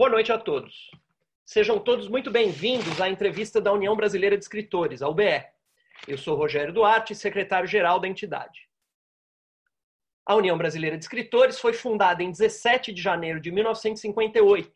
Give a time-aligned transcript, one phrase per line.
[0.00, 0.90] Boa noite a todos.
[1.44, 5.44] Sejam todos muito bem-vindos à entrevista da União Brasileira de Escritores, a UBE.
[6.08, 8.66] Eu sou Rogério Duarte, secretário-geral da entidade.
[10.24, 14.72] A União Brasileira de Escritores foi fundada em 17 de janeiro de 1958.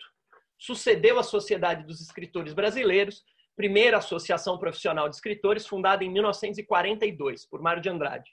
[0.59, 3.25] Sucedeu a Sociedade dos Escritores Brasileiros,
[3.57, 8.31] primeira associação profissional de escritores, fundada em 1942 por Mário de Andrade.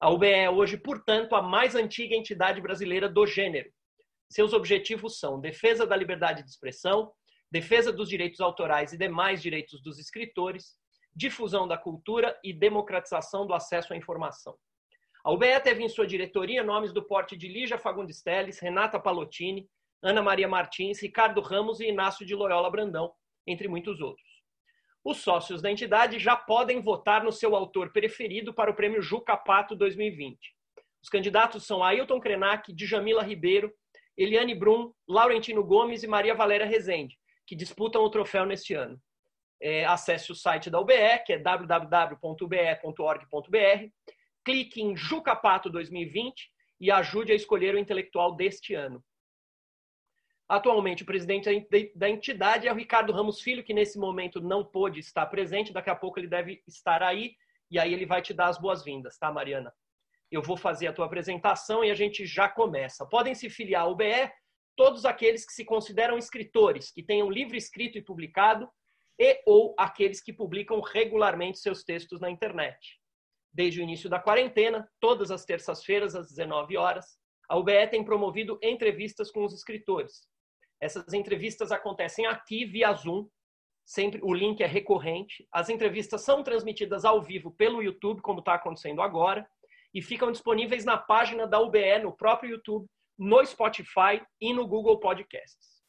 [0.00, 3.70] A UBE é hoje, portanto, a mais antiga entidade brasileira do gênero
[4.28, 7.12] seus objetivos são defesa da liberdade de expressão,
[7.50, 10.76] defesa dos direitos autorais e demais direitos dos escritores,
[11.14, 14.56] difusão da cultura e democratização do acesso à informação.
[15.24, 19.68] A UBE teve em sua diretoria nomes do porte de Lígia Fagundes Teles, Renata Palottini,
[20.02, 23.12] Ana Maria Martins, Ricardo Ramos e Inácio de Loyola Brandão,
[23.46, 24.26] entre muitos outros.
[25.04, 29.36] Os sócios da entidade já podem votar no seu autor preferido para o prêmio Juca
[29.36, 30.38] Pato 2020.
[31.02, 33.72] Os candidatos são Ailton Krenak, Djamila Ribeiro,
[34.16, 39.00] Eliane Brum, Laurentino Gomes e Maria Valéria Rezende, que disputam o troféu neste ano.
[39.60, 42.18] É, acesse o site da UBE, que é www.ube.org.br,
[44.44, 49.02] clique em Jucapato 2020 e ajude a escolher o intelectual deste ano.
[50.48, 51.48] Atualmente, o presidente
[51.94, 55.90] da entidade é o Ricardo Ramos Filho, que nesse momento não pôde estar presente, daqui
[55.90, 57.34] a pouco ele deve estar aí,
[57.68, 59.72] e aí ele vai te dar as boas-vindas, tá, Mariana?
[60.30, 63.06] Eu vou fazer a tua apresentação e a gente já começa.
[63.06, 64.30] Podem se filiar ao BE
[64.76, 68.68] todos aqueles que se consideram escritores, que tenham livro escrito e publicado,
[69.18, 73.00] e ou aqueles que publicam regularmente seus textos na internet.
[73.52, 77.06] Desde o início da quarentena, todas as terças-feiras às 19 horas,
[77.48, 80.28] a UBE tem promovido entrevistas com os escritores.
[80.80, 83.26] Essas entrevistas acontecem aqui via Zoom,
[83.86, 85.46] sempre o link é recorrente.
[85.50, 89.48] As entrevistas são transmitidas ao vivo pelo YouTube, como está acontecendo agora,
[89.96, 92.86] e ficam disponíveis na página da UBE, no próprio YouTube,
[93.18, 95.82] no Spotify e no Google Podcasts.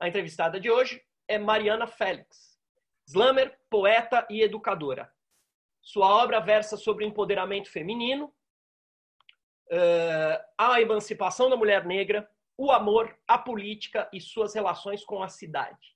[0.00, 2.56] A entrevistada de hoje é Mariana Félix,
[3.04, 5.12] slammer, poeta e educadora.
[5.82, 8.32] Sua obra versa sobre empoderamento feminino,
[9.68, 15.28] eh, a emancipação da mulher negra, o amor, a política e suas relações com a
[15.28, 15.95] cidade.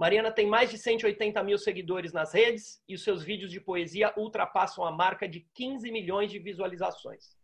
[0.00, 4.14] Mariana tem mais de 180 mil seguidores nas redes e os seus vídeos de poesia
[4.16, 7.36] ultrapassam a marca de 15 milhões de visualizações.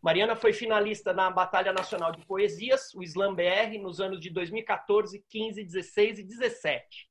[0.00, 5.22] Mariana foi finalista na Batalha Nacional de Poesias, o Slam BR, nos anos de 2014,
[5.28, 7.10] 15, 16 e 17.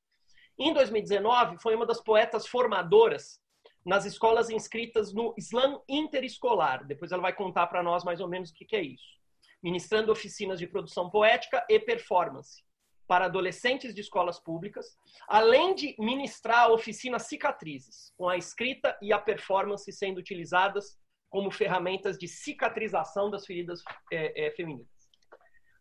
[0.57, 3.39] Em 2019, foi uma das poetas formadoras
[3.85, 6.87] nas escolas inscritas no Slam Interescolar.
[6.87, 9.21] Depois ela vai contar para nós mais ou menos o que é isso.
[9.61, 12.63] Ministrando oficinas de produção poética e performance
[13.11, 19.19] para adolescentes de escolas públicas, além de ministrar oficinas cicatrizes, com a escrita e a
[19.19, 20.97] performance sendo utilizadas
[21.29, 23.83] como ferramentas de cicatrização das feridas
[24.13, 24.87] é, é, femininas.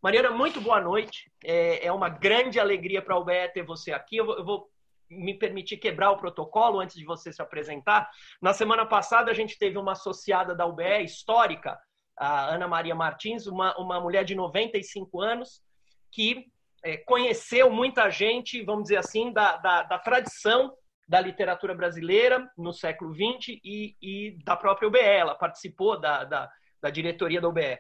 [0.03, 1.31] Mariana, muito boa noite.
[1.45, 4.17] É, é uma grande alegria para o UBE ter você aqui.
[4.17, 4.69] Eu vou, eu vou
[5.09, 8.11] me permitir quebrar o protocolo antes de você se apresentar.
[8.43, 11.79] Na semana passada, a gente teve uma associada da UBE histórica,
[12.19, 15.63] a Ana Maria Martins, uma, uma mulher de 95 anos,
[16.11, 16.51] que
[16.83, 20.73] é, conheceu muita gente, vamos dizer assim, da, da, da, tradição
[21.09, 24.99] da literatura brasileira no século XX e, e da própria UBE.
[24.99, 27.79] Ela participou da, da, da diretoria da UBE.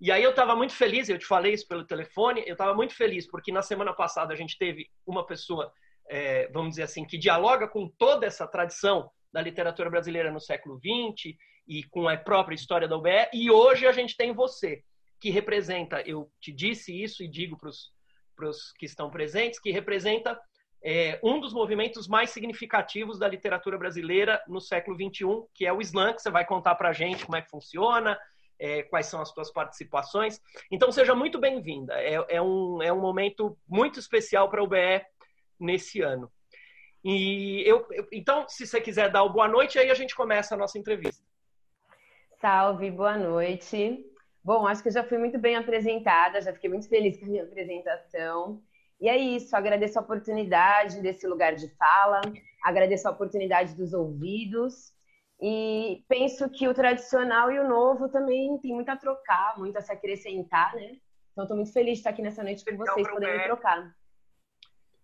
[0.00, 2.94] E aí eu estava muito feliz, eu te falei isso pelo telefone, eu estava muito
[2.94, 5.72] feliz porque na semana passada a gente teve uma pessoa,
[6.10, 10.78] é, vamos dizer assim, que dialoga com toda essa tradição da literatura brasileira no século
[10.78, 14.82] XX e com a própria história da UBE, e hoje a gente tem você,
[15.20, 17.94] que representa, eu te disse isso e digo para os
[18.34, 20.38] para os que estão presentes, que representa
[20.82, 25.24] é, um dos movimentos mais significativos da literatura brasileira no século XXI,
[25.54, 28.18] que é o Slam, que você vai contar para a gente como é que funciona,
[28.58, 30.40] é, quais são as suas participações.
[30.70, 31.94] Então, seja muito bem-vinda.
[31.94, 35.02] É, é, um, é um momento muito especial para o BE
[35.58, 36.30] nesse ano.
[37.02, 40.54] E eu, eu, então, se você quiser dar o boa noite, aí a gente começa
[40.54, 41.22] a nossa entrevista.
[42.40, 44.04] Salve, boa noite.
[44.44, 47.28] Bom, acho que eu já fui muito bem apresentada, já fiquei muito feliz com a
[47.28, 48.62] minha apresentação.
[49.00, 52.20] E é isso, agradeço a oportunidade desse lugar de fala,
[52.62, 54.92] agradeço a oportunidade dos ouvidos
[55.40, 59.80] e penso que o tradicional e o novo também tem muito a trocar, muito a
[59.80, 60.96] se acrescentar, né?
[61.32, 63.94] Então, estou muito feliz de estar aqui nessa noite com vocês, podendo trocar.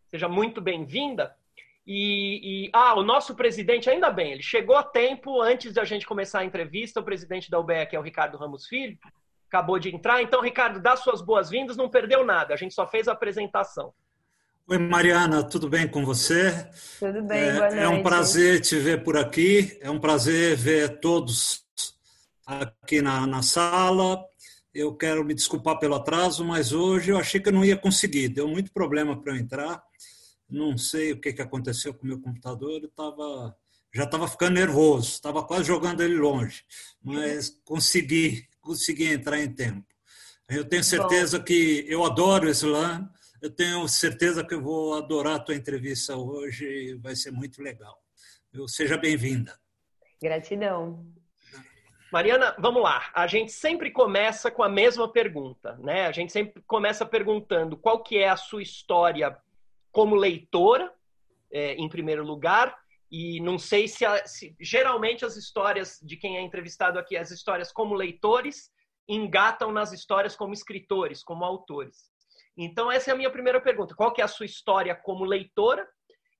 [0.07, 1.35] Seja muito bem-vinda.
[1.87, 6.07] E, e, ah, o nosso presidente, ainda bem, ele chegou a tempo antes da gente
[6.07, 7.01] começar a entrevista.
[7.01, 8.97] O presidente da UBE, que é o Ricardo Ramos Filho,
[9.51, 10.23] acabou de entrar.
[10.23, 13.93] Então, Ricardo, dá suas boas-vindas, não perdeu nada, a gente só fez a apresentação.
[14.69, 16.69] Oi, Mariana, tudo bem com você?
[17.01, 17.79] Tudo bem, é, boa noite.
[17.79, 21.67] É um prazer te ver por aqui, é um prazer ver todos
[22.47, 24.25] aqui na, na sala.
[24.73, 28.29] Eu quero me desculpar pelo atraso, mas hoje eu achei que eu não ia conseguir.
[28.29, 29.83] Deu muito problema para eu entrar.
[30.49, 32.81] Não sei o que, que aconteceu com o meu computador.
[32.81, 33.57] Eu tava,
[33.93, 36.65] já estava ficando nervoso, estava quase jogando ele longe,
[37.03, 39.85] mas consegui, consegui entrar em tempo.
[40.49, 41.45] Eu tenho certeza Bom.
[41.45, 43.11] que eu adoro o Islã,
[43.43, 47.99] eu tenho certeza que eu vou adorar a tua entrevista hoje, vai ser muito legal.
[48.53, 49.59] Eu, seja bem-vinda.
[50.23, 51.05] Gratidão.
[52.13, 53.11] Mariana, vamos lá.
[53.13, 56.07] A gente sempre começa com a mesma pergunta, né?
[56.07, 59.37] A gente sempre começa perguntando qual que é a sua história
[59.91, 60.93] como leitora,
[61.51, 62.77] é, em primeiro lugar,
[63.11, 67.31] e não sei se, a, se, geralmente as histórias de quem é entrevistado aqui, as
[67.31, 68.71] histórias como leitores,
[69.09, 72.09] engatam nas histórias como escritores, como autores.
[72.57, 73.95] Então essa é a minha primeira pergunta.
[73.95, 75.89] Qual que é a sua história como leitora?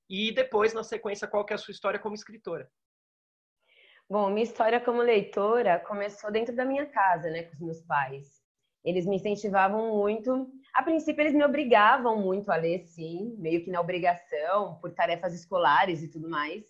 [0.09, 2.69] E depois, na sequência, qual que é a sua história como escritora?
[4.09, 8.40] Bom, minha história como leitora começou dentro da minha casa, né, com os meus pais.
[8.83, 10.49] Eles me incentivavam muito.
[10.73, 15.33] A princípio, eles me obrigavam muito a ler, sim, meio que na obrigação, por tarefas
[15.33, 16.63] escolares e tudo mais.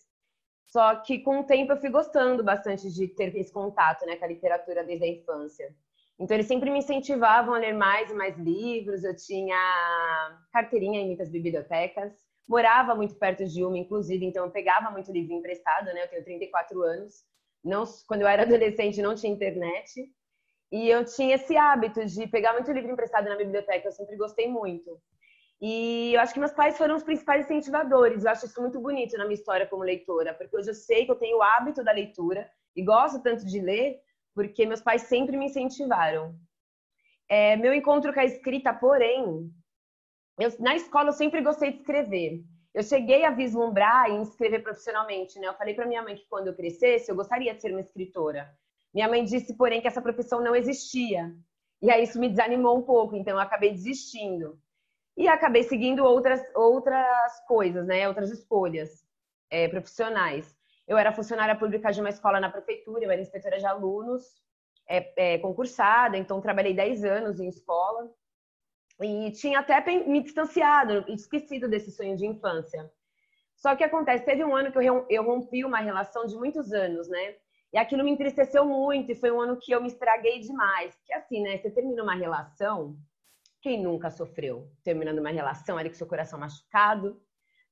[0.67, 4.25] Só que com o tempo eu fui gostando bastante de ter esse contato né, com
[4.25, 5.75] a literatura desde a infância.
[6.17, 9.03] Então eles sempre me incentivavam a ler mais e mais livros.
[9.03, 9.57] Eu tinha
[10.51, 12.13] carteirinha em muitas bibliotecas.
[12.47, 16.03] Morava muito perto de uma, inclusive, então eu pegava muito livro emprestado, né?
[16.03, 17.23] Eu tenho 34 anos.
[17.63, 20.09] Não, quando eu era adolescente não tinha internet.
[20.71, 24.47] E eu tinha esse hábito de pegar muito livro emprestado na biblioteca, eu sempre gostei
[24.47, 24.99] muito.
[25.61, 28.23] E eu acho que meus pais foram os principais incentivadores.
[28.23, 31.11] Eu acho isso muito bonito na minha história como leitora, porque hoje eu sei que
[31.11, 33.99] eu tenho o hábito da leitura e gosto tanto de ler,
[34.33, 36.35] porque meus pais sempre me incentivaram.
[37.29, 39.51] É, meu encontro com a escrita, porém,
[40.39, 42.43] eu, na escola eu sempre gostei de escrever.
[42.73, 45.47] Eu cheguei a vislumbrar em escrever profissionalmente, né?
[45.47, 48.49] Eu falei para minha mãe que quando eu crescesse, eu gostaria de ser uma escritora.
[48.93, 51.33] Minha mãe disse, porém, que essa profissão não existia.
[51.81, 54.59] E aí isso me desanimou um pouco, então eu acabei desistindo.
[55.17, 58.07] E acabei seguindo outras, outras coisas, né?
[58.07, 59.05] Outras escolhas
[59.49, 60.55] é, profissionais.
[60.87, 64.23] Eu era funcionária pública de uma escola na prefeitura, eu era inspetora de alunos,
[64.87, 68.09] é, é, concursada, então trabalhei 10 anos em escola.
[69.01, 72.91] E tinha até me distanciado, esquecido desse sonho de infância.
[73.55, 77.35] Só que acontece, teve um ano que eu, rompi uma relação de muitos anos, né?
[77.73, 80.95] E aquilo me entristeceu muito e foi um ano que eu me estraguei demais.
[80.95, 81.57] Porque assim, né?
[81.57, 82.97] Você termina uma relação,
[83.61, 87.21] quem nunca sofreu terminando uma relação ali com seu coração machucado?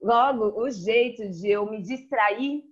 [0.02, 2.64] Logo, o jeito de eu me distrair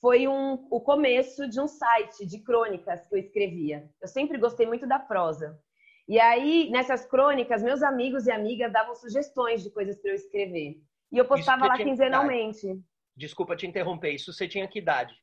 [0.00, 3.88] foi um, o começo de um site de crônicas que eu escrevia.
[4.02, 5.58] Eu sempre gostei muito da prosa.
[6.06, 10.82] E aí, nessas crônicas, meus amigos e amigas davam sugestões de coisas para eu escrever.
[11.10, 12.78] E eu postava lá quinzenalmente.
[13.16, 15.14] Desculpa te interromper, isso você tinha que idade?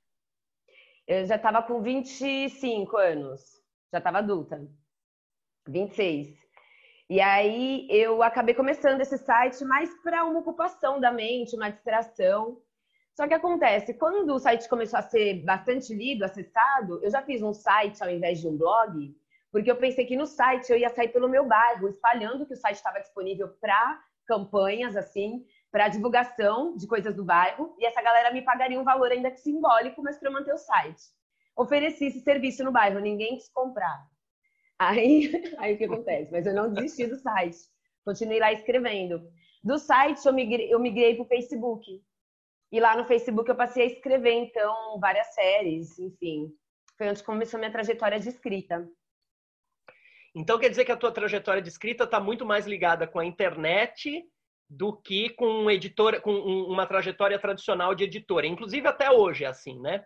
[1.13, 3.41] Eu já estava com 25 anos,
[3.91, 4.65] já estava adulta.
[5.67, 6.29] 26.
[7.09, 12.61] E aí eu acabei começando esse site mais para uma ocupação da mente, uma distração.
[13.13, 17.41] Só que acontece, quando o site começou a ser bastante lido, acessado, eu já fiz
[17.41, 19.13] um site ao invés de um blog,
[19.51, 22.57] porque eu pensei que no site eu ia sair pelo meu bairro, espalhando que o
[22.57, 28.31] site estava disponível para campanhas assim, para divulgação de coisas do bairro, e essa galera
[28.31, 31.01] me pagaria um valor ainda que simbólico, mas para manter o site.
[31.55, 34.05] Ofereci esse serviço no bairro, ninguém quis comprar.
[34.77, 36.31] Aí, aí o que acontece?
[36.31, 37.57] Mas eu não desisti do site.
[38.03, 39.21] Continuei lá escrevendo.
[39.63, 42.03] Do site eu migrei, eu migrei para o Facebook.
[42.71, 46.51] E lá no Facebook eu passei a escrever, então, várias séries, enfim.
[46.97, 48.87] Foi onde começou minha trajetória de escrita.
[50.33, 53.25] Então quer dizer que a tua trajetória de escrita está muito mais ligada com a
[53.25, 54.23] internet
[54.71, 58.47] do que com um editor, com uma trajetória tradicional de editora.
[58.47, 60.05] Inclusive até hoje é assim, né?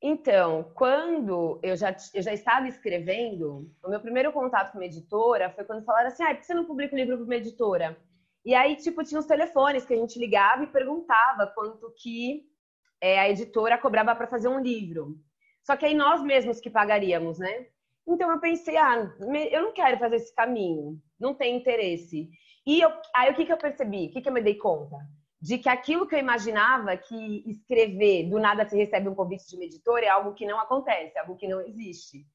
[0.00, 5.50] Então, quando eu já, eu já estava escrevendo, o meu primeiro contato com uma editora
[5.50, 7.98] foi quando falaram assim: ah, por que você não publica o livro para uma editora?
[8.46, 12.46] E aí, tipo, tinha uns telefones que a gente ligava e perguntava quanto que
[12.98, 15.18] é, a editora cobrava para fazer um livro.
[15.64, 17.66] Só que aí nós mesmos que pagaríamos, né?
[18.06, 19.12] Então eu pensei, ah,
[19.50, 22.30] eu não quero fazer esse caminho, não tem interesse.
[22.68, 24.08] E eu, aí o que, que eu percebi?
[24.08, 24.98] O que, que eu me dei conta?
[25.40, 29.56] De que aquilo que eu imaginava que escrever, do nada se recebe um convite de
[29.56, 32.26] uma editora, é algo que não acontece, algo que não existe.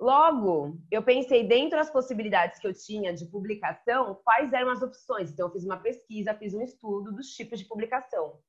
[0.00, 5.30] Logo, eu pensei dentro das possibilidades que eu tinha de publicação, quais eram as opções.
[5.30, 8.40] Então, eu fiz uma pesquisa, fiz um estudo dos tipos de publicação.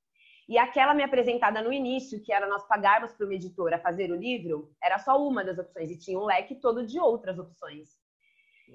[0.48, 4.16] E aquela me apresentada no início, que era nós pagarmos para uma editora fazer o
[4.16, 7.99] livro, era só uma das opções, e tinha um leque todo de outras opções.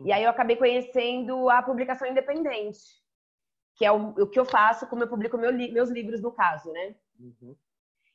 [0.05, 2.81] E aí eu acabei conhecendo a publicação independente,
[3.77, 6.73] que é o, o que eu faço como eu publico meu, meus livros, no caso,
[6.73, 6.95] né?
[7.19, 7.57] Uhum.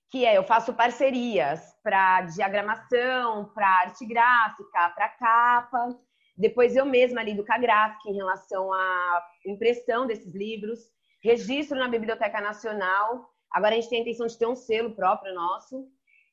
[0.09, 5.98] que é eu faço parcerias para diagramação, para arte gráfica, para capa.
[6.38, 10.79] Depois eu mesma lido com a gráfica em relação à impressão desses livros,
[11.24, 13.29] registro na Biblioteca Nacional.
[13.51, 15.88] Agora a gente tem a intenção de ter um selo próprio nosso.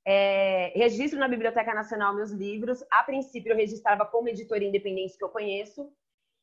[0.09, 2.85] É, registro na Biblioteca Nacional meus livros.
[2.91, 5.91] A princípio eu registrava como editora independente que eu conheço.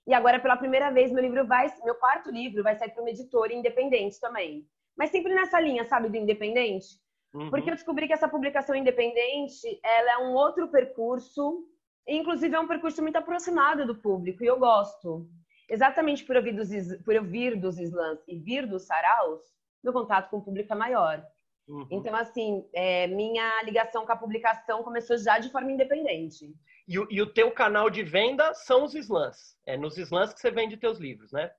[0.05, 3.10] E agora, pela primeira vez, meu livro vai, meu quarto livro vai sair para uma
[3.10, 4.67] editora independente também.
[4.98, 7.01] Mas sempre nessa linha, sabe, do independente.
[7.34, 7.50] Uhum.
[7.50, 11.65] Porque eu descobri que essa publicação independente, ela é um outro percurso,
[12.08, 15.27] inclusive é um percurso muito aproximado do público, e eu gosto.
[15.70, 16.70] Exatamente por eu vir dos,
[17.03, 19.41] por eu vir dos slams e vir dos saraus,
[19.82, 21.25] meu contato com o público é maior.
[21.67, 21.88] Uhum.
[21.91, 26.53] Então, assim, é, minha ligação com a publicação começou já de forma independente.
[26.88, 29.58] E, e, o teu canal de venda são os slams.
[29.65, 31.51] É nos slams que você vende teus livros, né?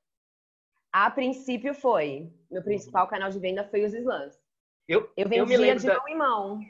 [0.93, 2.31] A princípio foi.
[2.51, 3.11] Meu principal uhum.
[3.11, 4.39] canal de venda foi os slams.
[4.87, 5.97] Eu, eu vendia eu de da...
[5.97, 6.61] mão em mão.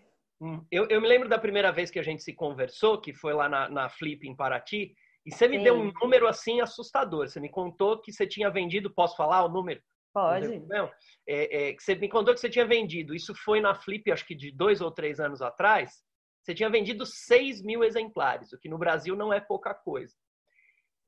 [0.41, 3.33] Hum, eu, eu, me lembro da primeira vez que a gente se conversou, que foi
[3.33, 4.95] lá na, na Flip em Paraty,
[5.27, 5.65] e você me Sim.
[5.65, 7.29] deu um número assim assustador.
[7.29, 9.81] Você me contou que você tinha vendido, posso falar o número?
[10.15, 10.61] Pode.
[10.69, 10.89] Não,
[11.29, 13.15] é, é, que você me contou que você tinha vendido.
[13.15, 16.05] Isso foi na Flip, acho que de dois ou três anos atrás.
[16.41, 20.15] Você tinha vendido 6 mil exemplares, o que no Brasil não é pouca coisa.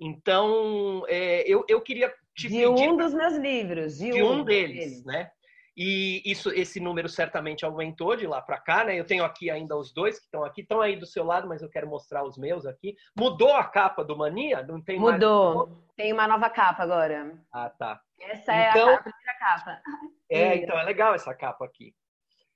[0.00, 2.88] Então, é, eu, eu queria te de pedir...
[2.88, 3.98] um dos meus livros.
[3.98, 5.30] De, de um, um deles, deles, né?
[5.76, 8.98] E isso, esse número certamente aumentou de lá para cá, né?
[8.98, 11.60] Eu tenho aqui ainda os dois que estão aqui, estão aí do seu lado, mas
[11.60, 12.96] eu quero mostrar os meus aqui.
[13.14, 14.62] Mudou a capa do Mania?
[14.62, 15.66] Não tem Mudou.
[15.66, 15.78] Mais...
[15.94, 17.38] Tem uma nova capa agora.
[17.52, 18.00] Ah, tá.
[18.20, 19.82] Essa é então, a, primeira capa.
[20.28, 21.94] É, então é legal essa capa aqui.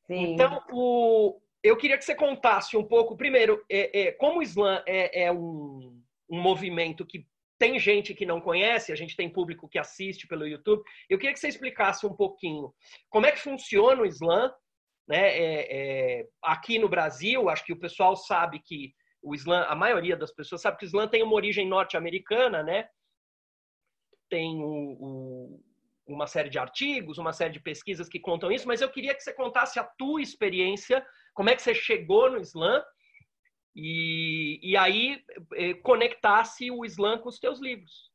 [0.05, 0.33] Sim.
[0.33, 1.41] Então, o...
[1.63, 5.33] eu queria que você contasse um pouco, primeiro, é, é, como o Islã é, é
[5.33, 7.25] um, um movimento que
[7.61, 10.83] tem gente que não conhece, a gente tem público que assiste pelo YouTube.
[11.09, 12.75] Eu queria que você explicasse um pouquinho
[13.09, 14.51] como é que funciona o Islã,
[15.07, 15.29] né?
[15.29, 15.67] É,
[16.21, 20.33] é, aqui no Brasil, acho que o pessoal sabe que o Islã, a maioria das
[20.33, 22.89] pessoas sabe que o Islã tem uma origem norte-americana, né?
[24.31, 25.61] Tem o, o,
[26.07, 29.23] uma série de artigos, uma série de pesquisas que contam isso, mas eu queria que
[29.23, 32.83] você contasse a tua experiência, como é que você chegou no Islã
[33.75, 35.23] e, e aí
[35.55, 38.11] eh, conectasse o Islã com os teus livros.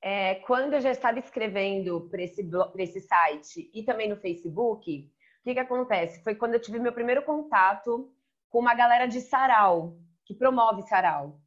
[0.00, 2.44] É, quando eu já estava escrevendo para esse,
[2.78, 5.08] esse site e também no Facebook,
[5.40, 6.22] o que, que acontece?
[6.24, 8.12] Foi quando eu tive meu primeiro contato
[8.50, 11.40] com uma galera de sarau, que promove sarau.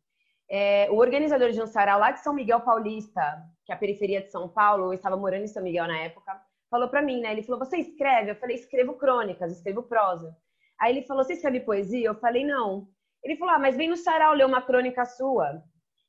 [0.50, 4.22] É, o organizador de um sarau lá de São Miguel Paulista, que é a periferia
[4.22, 7.32] de São Paulo, eu estava morando em São Miguel na época, falou para mim, né?
[7.32, 8.32] Ele falou: Você escreve?
[8.32, 10.36] Eu falei: Escrevo crônicas, escrevo prosa.
[10.80, 12.08] Aí ele falou: Você escreve poesia?
[12.08, 12.88] Eu falei: Não.
[13.24, 15.64] Ele falou: Ah, mas vem no sarau ler uma crônica sua.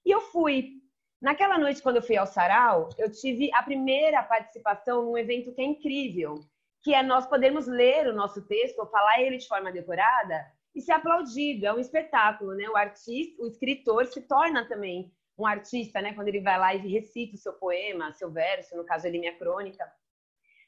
[0.04, 0.74] E eu fui.
[1.20, 5.62] Naquela noite, quando eu fui ao sarau, eu tive a primeira participação num evento que
[5.62, 6.34] é incrível,
[6.82, 10.44] que é nós podermos ler o nosso texto, ou falar ele de forma decorada
[10.76, 11.66] e ser aplaudido.
[11.66, 12.68] É um espetáculo, né?
[12.68, 16.12] O artista, o escritor se torna também um artista, né?
[16.12, 19.36] Quando ele vai lá e recita o seu poema, seu verso, no caso ali minha
[19.36, 19.84] crônica.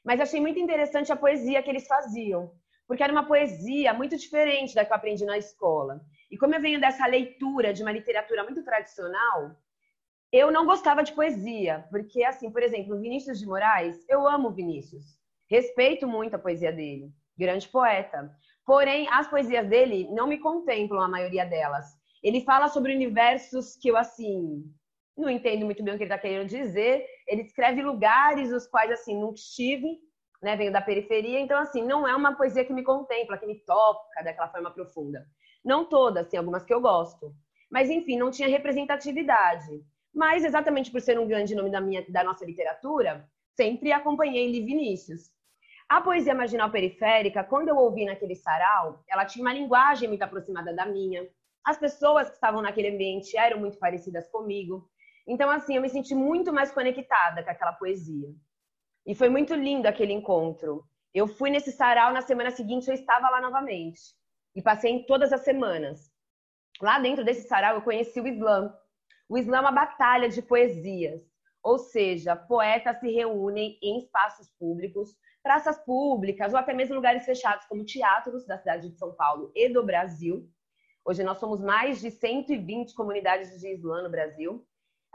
[0.03, 2.51] Mas achei muito interessante a poesia que eles faziam
[2.89, 6.01] porque era uma poesia muito diferente da que eu aprendi na escola.
[6.31, 9.55] E como eu venho dessa leitura de uma literatura muito tradicional,
[10.31, 15.05] eu não gostava de poesia, porque assim, por exemplo, Vinícius de Moraes, eu amo Vinícius.
[15.47, 18.35] Respeito muito a poesia dele, grande poeta.
[18.69, 21.85] Porém, as poesias dele não me contemplam a maioria delas.
[22.21, 24.63] Ele fala sobre universos que eu assim
[25.17, 27.03] não entendo muito bem o que ele está querendo dizer.
[27.27, 29.97] Ele descreve lugares os quais assim não estive
[30.41, 30.55] né?
[30.55, 34.23] Venho da periferia, então assim, não é uma poesia que me contempla, que me toca
[34.23, 35.25] daquela forma profunda.
[35.65, 37.33] Não todas, tem algumas que eu gosto.
[37.71, 39.83] Mas enfim, não tinha representatividade.
[40.13, 44.63] Mas exatamente por ser um grande nome da minha da nossa literatura, sempre acompanhei Li
[44.63, 45.31] Vinícius.
[45.89, 50.71] A poesia marginal periférica, quando eu ouvi naquele sarau, ela tinha uma linguagem muito aproximada
[50.71, 51.27] da minha.
[51.65, 54.87] As pessoas que estavam naquele ambiente eram muito parecidas comigo.
[55.27, 58.29] Então, assim, eu me senti muito mais conectada com aquela poesia.
[59.03, 60.83] E foi muito lindo aquele encontro.
[61.11, 63.99] Eu fui nesse sarau, na semana seguinte eu estava lá novamente.
[64.55, 66.11] E passei em todas as semanas.
[66.79, 68.71] Lá dentro desse sarau eu conheci o Islã.
[69.27, 71.19] O Islã é uma batalha de poesias.
[71.63, 75.09] Ou seja, poetas se reúnem em espaços públicos,
[75.43, 79.69] praças públicas ou até mesmo lugares fechados, como teatros da cidade de São Paulo e
[79.69, 80.49] do Brasil.
[81.05, 84.65] Hoje nós somos mais de 120 comunidades de Islã no Brasil.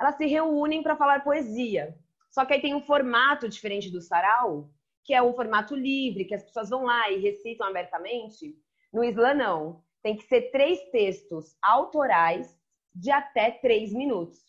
[0.01, 1.97] Elas se reúnem para falar poesia.
[2.31, 4.71] Só que aí tem um formato diferente do sarau,
[5.05, 8.57] que é um formato livre, que as pessoas vão lá e recitam abertamente.
[8.93, 9.85] No Islã, não.
[10.03, 12.59] Tem que ser três textos autorais
[12.95, 14.41] de até três minutos.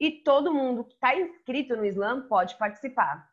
[0.00, 3.28] E todo mundo que está inscrito no Islã pode participar.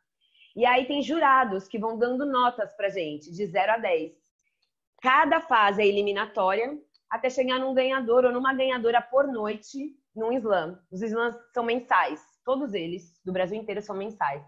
[0.55, 4.13] E aí tem jurados que vão dando notas pra gente, de 0 a 10.
[5.01, 6.77] Cada fase é eliminatória,
[7.09, 10.77] até chegar num ganhador ou numa ganhadora por noite num slam.
[10.91, 14.43] Os slams são mensais, todos eles, do Brasil inteiro, são mensais.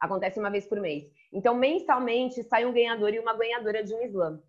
[0.00, 1.04] Acontece uma vez por mês.
[1.32, 4.42] Então, mensalmente, sai um ganhador e uma ganhadora de um slam.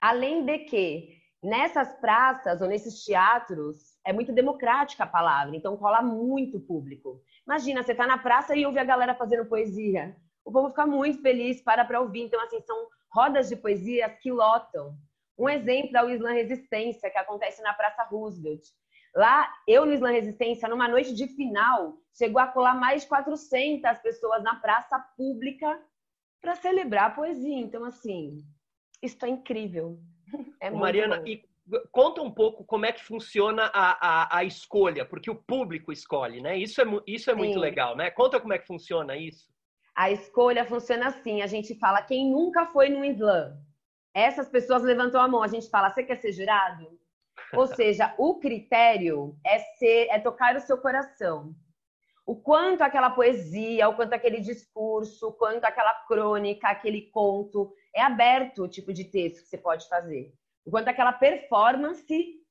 [0.00, 6.02] Além de que, nessas praças ou nesses teatros, é muito democrática a palavra, então cola
[6.02, 7.20] muito público.
[7.46, 10.16] Imagina, você está na praça e ouve a galera fazendo poesia.
[10.44, 12.22] O povo fica muito feliz, para para ouvir.
[12.22, 14.96] Então, assim, são rodas de poesia que lotam.
[15.38, 18.62] Um exemplo é o Slam Resistência, que acontece na Praça Roosevelt.
[19.14, 23.98] Lá, eu no Slam Resistência, numa noite de final, chegou a colar mais de 400
[23.98, 25.80] pessoas na praça pública
[26.40, 27.58] para celebrar a poesia.
[27.58, 28.38] Então, assim,
[29.00, 29.98] isso é incrível.
[30.60, 31.26] É Mariana, bom.
[31.26, 31.44] e
[31.90, 36.40] conta um pouco como é que funciona a, a, a, escolha, porque o público escolhe,
[36.40, 36.56] né?
[36.56, 38.10] Isso é, isso é muito legal, né?
[38.10, 39.50] Conta como é que funciona isso.
[39.94, 43.56] A escolha funciona assim: a gente fala quem nunca foi no slam.
[44.14, 46.98] Essas pessoas levantam a mão, a gente fala, você quer ser jurado?
[47.54, 51.54] Ou seja, o critério é ser, é tocar o seu coração.
[52.26, 58.02] O quanto aquela poesia, o quanto aquele discurso, o quanto aquela crônica, aquele conto, é
[58.02, 60.32] aberto o tipo de texto que você pode fazer.
[60.64, 62.42] O quanto aquela performance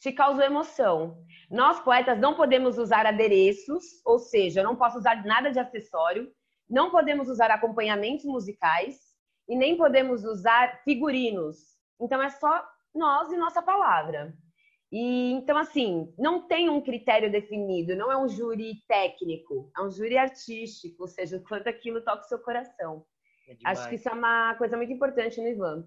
[0.00, 1.18] te causou emoção.
[1.50, 6.30] Nós, poetas, não podemos usar adereços, ou seja, eu não posso usar nada de acessório,
[6.68, 8.96] não podemos usar acompanhamentos musicais
[9.48, 11.56] e nem podemos usar figurinos.
[12.00, 14.34] Então é só nós e nossa palavra.
[14.92, 19.90] E então assim, não tem um critério definido, não é um júri técnico, é um
[19.90, 23.04] júri artístico, ou seja, quanto aquilo toca o seu coração.
[23.48, 25.84] É Acho que isso é uma coisa muito importante no Islã.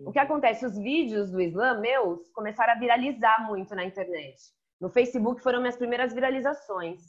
[0.00, 0.66] O que acontece?
[0.66, 4.36] Os vídeos do Islã meus começaram a viralizar muito na internet.
[4.80, 7.00] No Facebook foram minhas primeiras viralizações.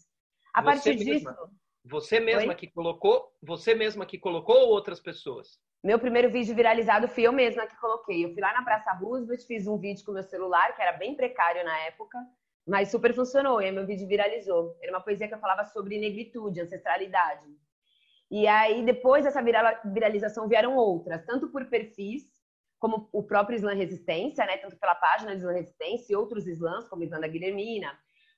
[0.53, 1.49] A você partir mesma, disso.
[1.85, 2.55] Você mesma Oi?
[2.55, 3.31] que colocou?
[3.43, 5.59] Você mesma que colocou ou outras pessoas?
[5.83, 8.25] Meu primeiro vídeo viralizado fui eu mesma que coloquei.
[8.25, 11.15] Eu fui lá na Praça Roosevelt, fiz um vídeo com meu celular, que era bem
[11.15, 12.17] precário na época,
[12.67, 13.61] mas super funcionou.
[13.61, 14.75] E aí meu vídeo viralizou.
[14.81, 17.45] Era uma poesia que eu falava sobre negritude, ancestralidade.
[18.31, 19.43] E aí, depois dessa
[19.85, 22.23] viralização, vieram outras, tanto por perfis,
[22.85, 24.57] como o próprio Islã Resistência, né?
[24.57, 27.91] Tanto pela página de Islã Resistência e outros Islãs, como Islã da Guilhermina,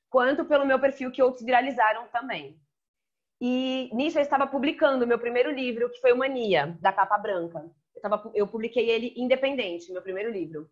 [0.09, 2.57] quanto pelo meu perfil, que outros viralizaram também.
[3.41, 7.17] E nisso eu estava publicando o meu primeiro livro, que foi o Mania, da capa
[7.17, 7.69] branca.
[8.01, 10.69] Eu, eu publiquei ele independente, meu primeiro livro.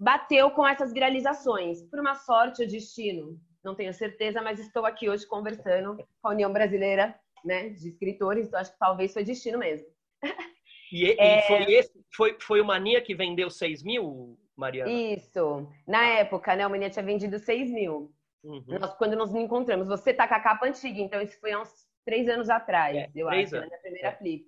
[0.00, 1.82] Bateu com essas viralizações.
[1.82, 6.30] Por uma sorte ou destino, não tenho certeza, mas estou aqui hoje conversando com a
[6.30, 9.86] União Brasileira né, de Escritores, então acho que talvez foi destino mesmo.
[10.92, 11.38] E, é...
[11.38, 14.92] e foi, esse, foi, foi o Mania que vendeu 6 mil, Mariana?
[14.92, 15.66] Isso.
[15.88, 18.12] Na época, né, o Mania tinha vendido 6 mil.
[18.44, 18.64] Uhum.
[18.78, 21.60] Nós, quando nós nos encontramos, você tá com a capa antiga, então isso foi há
[21.60, 21.72] uns
[22.04, 23.70] três anos atrás, é, eu acho, anos.
[23.70, 24.12] na primeira é.
[24.12, 24.44] flip.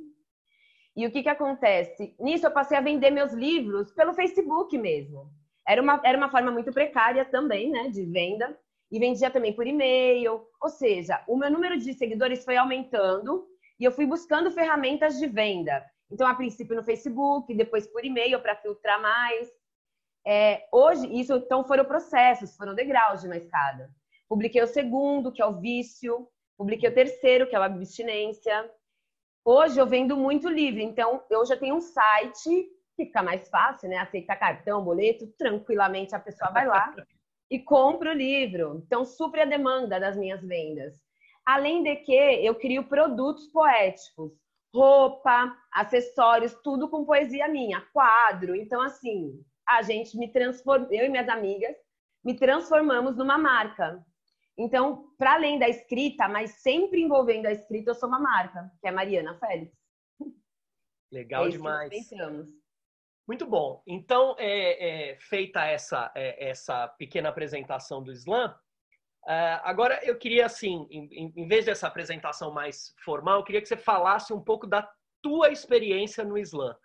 [0.96, 2.14] E o que que acontece?
[2.20, 5.30] Nisso eu passei a vender meus livros pelo Facebook mesmo.
[5.66, 8.56] Era uma, era uma forma muito precária também, né, de venda.
[8.92, 10.46] E vendia também por e-mail.
[10.60, 13.44] Ou seja, o meu número de seguidores foi aumentando
[13.80, 15.84] e eu fui buscando ferramentas de venda.
[16.10, 19.48] Então, a princípio no Facebook, depois por e-mail para filtrar mais.
[20.26, 23.90] É, hoje, isso então foram processos, foram degraus de uma escada.
[24.28, 28.70] Publiquei o segundo, que é o vício, Publiquei o terceiro, que é o abstinência.
[29.44, 33.88] Hoje eu vendo muito livro, então eu já tenho um site que fica mais fácil,
[33.88, 33.96] né?
[33.98, 36.94] Aceita cartão, boleto, tranquilamente a pessoa vai lá
[37.50, 38.82] e compra o livro.
[38.86, 40.94] Então supre a demanda das minhas vendas.
[41.44, 44.32] Além de que eu crio produtos poéticos,
[44.74, 48.56] roupa, acessórios, tudo com poesia minha, quadro.
[48.56, 51.76] Então assim, a gente me transforma, eu e minhas amigas
[52.24, 54.04] me transformamos numa marca.
[54.56, 58.86] Então, para além da escrita, mas sempre envolvendo a escrita, eu sou uma marca, que
[58.88, 59.76] é Mariana Félix.
[61.10, 61.90] Legal é demais.
[63.26, 63.82] Muito bom.
[63.86, 68.54] Então, é, é, feita essa, é, essa pequena apresentação do Slam,
[69.26, 73.68] é, agora eu queria, assim, em, em, vez dessa apresentação mais formal, eu queria que
[73.68, 74.88] você falasse um pouco da
[75.22, 76.76] tua experiência no Slam.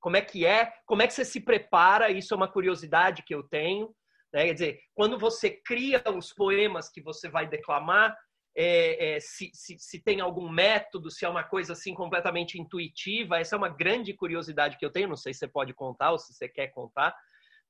[0.00, 0.72] Como é que é?
[0.86, 2.10] Como é que você se prepara?
[2.10, 3.92] Isso é uma curiosidade que eu tenho.
[4.32, 4.46] Né?
[4.46, 8.16] Quer dizer, quando você cria os poemas que você vai declamar,
[8.56, 13.38] é, é, se, se, se, tem algum método, se é uma coisa assim completamente intuitiva,
[13.38, 15.08] essa é uma grande curiosidade que eu tenho.
[15.08, 17.14] Não sei se você pode contar ou se você quer contar,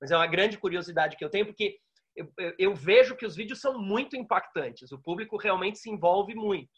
[0.00, 1.78] mas é uma grande curiosidade que eu tenho, porque
[2.18, 6.70] eu, eu, vejo que os vídeos são muito impactantes, o público realmente se envolve muito.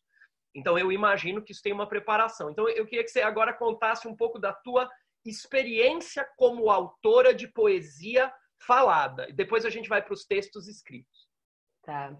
[0.55, 2.51] Então eu imagino que isso tem uma preparação.
[2.51, 4.89] Então eu queria que você agora contasse um pouco da tua
[5.25, 8.33] experiência como autora de poesia
[8.67, 9.29] falada.
[9.33, 11.29] Depois a gente vai para os textos escritos.
[11.83, 12.17] Tá.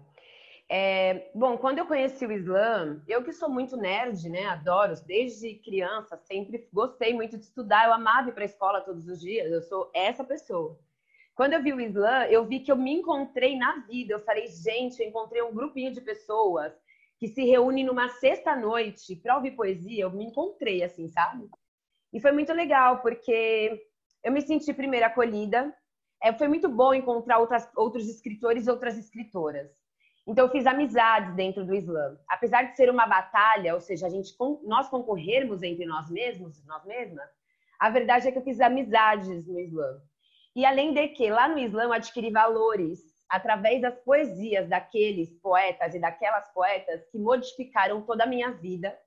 [0.73, 4.45] É, bom, quando eu conheci o Islã, eu que sou muito nerd, né?
[4.45, 9.05] Adoro, desde criança, sempre gostei muito de estudar, eu amava ir para a escola todos
[9.05, 10.79] os dias, eu sou essa pessoa.
[11.41, 14.13] Quando eu vi o Islã, eu vi que eu me encontrei na vida.
[14.13, 16.71] Eu falei, gente, eu encontrei um grupinho de pessoas
[17.17, 20.03] que se reúnem numa sexta-noite para ouvir poesia.
[20.03, 21.49] Eu me encontrei assim, sabe?
[22.13, 23.81] E foi muito legal, porque
[24.23, 25.75] eu me senti primeiro acolhida.
[26.21, 29.71] É, foi muito bom encontrar outras, outros escritores e outras escritoras.
[30.27, 32.19] Então, eu fiz amizades dentro do Islã.
[32.29, 36.85] Apesar de ser uma batalha, ou seja, a gente, nós concorrermos entre nós mesmos, nós
[36.85, 37.31] mesmas,
[37.79, 39.99] a verdade é que eu fiz amizades no Islã.
[40.55, 45.95] E além de que, lá no Islã, eu adquiri valores através das poesias daqueles poetas
[45.95, 48.97] e daquelas poetas que modificaram toda a minha vida.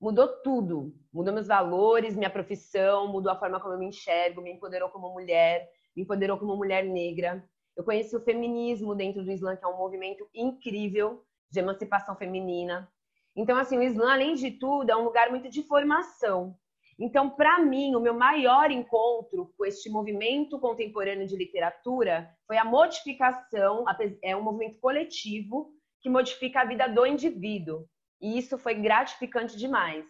[0.00, 0.92] Mudou tudo.
[1.12, 5.10] Mudou meus valores, minha profissão, mudou a forma como eu me enxergo, me empoderou como
[5.10, 7.44] mulher, me empoderou como mulher negra.
[7.76, 12.90] Eu conheci o feminismo dentro do Islã, que é um movimento incrível de emancipação feminina.
[13.36, 16.58] Então, assim, o Islã, além de tudo, é um lugar muito de formação.
[17.04, 22.64] Então, para mim, o meu maior encontro com este movimento contemporâneo de literatura foi a
[22.64, 23.84] modificação,
[24.22, 27.88] é um movimento coletivo que modifica a vida do indivíduo.
[28.20, 30.06] E isso foi gratificante demais.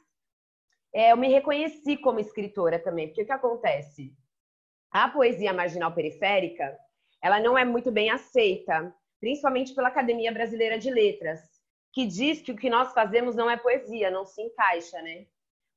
[0.95, 4.13] É, eu me reconheci como escritora também, porque o que acontece?
[4.91, 6.77] A poesia marginal periférica,
[7.23, 11.41] ela não é muito bem aceita, principalmente pela Academia Brasileira de Letras,
[11.91, 15.25] que diz que o que nós fazemos não é poesia, não se encaixa, né?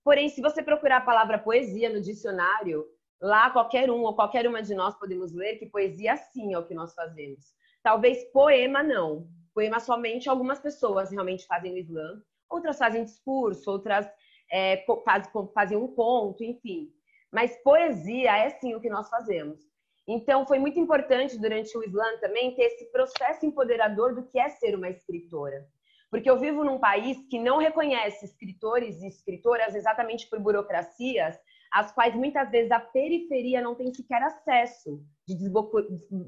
[0.05, 2.85] Porém, se você procurar a palavra poesia no dicionário,
[3.19, 6.65] lá qualquer um ou qualquer uma de nós podemos ler que poesia sim é o
[6.67, 7.55] que nós fazemos.
[7.81, 9.27] Talvez poema não.
[9.51, 14.07] Poema somente algumas pessoas realmente fazem no Islã, outras fazem discurso, outras
[14.51, 16.93] é, faz, fazem um conto, enfim.
[17.31, 19.59] Mas poesia é sim o que nós fazemos.
[20.07, 24.49] Então, foi muito importante durante o Islã também ter esse processo empoderador do que é
[24.49, 25.67] ser uma escritora.
[26.15, 31.37] Porque eu vivo num país que não reconhece escritores e escritoras exatamente por burocracias,
[31.69, 35.35] às quais muitas vezes a periferia não tem sequer acesso de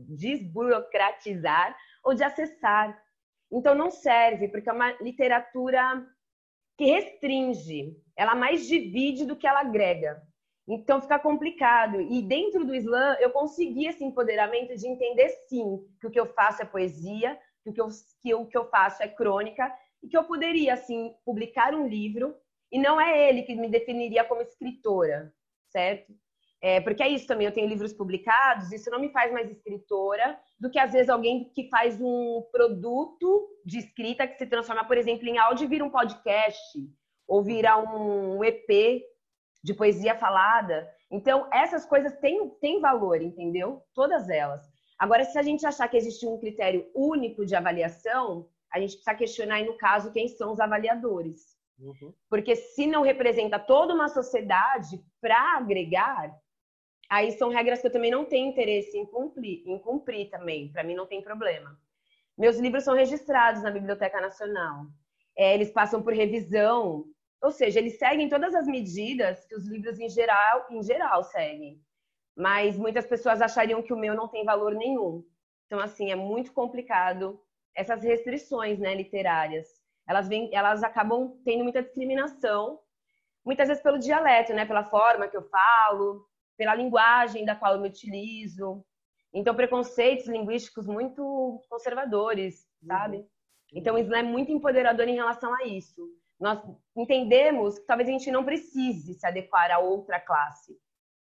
[0.09, 1.73] desburocratizar
[2.03, 3.01] ou de acessar.
[3.49, 6.05] Então, não serve, porque é uma literatura
[6.77, 10.21] que restringe, ela mais divide do que ela agrega.
[10.67, 12.01] Então fica complicado.
[12.01, 16.25] E dentro do Islã, eu consegui esse empoderamento de entender sim que o que eu
[16.25, 17.39] faço é poesia,
[17.73, 17.87] que o
[18.21, 21.87] que eu, que que eu faço é crônica e que eu poderia assim publicar um
[21.87, 22.35] livro
[22.71, 25.33] e não é ele que me definiria como escritora,
[25.69, 26.13] certo?
[26.61, 30.39] É, porque é isso também, eu tenho livros publicados, isso não me faz mais escritora
[30.59, 34.97] do que às vezes alguém que faz um produto de escrita que se transforma, por
[34.97, 36.59] exemplo, em áudio e vira um podcast,
[37.27, 39.03] ou vira um EP
[39.63, 40.89] de poesia falada.
[41.11, 43.83] Então, essas coisas têm, têm valor, entendeu?
[43.93, 44.61] Todas elas.
[44.97, 49.15] Agora, se a gente achar que existe um critério único de avaliação, a gente precisa
[49.15, 51.55] questionar, aí, no caso, quem são os avaliadores.
[51.79, 52.13] Uhum.
[52.29, 56.35] Porque se não representa toda uma sociedade para agregar,
[57.09, 60.71] aí são regras que eu também não tenho interesse em cumprir, em cumprir também.
[60.71, 61.79] Para mim, não tem problema.
[62.37, 64.87] Meus livros são registrados na Biblioteca Nacional.
[65.37, 67.05] É, eles passam por revisão
[67.41, 71.79] ou seja, eles seguem todas as medidas que os livros em geral, em geral seguem.
[72.37, 75.25] Mas muitas pessoas achariam que o meu não tem valor nenhum.
[75.65, 77.41] Então, assim, é muito complicado
[77.75, 79.67] essas restrições né, literárias.
[80.07, 82.79] Elas, vêm, elas acabam tendo muita discriminação,
[83.43, 87.81] muitas vezes pelo dialeto, né, pela forma que eu falo, pela linguagem da qual eu
[87.81, 88.85] me utilizo.
[89.33, 93.17] Então, preconceitos linguísticos muito conservadores, sabe?
[93.17, 93.27] Uhum.
[93.73, 96.07] Então, o Islã é muito empoderador em relação a isso
[96.39, 96.61] nós
[96.95, 100.77] entendemos que talvez a gente não precise se adequar a outra classe.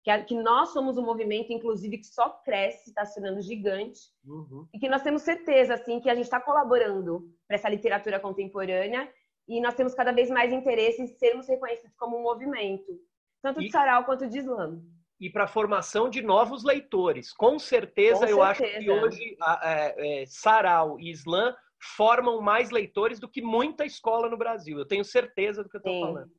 [0.04, 4.02] Que, nós somos um movimento, inclusive, que só cresce, está se tornando gigante.
[4.26, 4.68] Uhum.
[4.74, 9.10] E que nós temos certeza, assim, que a gente está colaborando para essa literatura contemporânea
[9.48, 13.00] e nós temos cada vez mais interesse em sermos reconhecidos como um movimento,
[13.42, 14.82] tanto de sarau quanto de slam.
[15.20, 17.32] E para a formação de novos leitores.
[17.32, 18.78] Com certeza, Com eu certeza.
[18.78, 21.56] acho que hoje é, é, sarau e slam
[21.96, 24.78] formam mais leitores do que muita escola no Brasil.
[24.78, 26.32] Eu tenho certeza do que eu estou falando.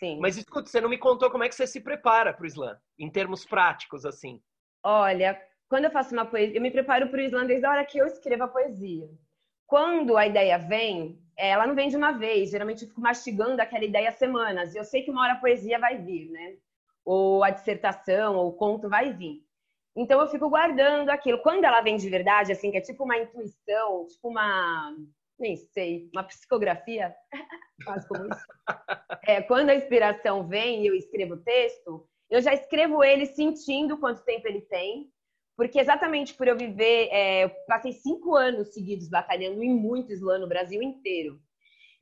[0.00, 0.18] Sim.
[0.18, 2.76] Mas escuta, você não me contou como é que você se prepara para o slam,
[2.98, 4.42] em termos práticos, assim.
[4.82, 7.84] Olha, quando eu faço uma poesia, eu me preparo para o slam desde a hora
[7.84, 9.08] que eu escrevo a poesia.
[9.66, 12.50] Quando a ideia vem, ela não vem de uma vez.
[12.50, 14.74] Geralmente eu fico mastigando aquela ideia semanas.
[14.74, 16.56] E eu sei que uma hora a poesia vai vir, né?
[17.04, 19.44] Ou a dissertação, ou o conto vai vir.
[19.94, 21.38] Então eu fico guardando aquilo.
[21.42, 24.96] Quando ela vem de verdade, assim, que é tipo uma intuição, tipo uma.
[25.40, 27.14] Nem sei, uma psicografia,
[27.84, 28.46] quase como isso.
[29.26, 33.98] É, quando a inspiração vem e eu escrevo o texto, eu já escrevo ele sentindo
[33.98, 35.10] quanto tempo ele tem,
[35.56, 40.40] porque exatamente por eu viver, é, eu passei cinco anos seguidos batalhando em muito slam
[40.40, 41.40] no Brasil inteiro.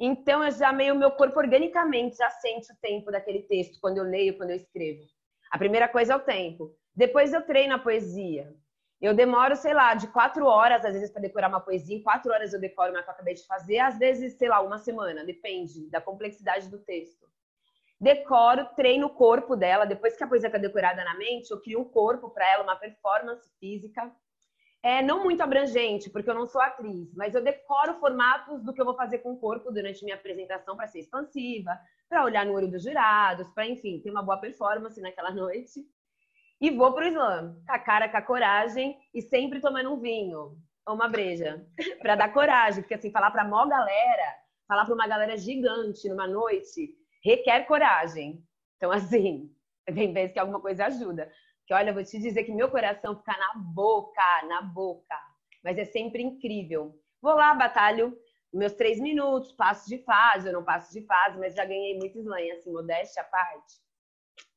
[0.01, 4.05] Então, eu já meio meu corpo organicamente já sente o tempo daquele texto quando eu
[4.05, 5.03] leio, quando eu escrevo.
[5.51, 6.73] A primeira coisa é o tempo.
[6.95, 8.55] Depois eu treino a poesia.
[9.01, 11.97] Eu demoro, sei lá, de quatro horas, às vezes, para decorar uma poesia.
[11.97, 13.79] Em quatro horas eu decoro uma que eu acabei de fazer.
[13.79, 15.25] Às vezes, sei lá, uma semana.
[15.25, 17.29] Depende da complexidade do texto.
[18.01, 19.85] Decoro, treino o corpo dela.
[19.85, 22.75] Depois que a poesia está decorada na mente, eu crio um corpo para ela, uma
[22.75, 24.13] performance física.
[24.83, 28.81] É não muito abrangente, porque eu não sou atriz, mas eu decoro formatos do que
[28.81, 31.77] eu vou fazer com o corpo durante minha apresentação para ser expansiva,
[32.09, 35.85] para olhar no olho dos jurados, para, enfim, ter uma boa performance naquela noite.
[36.61, 40.57] E vou pro slam, com a cara, com a coragem e sempre tomando um vinho
[40.87, 41.65] ou uma breja,
[42.03, 44.35] para dar coragem, porque assim, falar para mó galera,
[44.67, 48.43] falar para uma galera gigante numa noite, requer coragem.
[48.77, 49.51] Então, assim,
[49.87, 51.31] tem vezes que alguma coisa ajuda.
[51.67, 55.15] Que olha, vou te dizer que meu coração fica na boca, na boca.
[55.63, 56.95] Mas é sempre incrível.
[57.21, 58.17] Vou lá, batalho
[58.53, 62.19] meus três minutos, passo de fase, eu não passo de fase, mas já ganhei muito
[62.19, 63.75] slam, assim, modéstia à parte.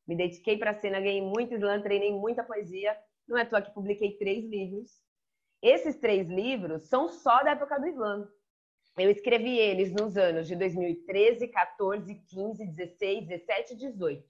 [0.07, 2.97] Me dediquei para a cena, ganhei muito slam, treinei muita poesia.
[3.27, 4.99] Não é à toa que publiquei três livros.
[5.61, 8.27] Esses três livros são só da época do slam.
[8.97, 14.25] Eu escrevi eles nos anos de 2013, 14, 15, 16, 17 e 18.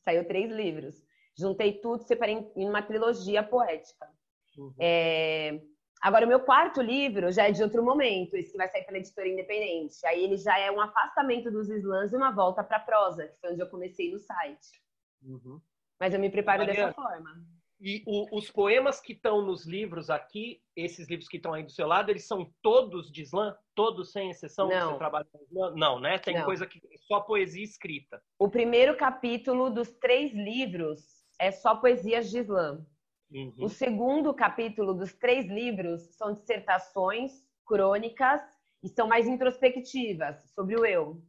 [0.00, 1.04] Saiu três livros.
[1.36, 4.08] Juntei tudo, separei em uma trilogia poética.
[4.56, 4.74] Uhum.
[4.78, 5.60] É...
[6.02, 8.98] Agora, o meu quarto livro já é de outro momento, esse que vai sair pela
[8.98, 10.04] editora independente.
[10.04, 13.52] Aí ele já é um afastamento dos slams e uma volta para prosa, que foi
[13.52, 14.82] onde eu comecei no site.
[15.22, 15.60] Uhum.
[16.00, 17.46] Mas eu me preparo Mariana, dessa forma.
[17.80, 21.70] E o, os poemas que estão nos livros aqui, esses livros que estão aí do
[21.70, 23.56] seu lado, eles são todos de slam?
[23.72, 24.68] Todos sem exceção?
[24.68, 24.92] Não.
[24.92, 25.74] Você trabalha com slam?
[25.76, 26.18] Não, né?
[26.18, 26.44] Tem Não.
[26.44, 28.20] coisa que é só poesia escrita.
[28.40, 32.84] O primeiro capítulo dos três livros é só poesias de slam.
[33.32, 33.54] Uhum.
[33.58, 37.32] O segundo capítulo dos três livros são dissertações,
[37.66, 38.42] crônicas
[38.82, 41.22] e são mais introspectivas sobre o eu.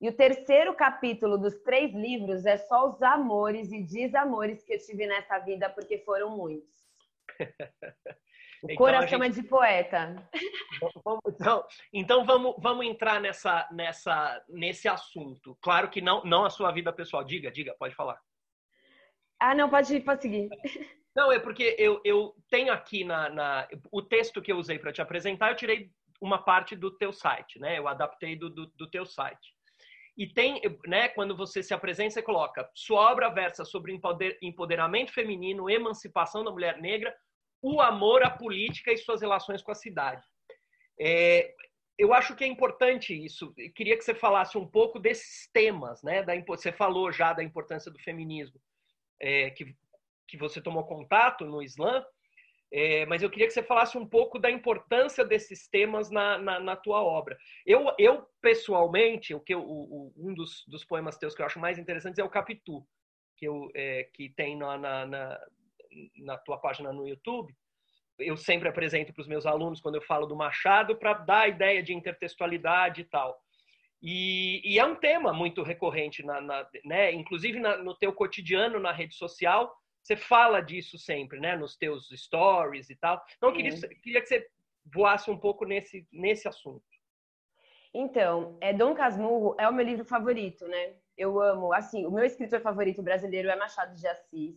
[0.00, 4.78] E o terceiro capítulo dos três livros é só os amores e desamores que eu
[4.78, 6.74] tive nessa vida, porque foram muitos.
[8.62, 9.38] O então, coração gente...
[9.38, 10.30] é de poeta.
[11.28, 15.54] então, então vamos, vamos entrar nessa, nessa, nesse assunto.
[15.60, 17.22] Claro que não, não a sua vida pessoal.
[17.22, 18.18] Diga, diga, pode falar.
[19.38, 20.48] Ah, não, pode, pode seguir.
[21.14, 24.92] Não, é porque eu, eu tenho aqui na, na o texto que eu usei para
[24.92, 27.78] te apresentar, eu tirei uma parte do teu site, né?
[27.78, 29.54] Eu adaptei do, do, do, teu site.
[30.16, 33.98] E tem, né, quando você se apresenta, você coloca sua obra versa sobre
[34.42, 37.14] empoderamento feminino, emancipação da mulher negra,
[37.60, 40.24] o amor à política e suas relações com a cidade.
[41.00, 41.52] É,
[41.98, 43.52] eu acho que é importante isso.
[43.56, 46.22] Eu queria que você falasse um pouco desses temas, né?
[46.22, 48.60] Da, você falou já da importância do feminismo
[49.20, 49.74] é, que,
[50.26, 52.04] que você tomou contato no Islã,
[52.76, 56.58] é, mas eu queria que você falasse um pouco da importância desses temas na, na,
[56.58, 57.38] na tua obra.
[57.64, 61.78] Eu, eu pessoalmente, o que o, um dos, dos, poemas teus que eu acho mais
[61.78, 62.84] interessantes é o Capitu,
[63.36, 65.40] que, eu, é, que tem na, na,
[66.16, 67.54] na, tua página no YouTube.
[68.18, 71.48] Eu sempre apresento para os meus alunos quando eu falo do Machado para dar a
[71.48, 73.40] ideia de intertextualidade e tal.
[74.02, 77.12] E, e, é um tema muito recorrente, na, né?
[77.12, 79.72] inclusive no teu cotidiano na rede social,
[80.04, 81.56] você fala disso sempre, né?
[81.56, 83.24] nos teus stories e tal.
[83.36, 84.46] Então, eu queria, queria que você
[84.84, 86.84] voasse um pouco nesse, nesse assunto.
[87.92, 90.96] Então, é, Dom Casmurro é o meu livro favorito, né?
[91.16, 94.56] Eu amo, assim, o meu escritor favorito brasileiro é Machado de Assis.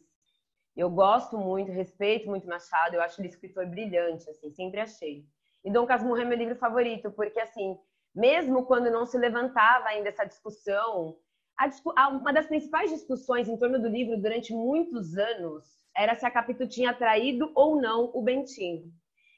[0.75, 5.25] Eu gosto muito, respeito muito Machado, eu acho ele escritor brilhante, assim, sempre achei.
[5.63, 7.79] E Dom Casmurro é meu livro favorito, porque, assim,
[8.13, 11.17] mesmo quando não se levantava ainda essa discussão,
[11.57, 15.65] a, uma das principais discussões em torno do livro durante muitos anos
[15.95, 18.91] era se a Capitu tinha traído ou não o Bentinho.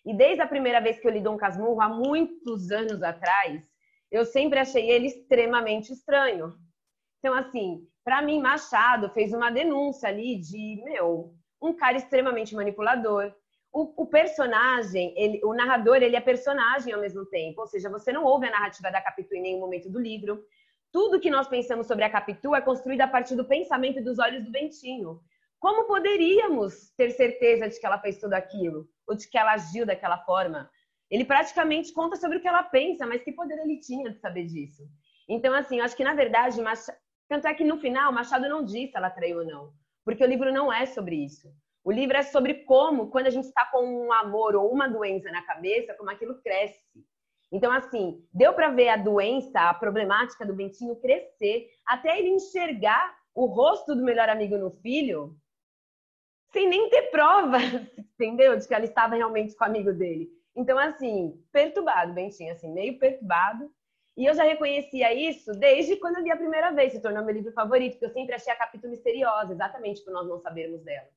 [0.06, 3.62] E desde a primeira vez que eu li Dom Casmurro, há muitos anos atrás,
[4.12, 6.54] eu sempre achei ele extremamente estranho.
[7.20, 13.34] Então, assim, para mim, Machado fez uma denúncia ali de, meu, um cara extremamente manipulador,
[13.72, 17.62] o, o, personagem, ele, o narrador, ele é personagem ao mesmo tempo.
[17.62, 20.44] Ou seja, você não ouve a narrativa da Capitu em nenhum momento do livro.
[20.92, 24.44] Tudo que nós pensamos sobre a Capitu é construído a partir do pensamento dos olhos
[24.44, 25.22] do Bentinho.
[25.60, 28.88] Como poderíamos ter certeza de que ela fez tudo aquilo?
[29.08, 30.70] Ou de que ela agiu daquela forma?
[31.12, 34.46] Ele praticamente conta sobre o que ela pensa, mas que poder ele tinha de saber
[34.46, 34.84] disso?
[35.28, 36.98] Então, assim, eu acho que, na verdade, Machado...
[37.28, 39.74] tanto é que no final, Machado não disse se ela traiu ou não.
[40.04, 41.54] Porque o livro não é sobre isso.
[41.84, 45.32] O livro é sobre como, quando a gente está com um amor ou uma doença
[45.32, 46.80] na cabeça, como aquilo cresce.
[47.52, 53.18] Então, assim, deu para ver a doença, a problemática do Bentinho crescer, até ele enxergar
[53.34, 55.36] o rosto do melhor amigo no filho,
[56.52, 57.58] sem nem ter prova,
[57.98, 58.58] entendeu?
[58.58, 60.30] De que ela estava realmente com o amigo dele.
[60.56, 63.72] Então, assim, perturbado, Bentinho, assim, meio perturbado.
[64.18, 67.34] E eu já reconhecia isso desde quando eu li a primeira vez, se tornou meu
[67.34, 71.08] livro favorito, porque eu sempre achei a capítulo misteriosa, exatamente por nós não sabermos dela.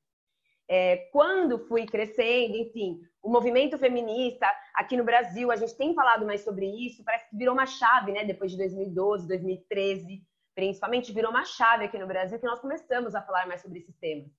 [0.69, 6.25] É, quando fui crescendo, enfim, o movimento feminista aqui no Brasil, a gente tem falado
[6.25, 8.23] mais sobre isso, parece que virou uma chave, né?
[8.23, 10.21] Depois de 2012, 2013,
[10.55, 13.95] principalmente, virou uma chave aqui no Brasil que nós começamos a falar mais sobre esses
[13.97, 14.31] temas.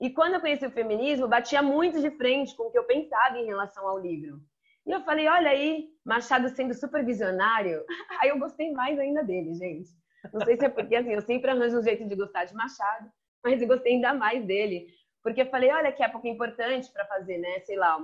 [0.00, 3.38] E quando eu conheci o feminismo, batia muito de frente com o que eu pensava
[3.38, 4.40] em relação ao livro.
[4.86, 7.84] E eu falei, olha aí, Machado sendo super visionário.
[8.20, 9.90] Aí eu gostei mais ainda dele, gente.
[10.32, 13.10] Não sei se é porque assim, eu sempre arranjo um jeito de gostar de Machado,
[13.44, 14.86] mas eu gostei ainda mais dele.
[15.22, 17.60] Porque eu falei, olha que época importante para fazer, né?
[17.60, 17.98] Sei lá,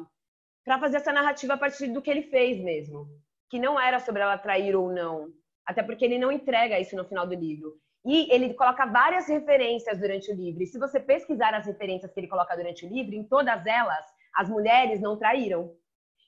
[0.65, 3.07] para fazer essa narrativa a partir do que ele fez mesmo.
[3.49, 5.29] Que não era sobre ela trair ou não.
[5.65, 7.75] Até porque ele não entrega isso no final do livro.
[8.05, 10.63] E ele coloca várias referências durante o livro.
[10.63, 14.05] E se você pesquisar as referências que ele coloca durante o livro, em todas elas,
[14.35, 15.75] as mulheres não traíram.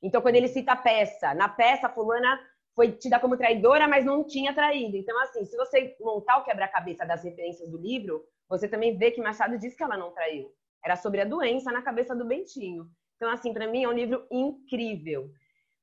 [0.02, 2.40] Então, quando ele cita a peça, na peça, fulana
[2.74, 4.96] foi tida como traidora, mas não tinha traído.
[4.96, 9.20] Então, assim, se você montar o quebra-cabeça das referências do livro, você também vê que
[9.20, 10.52] Machado diz que ela não traiu.
[10.84, 12.88] Era sobre a doença na cabeça do Bentinho.
[13.16, 15.30] Então, assim, para mim é um livro incrível.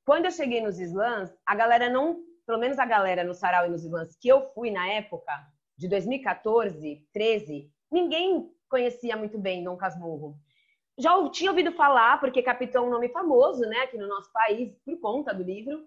[0.06, 3.70] Quando eu cheguei nos slams, a galera não, pelo menos a galera no Sarau e
[3.70, 5.32] nos slams que eu fui na época,
[5.78, 10.38] de 2014, 13, ninguém conhecia muito bem Dom Casmurro.
[10.98, 14.74] Já tinha ouvido falar, porque Capitão é um nome famoso, né, aqui no nosso país,
[14.86, 15.86] por conta do livro,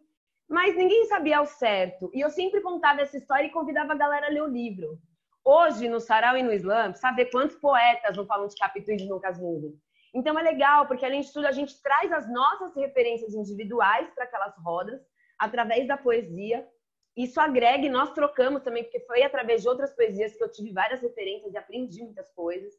[0.49, 2.11] mas ninguém sabia ao certo.
[2.13, 4.99] E eu sempre contava essa história e convidava a galera a ler o livro.
[5.45, 9.09] Hoje, no Sarau e no Islã, sabe quantos poetas não falam de Capitão e de
[9.09, 9.79] Dom Casmurro?
[10.15, 14.25] Então é legal, porque além de tudo, a gente traz as nossas referências individuais para
[14.25, 15.01] aquelas rodas,
[15.39, 16.67] através da poesia,
[17.17, 20.73] isso agrega e nós trocamos também, porque foi através de outras poesias que eu tive
[20.73, 22.73] várias referências e aprendi muitas coisas.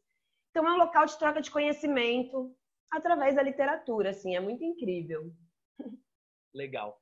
[0.49, 2.55] Então é um local de troca de conhecimento
[2.89, 5.31] através da literatura, assim, é muito incrível.
[6.53, 6.99] Legal.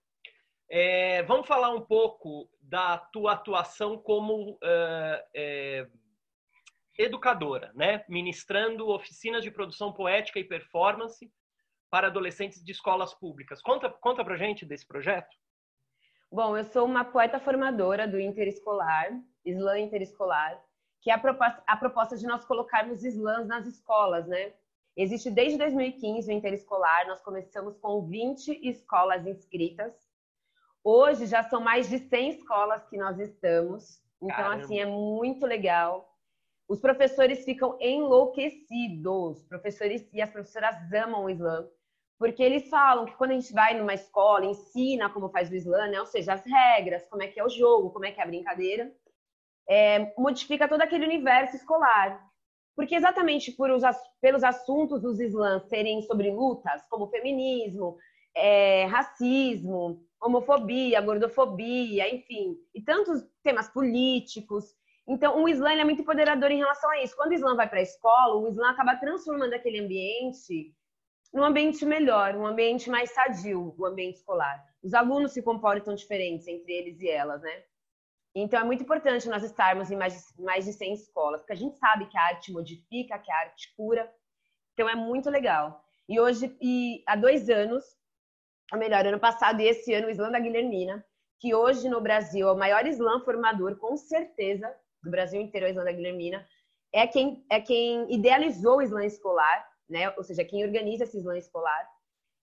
[0.70, 5.88] É, vamos falar um pouco da tua atuação como uh, é,
[6.98, 8.04] educadora, né?
[8.10, 11.32] Ministrando oficinas de produção poética e performance
[11.90, 13.62] para adolescentes de escolas públicas.
[13.62, 15.34] Conta, conta pra gente desse projeto.
[16.30, 19.10] Bom, eu sou uma poeta formadora do Interescolar,
[19.46, 20.62] Islã Interescolar,
[21.02, 24.54] que é a proposta, a proposta de nós colocarmos slams nas escolas, né?
[24.98, 30.07] Existe desde 2015 o Interescolar, nós começamos com 20 escolas inscritas.
[30.90, 34.02] Hoje já são mais de 100 escolas que nós estamos.
[34.22, 34.64] Então, Caramba.
[34.64, 36.10] assim, é muito legal.
[36.66, 39.44] Os professores ficam enlouquecidos.
[39.50, 41.68] Professores e as professoras amam o Islã.
[42.18, 45.88] Porque eles falam que quando a gente vai numa escola, ensina como faz o Islã,
[45.88, 46.00] né?
[46.00, 48.28] ou seja, as regras, como é que é o jogo, como é que é a
[48.28, 48.90] brincadeira,
[49.68, 52.26] é, modifica todo aquele universo escolar.
[52.78, 53.84] Porque exatamente por os,
[54.22, 57.98] pelos assuntos dos Islãs serem sobre lutas, como feminismo,
[58.38, 64.76] é, racismo, homofobia, gordofobia, enfim, e tantos temas políticos.
[65.08, 67.16] Então, o Islã é muito empoderador em relação a isso.
[67.16, 70.74] Quando o Islã vai para a escola, o Islã acaba transformando aquele ambiente
[71.34, 74.64] num ambiente melhor, um ambiente mais sadio, o ambiente escolar.
[74.82, 77.64] Os alunos se comportam diferentes entre eles e elas, né?
[78.34, 81.58] Então é muito importante nós estarmos em mais de, mais de 100 escolas, porque a
[81.58, 84.10] gente sabe que a arte modifica, que a arte cura.
[84.74, 85.84] Então é muito legal.
[86.08, 87.84] E hoje, e há dois anos,
[88.72, 91.06] ou melhor, ano passado e esse ano, o Islã da Guilhermina,
[91.40, 95.70] que hoje no Brasil é o maior Islã formador, com certeza, do Brasil inteiro, o
[95.70, 96.46] Islã da Guilhermina,
[96.94, 100.14] é quem, é quem idealizou o Islã escolar né?
[100.18, 101.88] Ou seja, quem organiza esse slam escolar.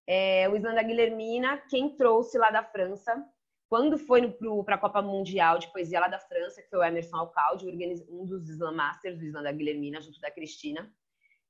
[0.06, 3.24] É, o slam da Guilhermina, quem trouxe lá da França,
[3.68, 4.30] quando foi
[4.64, 7.66] para a Copa Mundial de Poesia lá da França, que foi o Emerson Alcalde,
[8.08, 10.90] um dos slam masters do slam da Guilhermina, junto da Cristina,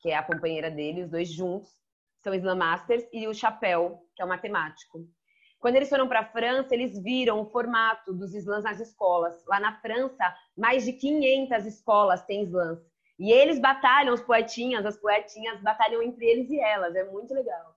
[0.00, 1.83] que é a companheira dele, os dois juntos
[2.24, 5.06] são slam masters, e o Chapéu, que é o matemático.
[5.60, 9.34] Quando eles foram para a França, eles viram o formato dos slams nas escolas.
[9.46, 12.82] Lá na França, mais de 500 escolas têm slams.
[13.18, 17.76] E eles batalham, os poetinhas, as poetinhas batalham entre eles e elas, é muito legal.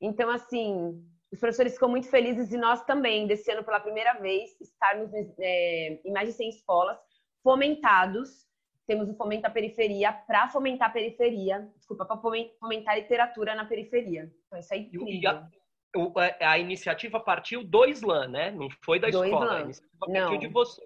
[0.00, 4.58] Então, assim, os professores ficam muito felizes e nós também, desse ano pela primeira vez,
[4.60, 6.98] estarmos é, em mais de 100 escolas,
[7.42, 8.49] fomentados.
[8.90, 12.20] Temos o Fomenta a Periferia para fomentar a periferia, desculpa, para
[12.58, 14.28] fomentar a literatura na periferia.
[14.48, 15.06] Então, isso é incrível.
[15.06, 18.50] E a, a, iniciativa partiu do Islã, né?
[18.50, 19.44] Não foi da do escola.
[19.44, 19.56] Islã.
[19.56, 20.38] A iniciativa partiu Não.
[20.38, 20.82] de você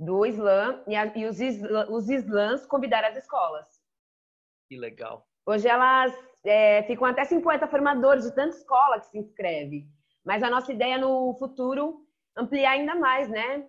[0.00, 3.68] do Islã e, a, e os, isla, os Islãs convidaram as escolas.
[4.68, 5.24] Que legal.
[5.46, 6.12] Hoje elas
[6.44, 9.86] é, ficam até 50 formadores de tanta escola que se inscreve.
[10.24, 12.04] Mas a nossa ideia no futuro
[12.36, 13.68] ampliar ainda mais, né?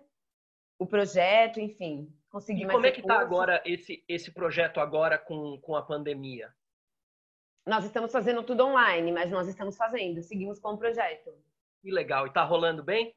[0.80, 5.18] O projeto, enfim, conseguir e mais como é que está agora esse, esse projeto agora
[5.18, 6.52] com, com a pandemia?
[7.64, 11.30] Nós estamos fazendo tudo online, mas nós estamos fazendo, seguimos com o projeto.
[11.80, 12.26] Que legal.
[12.26, 13.14] E tá rolando bem?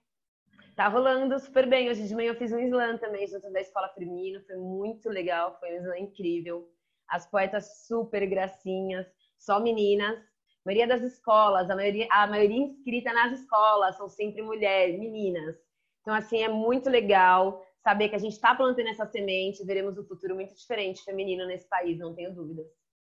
[0.76, 1.89] Tá rolando super bem.
[1.89, 4.41] Hoje de manhã eu fiz um slam também, junto da Escola Firmino.
[4.41, 6.70] Foi muito legal, foi um slam incrível.
[7.07, 9.07] As poetas super gracinhas,
[9.38, 10.18] só meninas.
[10.18, 15.55] A maioria das escolas, a maioria, a maioria inscrita nas escolas são sempre mulheres, meninas.
[16.01, 20.04] Então, assim, é muito legal saber que a gente está plantando essa semente, veremos um
[20.04, 22.66] futuro muito diferente feminino nesse país, não tenho dúvidas.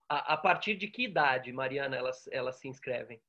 [0.09, 3.21] A, a partir de que idade, Mariana, elas, elas se inscrevem?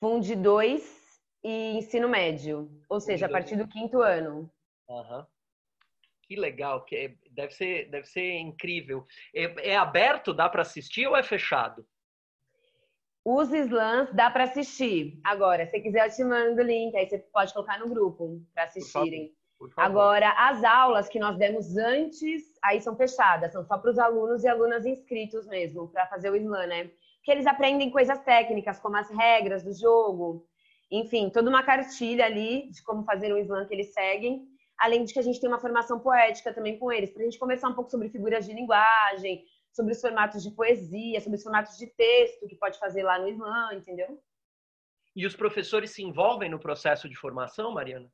[0.00, 4.52] Fundo 2 e ensino médio, ou seja, a partir do quinto ano.
[4.88, 5.24] Uhum.
[6.22, 9.06] Que legal, que é, deve ser, deve ser incrível.
[9.32, 11.86] É, é aberto, dá para assistir ou é fechado?
[13.24, 15.20] Os slams dá para assistir.
[15.22, 18.64] Agora, se quiser, eu te mando o link, aí você pode colocar no grupo para
[18.64, 19.32] assistirem.
[19.76, 24.44] Agora, as aulas que nós demos antes, aí são fechadas, são só para os alunos
[24.44, 26.90] e alunas inscritos mesmo, para fazer o slam, né?
[27.22, 30.46] Que eles aprendem coisas técnicas, como as regras do jogo,
[30.90, 34.46] enfim, toda uma cartilha ali de como fazer o slam que eles seguem,
[34.78, 37.38] além de que a gente tem uma formação poética também com eles, para a gente
[37.38, 41.76] conversar um pouco sobre figuras de linguagem, sobre os formatos de poesia, sobre os formatos
[41.76, 44.22] de texto que pode fazer lá no slam, entendeu?
[45.14, 48.10] E os professores se envolvem no processo de formação, Mariana?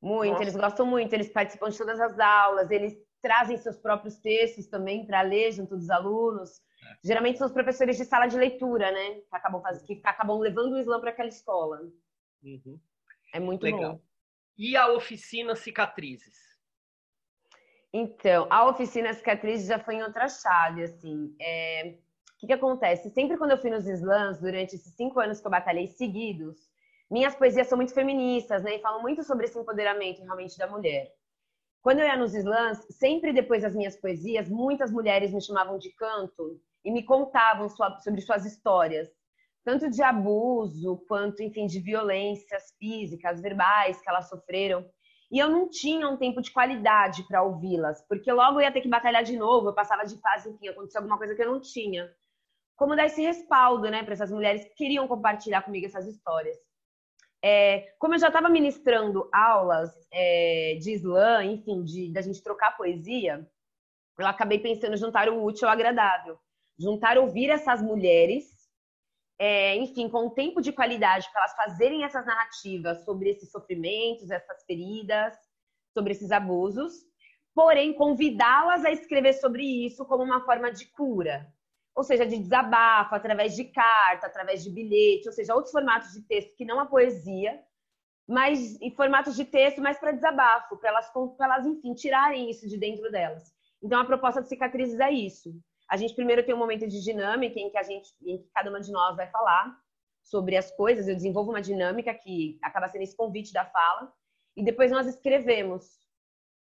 [0.00, 0.44] Muito, Nossa.
[0.44, 5.04] eles gostam muito, eles participam de todas as aulas, eles trazem seus próprios textos também
[5.04, 6.62] para ler junto dos alunos.
[7.02, 9.14] Geralmente são os professores de sala de leitura, né?
[9.14, 9.82] Que acabam, faz...
[9.82, 11.80] que acabam levando o Islã para aquela escola.
[12.42, 12.78] Uhum.
[13.34, 13.94] É muito Legal.
[13.94, 14.00] bom.
[14.56, 16.36] E a oficina Cicatrizes?
[17.92, 21.34] Então, a oficina Cicatrizes já foi em outra chave, assim.
[21.40, 21.98] É...
[22.34, 23.10] O que, que acontece?
[23.10, 26.67] Sempre quando eu fui nos slams, durante esses cinco anos que eu batalhei seguidos,
[27.10, 28.76] minhas poesias são muito feministas, né?
[28.76, 31.10] E falam muito sobre esse empoderamento realmente da mulher.
[31.82, 35.90] Quando eu ia nos slams, sempre depois das minhas poesias, muitas mulheres me chamavam de
[35.94, 39.08] canto e me contavam sobre suas histórias,
[39.64, 44.84] tanto de abuso quanto, enfim, de violências físicas, verbais que elas sofreram.
[45.30, 48.80] E eu não tinha um tempo de qualidade para ouvi-las, porque logo eu ia ter
[48.80, 51.60] que batalhar de novo, eu passava de fase, enfim, acontecia alguma coisa que eu não
[51.60, 52.10] tinha.
[52.76, 56.56] Como dar esse respaldo, né, para essas mulheres que queriam compartilhar comigo essas histórias.
[57.42, 62.76] É, como eu já estava ministrando aulas é, de slam, enfim, de da gente trocar
[62.76, 63.48] poesia,
[64.18, 66.38] eu acabei pensando juntar o útil ao agradável.
[66.78, 68.44] Juntar ouvir essas mulheres,
[69.38, 74.30] é, enfim, com um tempo de qualidade para elas fazerem essas narrativas sobre esses sofrimentos,
[74.30, 75.34] essas feridas,
[75.96, 76.92] sobre esses abusos,
[77.54, 81.52] porém convidá-las a escrever sobre isso como uma forma de cura,
[81.98, 86.22] ou seja, de desabafo, através de carta, através de bilhete, ou seja, outros formatos de
[86.22, 87.60] texto que não a poesia,
[88.24, 92.78] mas em formatos de texto, mas para desabafo, para elas, elas, enfim, tirarem isso de
[92.78, 93.52] dentro delas.
[93.82, 95.52] Então, a proposta de cicatrizes é isso.
[95.90, 98.70] A gente primeiro tem um momento de dinâmica em que a gente, em que cada
[98.70, 99.76] uma de nós vai falar
[100.22, 101.08] sobre as coisas.
[101.08, 104.12] Eu desenvolvo uma dinâmica que acaba sendo esse convite da fala
[104.56, 105.84] e depois nós escrevemos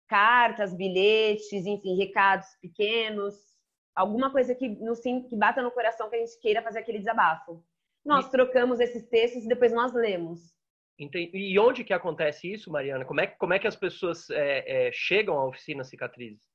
[0.06, 3.55] cartas, bilhetes, enfim, recados pequenos,
[3.96, 7.64] alguma coisa que nos que bata no coração que a gente queira fazer aquele desabafo.
[8.04, 8.30] Nós e...
[8.30, 10.54] trocamos esses textos e depois nós lemos.
[10.98, 13.04] E onde que acontece isso, Mariana?
[13.04, 16.46] Como é, como é que as pessoas é, é, chegam à oficina Cicatrizes?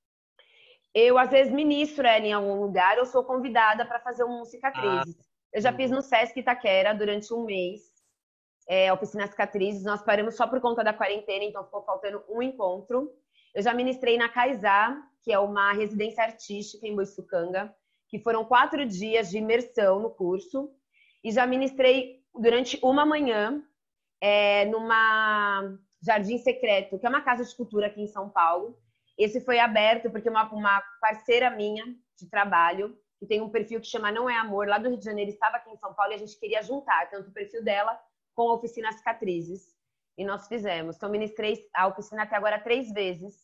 [0.93, 5.15] Eu, às vezes, ministro ela em algum lugar, eu sou convidada para fazer um cicatrizes.
[5.19, 5.23] Ah.
[5.53, 7.81] Eu já fiz no Sesc Itaquera durante um mês,
[8.67, 9.83] é, oficina cicatrizes.
[9.83, 13.11] Nós paramos só por conta da quarentena, então ficou faltando um encontro.
[13.53, 17.73] Eu já ministrei na Kaizá, que é uma residência artística em Boiçucanga,
[18.07, 20.71] que foram quatro dias de imersão no curso.
[21.23, 23.63] E já ministrei durante uma manhã
[24.19, 28.77] é, numa Jardim Secreto, que é uma casa de cultura aqui em São Paulo,
[29.17, 31.85] esse foi aberto porque uma, uma parceira minha
[32.17, 35.05] de trabalho, que tem um perfil que chama Não é Amor, lá do Rio de
[35.05, 37.99] Janeiro, estava aqui em São Paulo e a gente queria juntar tanto o perfil dela
[38.33, 39.70] com a oficina Cicatrizes.
[40.21, 40.97] E nós fizemos.
[40.97, 43.43] Então, ministrei a oficina até agora três vezes.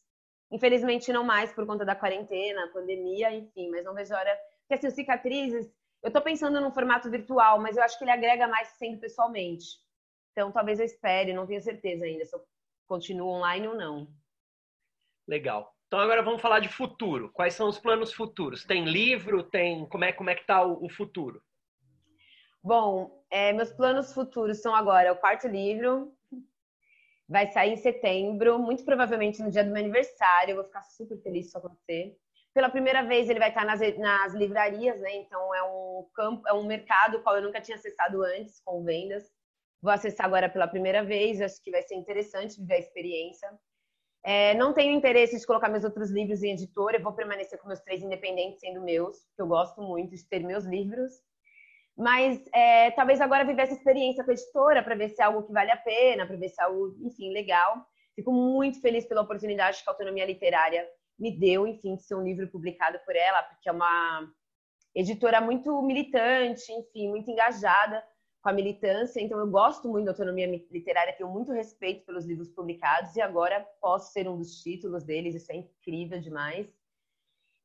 [0.51, 4.37] Infelizmente, não mais por conta da quarentena, pandemia, enfim, mas não vejo hora.
[4.59, 5.65] Porque, assim, Cicatrizes,
[6.03, 9.65] eu estou pensando num formato virtual, mas eu acho que ele agrega mais sendo pessoalmente.
[10.31, 12.45] Então, talvez eu espere, não tenho certeza ainda se eu
[12.87, 14.07] continuo online ou não.
[15.27, 15.75] Legal.
[15.87, 17.31] Então agora vamos falar de futuro.
[17.33, 18.63] Quais são os planos futuros?
[18.63, 19.41] Tem livro?
[19.41, 21.41] Tem como é como é que está o, o, futuro?
[22.61, 26.13] Bom, é, meus planos futuros são agora o quarto livro.
[27.27, 30.51] Vai sair em setembro, muito provavelmente no dia do meu aniversário.
[30.51, 32.15] Eu vou ficar super feliz se isso acontecer.
[32.53, 35.15] Pela primeira vez ele vai estar nas, nas livrarias, né?
[35.17, 39.29] Então é um campo, é um mercado qual eu nunca tinha acessado antes com vendas.
[39.81, 41.41] Vou acessar agora pela primeira vez.
[41.41, 43.49] Acho que vai ser interessante viver a experiência.
[44.23, 47.67] É, não tenho interesse de colocar meus outros livros em editora, eu vou permanecer com
[47.67, 51.13] meus três independentes sendo meus, que eu gosto muito de ter meus livros.
[51.97, 55.43] Mas é, talvez agora viver essa experiência com a editora para ver se é algo
[55.43, 57.83] que vale a pena, para ver se é algo, enfim, legal.
[58.15, 60.87] Fico muito feliz pela oportunidade que a Autonomia Literária
[61.17, 64.31] me deu, enfim, de ser um livro publicado por ela, porque é uma
[64.93, 68.03] editora muito militante, enfim, muito engajada
[68.41, 69.19] com a militância.
[69.19, 73.65] Então, eu gosto muito da autonomia literária, tenho muito respeito pelos livros publicados e agora
[73.81, 76.67] posso ser um dos títulos deles, isso é incrível demais.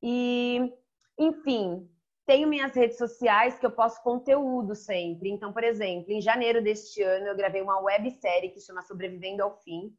[0.03, 0.73] E,
[1.19, 1.89] enfim,
[2.33, 5.29] tenho minhas redes sociais que eu posto conteúdo sempre.
[5.29, 9.61] Então, por exemplo, em janeiro deste ano eu gravei uma websérie que chama Sobrevivendo ao
[9.61, 9.95] Fim,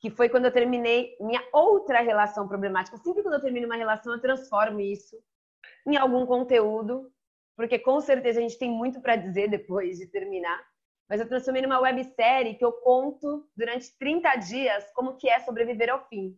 [0.00, 2.96] que foi quando eu terminei minha outra relação problemática.
[2.96, 5.14] Sempre quando eu termino uma relação, eu transformo isso
[5.86, 7.12] em algum conteúdo,
[7.54, 10.64] porque com certeza a gente tem muito para dizer depois de terminar.
[11.06, 15.90] Mas eu transformei numa websérie que eu conto durante 30 dias como que é sobreviver
[15.90, 16.34] ao fim.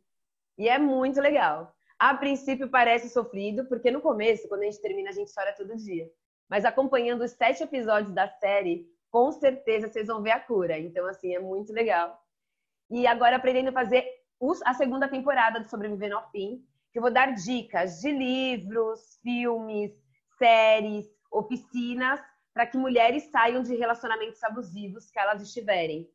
[0.59, 1.73] E é muito legal.
[1.99, 5.77] A princípio parece sofrido, porque no começo, quando a gente termina, a gente chora todo
[5.77, 6.11] dia.
[6.49, 10.79] Mas acompanhando os sete episódios da série, com certeza vocês vão ver a cura.
[10.79, 12.23] Então, assim, é muito legal.
[12.91, 14.07] E agora aprendendo a fazer
[14.65, 19.93] a segunda temporada do Sobrevivendo ao Fim, que eu vou dar dicas de livros, filmes,
[20.39, 22.21] séries, oficinas,
[22.53, 26.09] para que mulheres saiam de relacionamentos abusivos que elas estiverem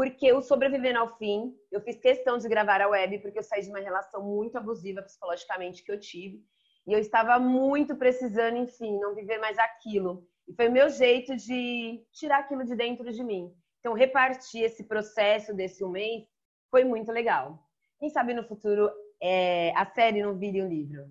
[0.00, 3.60] porque o Sobrevivendo ao Fim, eu fiz questão de gravar a web, porque eu saí
[3.60, 6.42] de uma relação muito abusiva psicologicamente que eu tive.
[6.86, 10.26] E eu estava muito precisando, enfim, não viver mais aquilo.
[10.48, 13.54] E foi o meu jeito de tirar aquilo de dentro de mim.
[13.78, 16.24] Então, repartir esse processo desse um mês
[16.70, 17.62] foi muito legal.
[17.98, 18.90] Quem sabe no futuro
[19.22, 21.10] é, a série não vire um livro?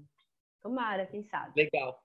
[0.63, 1.53] Tomara, quem sabe.
[1.55, 1.95] Legal.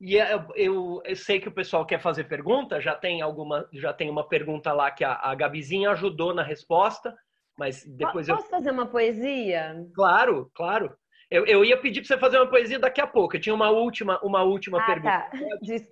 [0.00, 3.68] E é, eu, eu, eu, sei que o pessoal quer fazer pergunta, já tem alguma,
[3.72, 7.14] já tem uma pergunta lá que a, a Gabizinha ajudou na resposta,
[7.58, 8.36] mas depois Posso eu.
[8.36, 9.76] Posso fazer uma poesia?
[9.94, 10.96] Claro, claro.
[11.30, 13.36] Eu, eu ia pedir para você fazer uma poesia daqui a pouco.
[13.36, 15.10] Eu tinha uma última, uma última ah, pergunta.
[15.10, 15.30] Tá.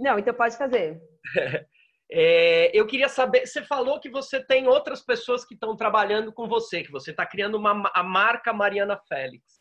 [0.00, 1.00] Não, então pode fazer.
[2.10, 6.48] É, eu queria saber, você falou que você tem outras pessoas que estão trabalhando com
[6.48, 9.60] você, que você está criando uma, a marca Mariana Félix.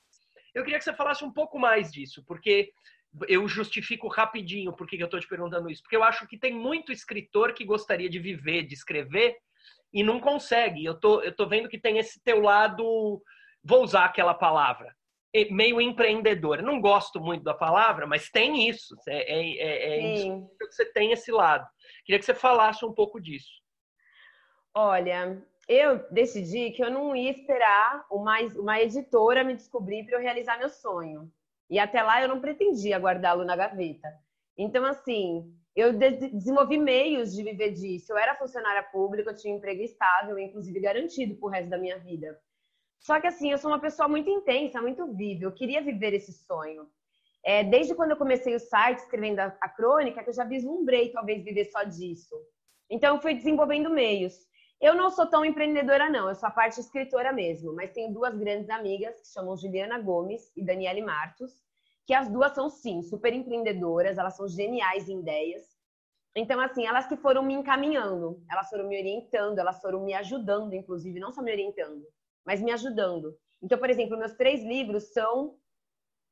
[0.55, 2.71] Eu queria que você falasse um pouco mais disso, porque
[3.27, 5.81] eu justifico rapidinho por que eu estou te perguntando isso.
[5.81, 9.35] Porque eu acho que tem muito escritor que gostaria de viver, de escrever,
[9.93, 10.83] e não consegue.
[10.83, 13.21] Eu tô, eu tô vendo que tem esse teu lado,
[13.63, 14.95] vou usar aquela palavra,
[15.51, 16.61] meio empreendedor.
[16.61, 18.95] Não gosto muito da palavra, mas tem isso.
[19.07, 21.67] É, é, é, é que você tem esse lado.
[22.05, 23.51] Queria que você falasse um pouco disso.
[24.73, 30.21] Olha, eu decidi que eu não ia esperar uma, uma editora me descobrir para eu
[30.21, 31.31] realizar meu sonho.
[31.69, 34.07] E até lá eu não pretendia guardá-lo na gaveta.
[34.57, 38.11] Então, assim, eu de desenvolvi meios de viver disso.
[38.11, 41.99] Eu era funcionária pública, eu tinha um emprego estável, inclusive garantido pro resto da minha
[41.99, 42.35] vida.
[42.99, 45.43] Só que, assim, eu sou uma pessoa muito intensa, muito viva.
[45.43, 46.87] Eu queria viver esse sonho.
[47.45, 51.11] É, desde quando eu comecei o site, escrevendo a, a crônica, que eu já vislumbrei
[51.11, 52.35] talvez viver só disso.
[52.89, 54.33] Então, eu fui desenvolvendo meios.
[54.79, 56.29] Eu não sou tão empreendedora, não.
[56.29, 57.73] Eu sou a parte escritora mesmo.
[57.73, 61.51] Mas tenho duas grandes amigas que chamam Juliana Gomes e Daniele Martos,
[62.05, 64.17] que as duas são, sim, super empreendedoras.
[64.17, 65.77] Elas são geniais em ideias.
[66.35, 70.71] Então, assim, elas que foram me encaminhando, elas foram me orientando, elas foram me ajudando,
[70.73, 72.05] inclusive, não só me orientando,
[72.45, 73.35] mas me ajudando.
[73.59, 75.57] Então, por exemplo, meus três livros são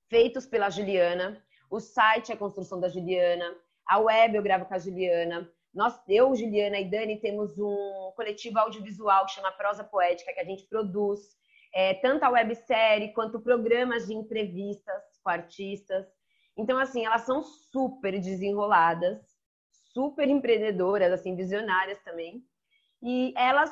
[0.08, 1.43] feitos pela Juliana.
[1.72, 3.52] O site é a construção da Juliana.
[3.88, 5.50] A web eu gravo com a Juliana.
[5.76, 10.45] Nós, eu, Juliana e Dani, temos um coletivo audiovisual que chama Prosa Poética, que a
[10.45, 11.19] gente produz
[11.73, 16.07] é, tanto a websérie quanto programas de entrevistas com artistas.
[16.57, 19.21] Então, assim, elas são super desenroladas,
[19.93, 22.41] super empreendedoras, assim, visionárias também.
[23.03, 23.69] E elas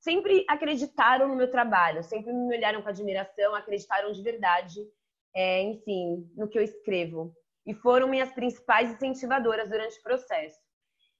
[0.00, 4.84] sempre acreditaram no meu trabalho, sempre me olharam com admiração, acreditaram de verdade,
[5.32, 7.32] é, enfim, no que eu escrevo.
[7.64, 10.65] E foram minhas principais incentivadoras durante o processo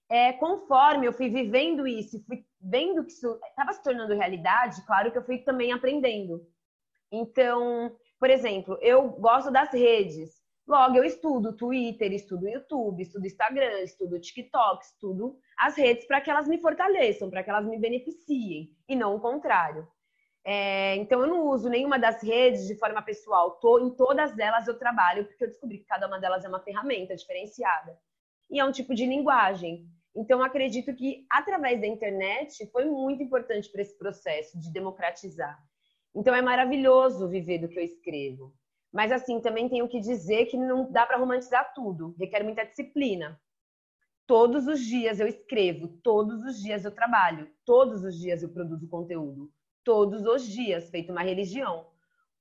[0.08, 5.10] é, conforme eu fui vivendo isso, fui vendo que isso estava se tornando realidade, claro
[5.10, 6.40] que eu fui também aprendendo.
[7.10, 10.44] Então, por exemplo, eu gosto das redes.
[10.66, 16.28] Logo, eu estudo Twitter, estudo YouTube, estudo Instagram, estudo TikTok, estudo as redes para que
[16.28, 19.86] elas me fortaleçam, para que elas me beneficiem, e não o contrário.
[20.44, 23.58] É, então, eu não uso nenhuma das redes de forma pessoal.
[23.60, 26.60] Tô, em todas elas eu trabalho, porque eu descobri que cada uma delas é uma
[26.60, 27.98] ferramenta diferenciada.
[28.50, 29.88] E é um tipo de linguagem.
[30.16, 35.58] Então, acredito que através da internet foi muito importante para esse processo de democratizar.
[36.14, 38.54] Então, é maravilhoso viver do que eu escrevo.
[38.90, 43.38] Mas, assim, também tenho que dizer que não dá para romantizar tudo, requer muita disciplina.
[44.26, 48.88] Todos os dias eu escrevo, todos os dias eu trabalho, todos os dias eu produzo
[48.88, 49.52] conteúdo,
[49.84, 51.86] todos os dias, feito uma religião,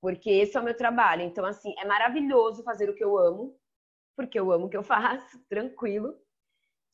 [0.02, 1.24] porque esse é o meu trabalho.
[1.24, 3.60] Então, assim, é maravilhoso fazer o que eu amo,
[4.16, 6.16] porque eu amo o que eu faço, tranquilo.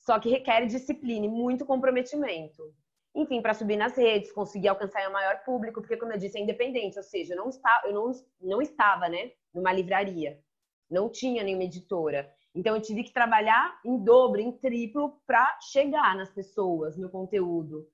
[0.01, 2.63] Só que requer disciplina e muito comprometimento.
[3.15, 6.41] Enfim, para subir nas redes, conseguir alcançar o maior público, porque, como eu disse, é
[6.41, 10.39] independente, ou seja, eu não, está, eu não, não estava né, numa livraria,
[10.89, 12.31] não tinha nenhuma editora.
[12.55, 17.87] Então, eu tive que trabalhar em dobro, em triplo, para chegar nas pessoas, no conteúdo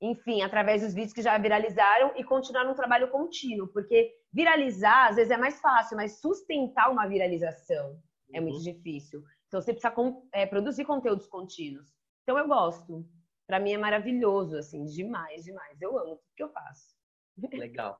[0.00, 5.16] enfim, através dos vídeos que já viralizaram e continuar num trabalho contínuo, porque viralizar às
[5.16, 8.00] vezes é mais fácil, mas sustentar uma viralização
[8.32, 8.62] é muito uhum.
[8.62, 9.22] difícil.
[9.48, 9.94] Então você precisa
[10.32, 11.88] é, produzir conteúdos contínuos.
[12.22, 13.04] Então eu gosto.
[13.46, 15.80] Para mim é maravilhoso, assim, demais, demais.
[15.80, 16.94] Eu amo tudo que eu faço.
[17.54, 17.98] Legal.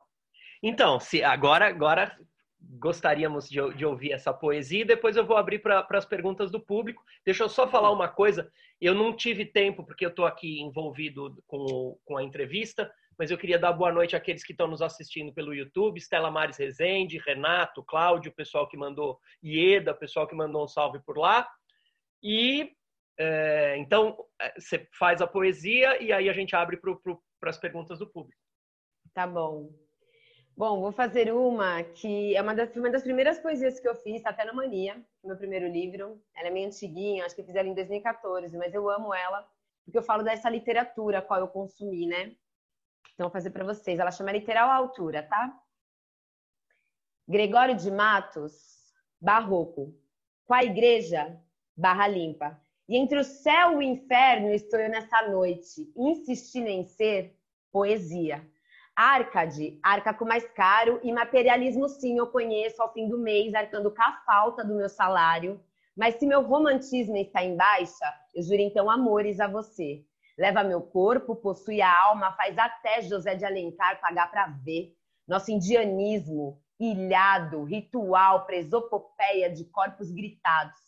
[0.62, 2.18] Então, se agora, agora
[2.60, 4.84] gostaríamos de, de, ouvir essa poesia.
[4.84, 7.02] Depois eu vou abrir para as perguntas do público.
[7.24, 8.50] Deixa eu só falar uma coisa.
[8.80, 13.36] Eu não tive tempo, porque eu estou aqui envolvido com, com a entrevista, mas eu
[13.36, 15.98] queria dar boa noite àqueles que estão nos assistindo pelo YouTube.
[15.98, 20.68] Estela Mares Rezende, Renato, Cláudio, o pessoal que mandou Ieda, o pessoal que mandou um
[20.68, 21.48] salve por lá.
[22.22, 22.72] E
[23.18, 27.98] é, então é, você faz a poesia e aí a gente abre para as perguntas
[27.98, 28.40] do público.
[29.12, 29.68] Tá bom.
[30.56, 34.22] Bom, vou fazer uma que é uma das, uma das primeiras poesias que eu fiz,
[34.22, 36.20] tá até na Mania, meu primeiro livro.
[36.36, 39.48] Ela é meio antiguinha, acho que eu fiz ela em 2014, mas eu amo ela,
[39.84, 42.34] porque eu falo dessa literatura a qual eu consumi, né?
[43.14, 43.98] Então, vou fazer para vocês.
[43.98, 45.56] Ela chama Literal Altura, tá?
[47.26, 48.52] Gregório de Matos,
[49.20, 49.94] Barroco.
[50.46, 51.38] Com a igreja,
[51.76, 52.60] Barra Limpa.
[52.88, 57.38] E entre o céu e o inferno estou eu nessa noite, insistindo em ser
[57.70, 58.46] poesia
[59.00, 63.92] Arcade, arca com mais caro e materialismo sim eu conheço ao fim do mês, arcando
[63.92, 65.60] com a falta do meu salário.
[65.96, 70.04] Mas se meu romantismo está em baixa, eu juro então amores a você.
[70.38, 74.94] Leva meu corpo, possui a alma, faz até José de Alencar pagar para ver.
[75.26, 80.78] Nosso indianismo, ilhado, ritual, presopopeia de corpos gritados.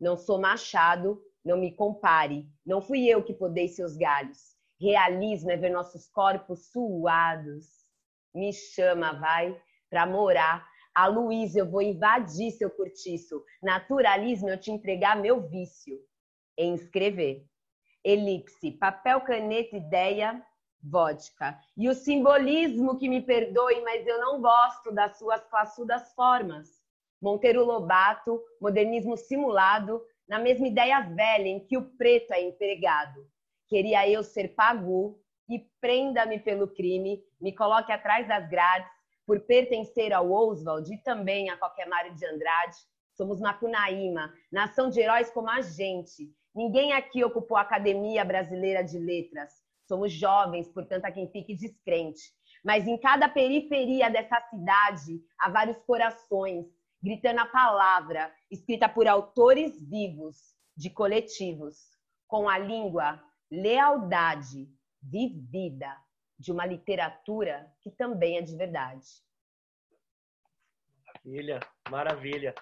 [0.00, 2.48] Não sou machado, não me compare.
[2.64, 4.56] Não fui eu que podei seus galhos.
[4.80, 7.66] Realismo é ver nossos corpos suados.
[8.34, 9.54] Me chama, vai,
[9.90, 10.66] para morar.
[10.94, 13.44] A Luísa, eu vou invadir seu cortiço.
[13.62, 15.98] Naturalismo, eu te entregar meu vício.
[16.56, 17.44] Em escrever.
[18.04, 20.44] Elipse, papel, caneta, ideia,
[20.82, 21.58] vodka.
[21.76, 26.68] E o simbolismo que me perdoe, mas eu não gosto das suas classudas formas.
[27.20, 33.26] Monteiro Lobato, modernismo simulado, na mesma ideia velha em que o preto é empregado.
[33.66, 38.90] Queria eu ser pagu e prenda-me pelo crime, me coloque atrás das grades
[39.26, 42.76] por pertencer ao Oswald e também a qualquer Mário de Andrade.
[43.14, 46.30] Somos Macunaíma, nação de heróis como a gente.
[46.54, 49.52] Ninguém aqui ocupou a Academia Brasileira de Letras.
[49.88, 52.32] Somos jovens, portanto, a quem fique descrente.
[52.64, 56.66] Mas em cada periferia dessa cidade há vários corações,
[57.02, 61.76] gritando a palavra, escrita por autores vivos, de coletivos,
[62.26, 64.68] com a língua lealdade
[65.02, 65.94] vivida
[66.38, 69.06] de uma literatura que também é de verdade.
[71.06, 72.54] Maravilha, maravilha.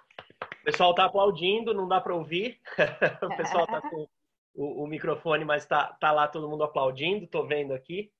[0.62, 2.60] O pessoal está aplaudindo, não dá para ouvir.
[3.22, 4.06] o pessoal está com
[4.54, 8.12] o, o, microfone, mas está tá lá todo mundo aplaudindo, estou vendo aqui.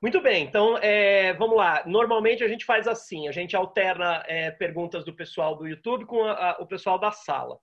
[0.00, 1.82] Muito bem, então é, vamos lá.
[1.84, 6.24] Normalmente a gente faz assim: a gente alterna é, perguntas do pessoal do YouTube com
[6.24, 7.58] a, a, o pessoal da sala.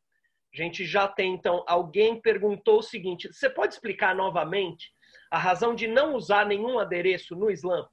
[0.53, 4.91] A gente já tem, então, alguém perguntou o seguinte: você pode explicar novamente
[5.31, 7.87] a razão de não usar nenhum adereço no Islã?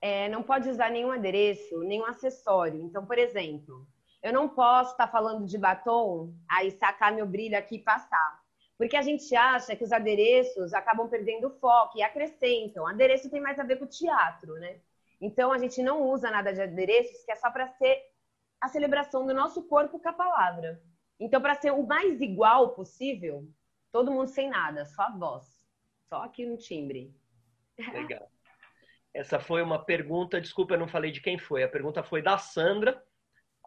[0.00, 2.80] É, não pode usar nenhum adereço, nenhum acessório.
[2.80, 3.86] Então, por exemplo,
[4.22, 8.40] eu não posso estar falando de batom, aí sacar meu brilho aqui e passar.
[8.78, 12.86] Porque a gente acha que os adereços acabam perdendo foco e acrescentam.
[12.86, 14.80] Adereço tem mais a ver com o teatro, né?
[15.20, 18.02] Então a gente não usa nada de adereços que é só para ser
[18.60, 20.82] a celebração do nosso corpo com a palavra.
[21.18, 23.46] Então, para ser o mais igual possível,
[23.92, 25.44] todo mundo sem nada, só a voz,
[26.08, 27.14] só aqui no timbre.
[27.78, 28.30] Legal.
[29.12, 31.62] Essa foi uma pergunta, desculpa, eu não falei de quem foi.
[31.62, 33.02] A pergunta foi da Sandra.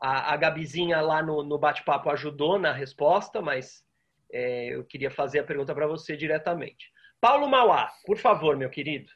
[0.02, 3.86] A, a Gabizinha lá no, no bate-papo ajudou na resposta, mas
[4.32, 6.92] é, eu queria fazer a pergunta para você diretamente.
[7.20, 9.12] Paulo Mauá, por favor, meu querido.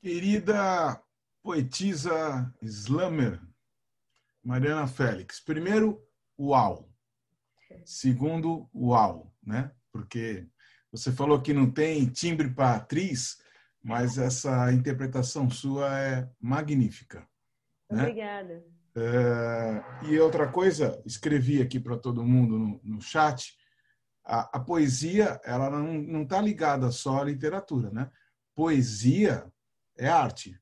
[0.00, 1.02] Querida
[1.42, 3.40] poetisa slammer
[4.42, 5.40] Mariana Félix.
[5.40, 6.02] Primeiro,
[6.38, 6.88] uau.
[7.84, 9.70] Segundo, uau, né?
[9.92, 10.46] Porque
[10.94, 13.38] você falou que não tem timbre para atriz,
[13.82, 17.26] mas essa interpretação sua é magnífica.
[17.90, 18.02] Né?
[18.02, 18.64] Obrigada.
[18.96, 23.56] É, e outra coisa, escrevi aqui para todo mundo no, no chat,
[24.24, 28.08] a, a, poesia ela não está ligada só à literatura, né?
[28.54, 29.44] Poesia
[29.98, 30.56] é arte.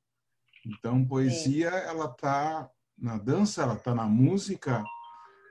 [0.65, 1.77] Então, poesia, Sim.
[1.77, 2.67] ela está
[2.97, 4.83] na dança, ela está na música,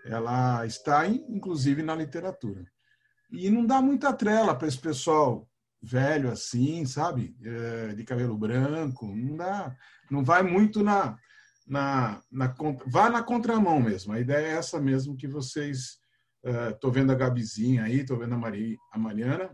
[0.04, 2.66] ela está, inclusive, na literatura.
[3.32, 5.48] E não dá muita trela para esse pessoal
[5.82, 7.34] velho assim, sabe?
[7.42, 9.06] É, de cabelo branco.
[9.06, 9.74] Não dá,
[10.10, 11.18] não vai muito na,
[11.66, 12.54] na, na
[12.86, 14.12] vá na contramão mesmo.
[14.12, 16.00] A ideia é essa mesmo que vocês.
[16.70, 19.50] Estou uh, vendo a Gabizinha aí, estou vendo a, Mari, a Mariana.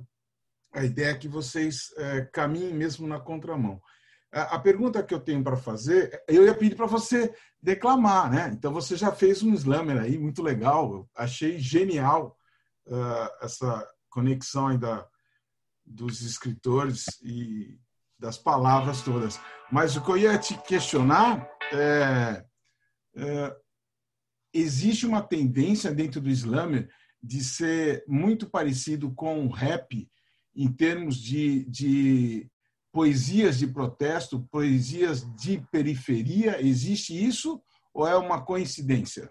[0.72, 3.80] A ideia é que vocês uh, caminhem mesmo na contramão.
[4.30, 8.50] A pergunta que eu tenho para fazer, eu ia pedir para você declamar, né?
[8.52, 12.37] Então você já fez um slammer aí muito legal, eu achei genial
[12.88, 15.06] uh, essa conexão ainda
[15.84, 17.78] dos escritores e
[18.18, 19.40] das palavras todas.
[19.70, 22.44] Mas o que eu ia te questionar é,
[23.16, 23.56] é
[24.52, 26.90] existe uma tendência dentro do slammer
[27.22, 30.08] de ser muito parecido com o rap
[30.54, 32.50] em termos de, de
[32.92, 36.60] poesias de protesto, poesias de periferia?
[36.60, 37.62] Existe isso
[37.94, 39.30] ou é uma coincidência?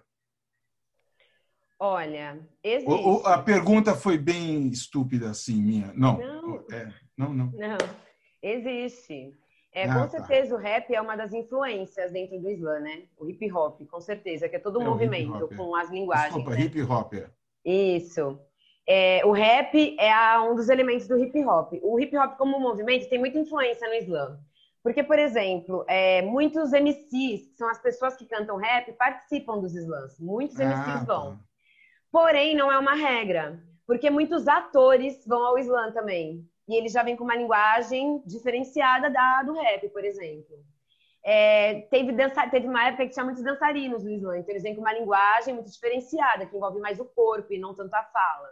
[1.80, 2.90] Olha, existe.
[2.90, 5.92] Ou, a pergunta foi bem estúpida assim, minha.
[5.94, 7.46] Não, não, é, não, não.
[7.52, 7.78] Não,
[8.42, 9.32] existe.
[9.72, 10.08] É, ah, com tá.
[10.08, 13.02] certeza o rap é uma das influências dentro do Islã, né?
[13.16, 16.34] O hip hop, com certeza, que é todo um é, movimento com as linguagens.
[16.34, 16.60] Desculpa, né?
[16.62, 17.14] hip hop.
[17.14, 17.30] É.
[17.64, 18.40] Isso.
[18.88, 21.74] É, o rap é a, um dos elementos do hip hop.
[21.82, 24.40] O hip hop, como movimento, tem muita influência no Islã.
[24.82, 29.76] Porque, por exemplo, é, muitos MCs, que são as pessoas que cantam rap, participam dos
[29.76, 30.18] Islãs.
[30.18, 31.36] Muitos MCs ah, vão.
[31.36, 31.47] Tá.
[32.10, 33.62] Porém, não é uma regra.
[33.86, 36.46] Porque muitos atores vão ao Islã também.
[36.68, 40.56] E eles já vêm com uma linguagem diferenciada da do rap, por exemplo.
[41.24, 44.74] É, teve, dança, teve uma época que tinha muitos dançarinos no Islã, então eles vêm
[44.74, 48.48] com uma linguagem muito diferenciada, que envolve mais o corpo e não tanto a fala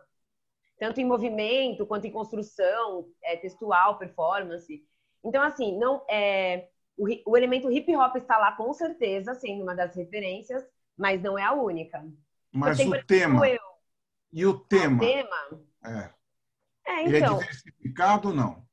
[0.78, 4.82] tanto em movimento quanto em construção, é, textual, performance.
[5.24, 9.74] Então, assim, não é, o, o, elemento hip hop está lá com certeza, sendo uma
[9.74, 10.62] das referências,
[10.96, 12.04] mas não é a única.
[12.56, 13.48] Mas o tema.
[13.48, 13.58] Eu.
[14.32, 14.96] E o tema?
[14.96, 15.66] O tema.
[15.84, 16.16] É.
[16.86, 17.36] É, Ele é então.
[17.36, 18.66] é diversificado ou não?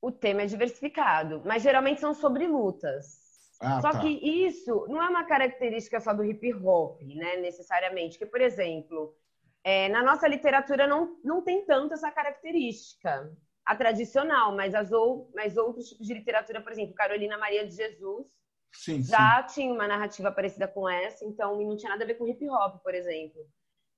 [0.00, 3.24] O tema é diversificado, mas geralmente são sobre lutas.
[3.60, 4.00] Ah, só tá.
[4.00, 8.18] que isso não é uma característica só do hip hop, né, necessariamente.
[8.18, 9.16] Que, por exemplo,
[9.62, 13.32] é, na nossa literatura não, não tem tanto essa característica,
[13.64, 17.74] a tradicional, mas, as ou, mas outros tipos de literatura, por exemplo, Carolina Maria de
[17.74, 18.26] Jesus,
[18.74, 19.54] sim, já sim.
[19.54, 22.82] tinha uma narrativa parecida com essa, então não tinha nada a ver com hip hop,
[22.82, 23.40] por exemplo.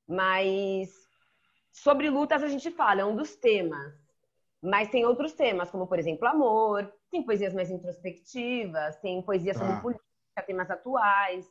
[0.08, 0.90] Mas
[1.72, 3.94] sobre lutas a gente fala, é um dos temas.
[4.62, 9.72] Mas tem outros temas, como, por exemplo, amor, tem poesias mais introspectivas, tem poesia sobre
[9.72, 9.80] ah.
[9.80, 10.04] política,
[10.46, 11.46] temas atuais.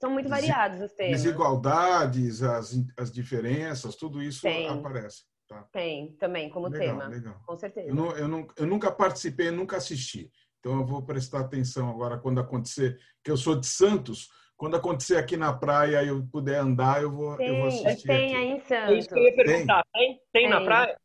[0.00, 1.22] São muito variados os temas.
[1.22, 4.68] Desigualdades, as, as diferenças, tudo isso Tem.
[4.68, 5.24] aparece.
[5.46, 5.62] Tá?
[5.72, 7.08] Tem, também, como legal, tema.
[7.08, 7.42] Legal.
[7.44, 7.88] Com certeza.
[7.88, 10.30] Eu, não, eu, não, eu nunca participei, nunca assisti.
[10.60, 15.16] Então eu vou prestar atenção agora quando acontecer, que eu sou de Santos, quando acontecer
[15.16, 18.06] aqui na praia e eu puder andar, eu vou, tem, eu vou assistir.
[18.06, 18.36] Tem aqui.
[18.36, 18.90] aí em Santos.
[18.90, 19.84] É isso que eu ia perguntar.
[19.92, 21.00] Tem, tem, tem na praia?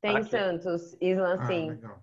[0.00, 1.70] Tem em Santos, Isla, ah, sim.
[1.70, 2.02] Legal.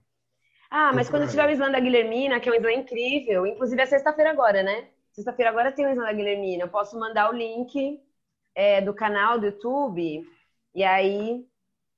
[0.70, 3.86] Ah, mas quando tiver o Islã da Guilhermina, que é um Islã incrível, inclusive é
[3.86, 4.90] sexta-feira agora, né?
[5.14, 6.64] Sexta-feira agora tem o Islã da Guilhermina.
[6.64, 8.02] Eu posso mandar o link
[8.54, 10.28] é, do canal do YouTube
[10.74, 11.46] e aí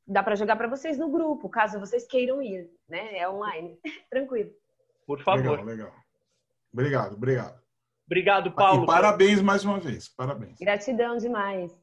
[0.07, 3.17] dá para jogar para vocês no grupo, caso vocês queiram ir, né?
[3.17, 3.77] É online.
[4.09, 4.51] Tranquilo.
[5.05, 5.59] Por favor.
[5.59, 5.93] Legal, legal.
[6.71, 7.61] Obrigado, obrigado.
[8.05, 8.83] Obrigado, Paulo.
[8.83, 10.07] E parabéns mais uma vez.
[10.07, 10.57] Parabéns.
[10.59, 11.77] Gratidão demais.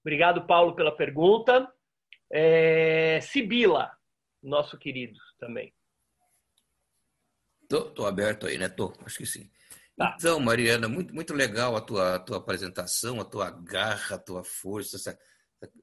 [0.00, 1.70] Obrigado, Paulo, pela pergunta.
[2.30, 3.20] É...
[3.20, 3.90] Sibila,
[4.42, 5.74] nosso querido também.
[7.68, 8.68] Tô, tô aberto aí, né?
[8.68, 9.50] Tô, acho que sim.
[9.96, 10.16] Tá.
[10.18, 14.42] Então, Mariana, muito, muito legal a tua, a tua apresentação, a tua garra, a tua
[14.42, 15.18] força, essa,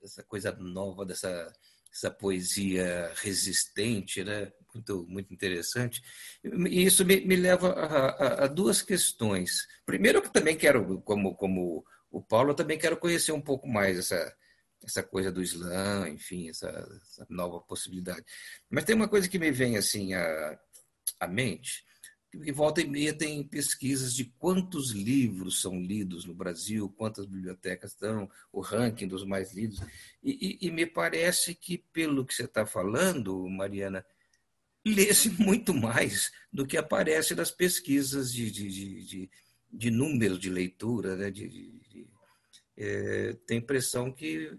[0.04, 1.52] essa coisa nova dessa
[1.92, 4.52] essa poesia resistente, né?
[4.74, 6.02] Muito, muito interessante.
[6.44, 9.68] E isso me, me leva a, a, a, duas questões.
[9.86, 13.98] Primeiro, eu também quero, como, como o Paulo, eu também quero conhecer um pouco mais
[13.98, 14.36] essa,
[14.84, 18.24] essa coisa do Islã, enfim, essa, essa nova possibilidade.
[18.70, 20.60] Mas tem uma coisa que me vem assim à,
[21.20, 21.84] à mente,
[22.34, 27.92] e volta e meia tem pesquisas de quantos livros são lidos no Brasil, quantas bibliotecas
[27.92, 29.82] estão, o ranking dos mais lidos.
[30.22, 34.06] E, e, e me parece que, pelo que você está falando, Mariana,
[34.86, 39.32] lê-se muito mais do que aparece nas pesquisas de, de, de, de,
[39.72, 41.16] de números de leitura.
[41.16, 41.32] Né?
[41.32, 42.08] De, de,
[42.78, 44.56] é, tem impressão que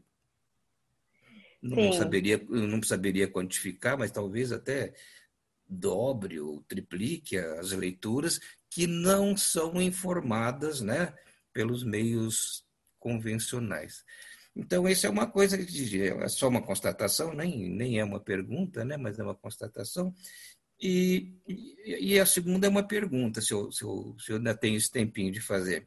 [1.63, 4.95] não saberia, não saberia quantificar, mas talvez até
[5.71, 11.15] dobre ou triplique as leituras que não são informadas né,
[11.53, 12.65] pelos meios
[12.99, 14.05] convencionais.
[14.55, 18.85] Então, essa é uma coisa que é só uma constatação, nem, nem é uma pergunta,
[18.85, 20.15] né, mas é uma constatação.
[20.81, 21.35] E,
[21.85, 24.91] e, a segunda é uma pergunta, se eu, se, eu, se eu ainda tenho esse
[24.91, 25.87] tempinho de fazer.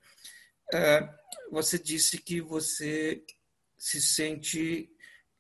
[0.74, 1.10] é,
[1.52, 3.24] você disse que você
[3.78, 4.90] se sente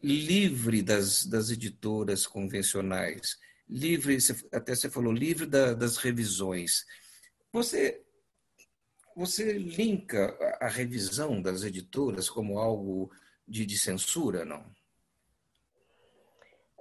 [0.01, 3.37] livre das, das editoras convencionais,
[3.69, 4.17] livre,
[4.51, 6.85] até você falou, livre da, das revisões.
[7.51, 8.03] Você,
[9.15, 13.11] você linka a revisão das editoras como algo
[13.47, 14.65] de, de censura, não?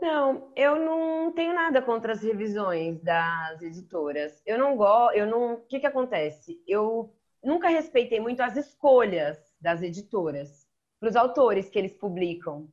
[0.01, 4.43] Não, eu não tenho nada contra as revisões das editoras.
[4.45, 5.55] Eu não gosto, eu não.
[5.55, 6.61] O que, que acontece?
[6.67, 10.67] Eu nunca respeitei muito as escolhas das editoras
[10.99, 12.69] para os autores que eles publicam.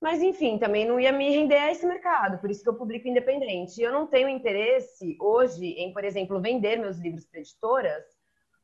[0.00, 3.06] Mas, enfim, também não ia me render a esse mercado, por isso que eu publico
[3.06, 3.82] independente.
[3.82, 8.04] Eu não tenho interesse hoje em, por exemplo, vender meus livros para editoras,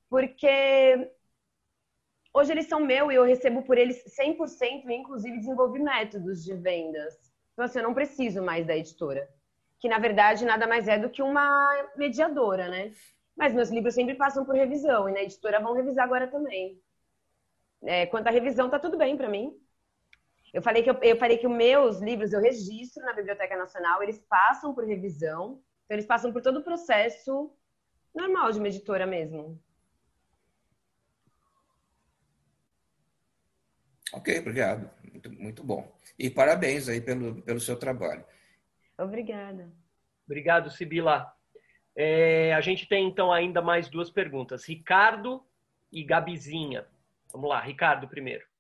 [0.09, 1.11] porque
[2.33, 6.55] hoje eles são meus e eu recebo por eles 100% e, inclusive, desenvolvi métodos de
[6.55, 7.15] vendas.
[7.53, 9.29] Então, assim, eu não preciso mais da editora,
[9.79, 12.93] que, na verdade, nada mais é do que uma mediadora, né?
[13.37, 16.81] Mas meus livros sempre passam por revisão e na editora vão revisar agora também.
[17.83, 19.55] É, quanto à revisão, tá tudo bem para mim.
[20.57, 24.03] Eu falei que eu, eu falei que os meus livros eu registro na Biblioteca Nacional,
[24.03, 27.55] eles passam por revisão, então eles passam por todo o processo
[28.15, 29.63] normal de uma editora mesmo.
[34.15, 34.91] Ok, obrigado.
[35.13, 35.95] Muito, muito bom.
[36.19, 38.25] E parabéns aí pelo, pelo seu trabalho.
[38.97, 39.71] Obrigada.
[40.25, 41.31] Obrigado, Sibila.
[41.95, 44.67] É, a gente tem então ainda mais duas perguntas.
[44.67, 45.47] Ricardo
[45.93, 46.87] e Gabizinha.
[47.31, 48.56] Vamos lá, Ricardo primeiro.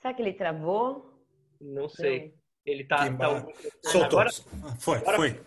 [0.00, 1.12] Será que ele travou?
[1.60, 2.28] Não sei.
[2.28, 2.38] Não.
[2.66, 3.16] Ele tá.
[3.16, 3.46] tá...
[3.82, 4.20] Soltou.
[4.20, 4.30] Agora...
[4.78, 5.16] Foi, Agora...
[5.16, 5.40] foi.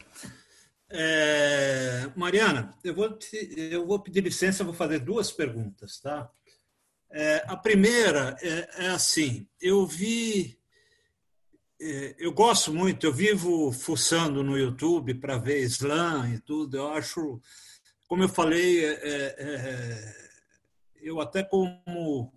[0.93, 3.37] É, Mariana, eu vou, te,
[3.71, 6.29] eu vou pedir licença, vou fazer duas perguntas, tá?
[7.09, 10.59] É, a primeira é, é, assim: eu vi,
[11.79, 16.77] é, eu gosto muito, eu vivo fuçando no YouTube para ver slam e tudo.
[16.77, 17.41] Eu acho,
[18.07, 20.15] como eu falei, é, é,
[21.01, 22.33] eu até como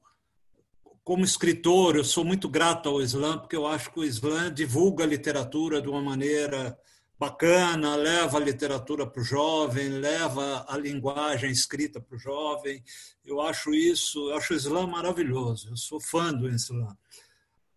[1.04, 5.04] como escritor, eu sou muito grato ao Islã, porque eu acho que o Islã divulga
[5.04, 6.76] a literatura de uma maneira
[7.18, 12.82] bacana, leva a literatura para o jovem, leva a linguagem escrita para o jovem.
[13.22, 16.96] Eu acho isso, eu acho o Islã maravilhoso, eu sou fã do Islã.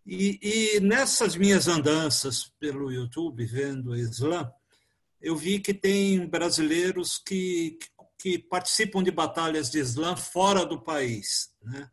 [0.06, 4.50] E, e nessas minhas andanças pelo YouTube, vendo o Islã,
[5.20, 7.78] eu vi que tem brasileiros que,
[8.18, 11.50] que participam de batalhas de Islã fora do país.
[11.62, 11.90] Né?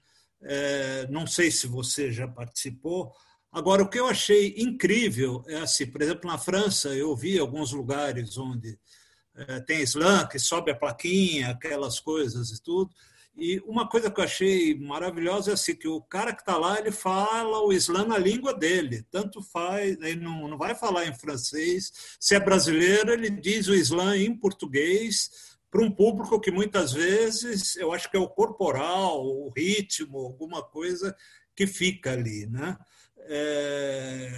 [0.47, 3.11] É, não sei se você já participou.
[3.51, 7.71] Agora, o que eu achei incrível é assim, por exemplo, na França, eu vi alguns
[7.71, 8.77] lugares onde
[9.35, 12.91] é, tem Islã, que sobe a plaquinha, aquelas coisas e tudo.
[13.37, 16.79] E uma coisa que eu achei maravilhosa é assim, que o cara que está lá,
[16.79, 19.05] ele fala o Islã na língua dele.
[19.11, 21.91] Tanto faz, ele não, não vai falar em francês.
[22.17, 27.75] Se é brasileiro, ele diz o Islã em português para um público que muitas vezes
[27.75, 31.13] eu acho que é o corporal, o ritmo, alguma coisa
[31.53, 32.77] que fica ali, né?
[33.27, 34.31] É,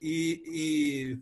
[0.00, 1.18] e, e,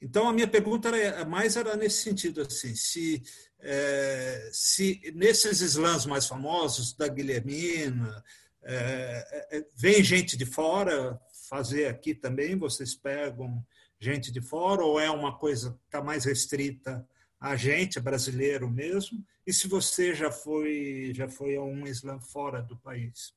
[0.00, 3.22] então a minha pergunta era, mais era nesse sentido assim, se
[3.60, 8.24] é, se nesses slams mais famosos da Guilhermina
[8.62, 13.62] é, é, vem gente de fora fazer aqui também, vocês pegam
[14.00, 17.06] gente de fora ou é uma coisa que está mais restrita
[17.40, 22.62] a gente, brasileiro mesmo, e se você já foi, já foi a um slam fora
[22.62, 23.34] do país?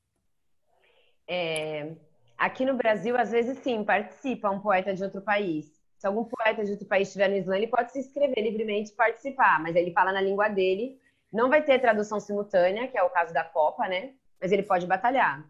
[1.28, 1.92] É,
[2.36, 5.80] aqui no Brasil, às vezes sim, participa um poeta de outro país.
[5.98, 8.96] Se algum poeta de outro país estiver no slam, ele pode se inscrever livremente e
[8.96, 10.98] participar, mas ele fala na língua dele.
[11.30, 14.14] Não vai ter tradução simultânea, que é o caso da Copa, né?
[14.40, 15.46] Mas ele pode batalhar.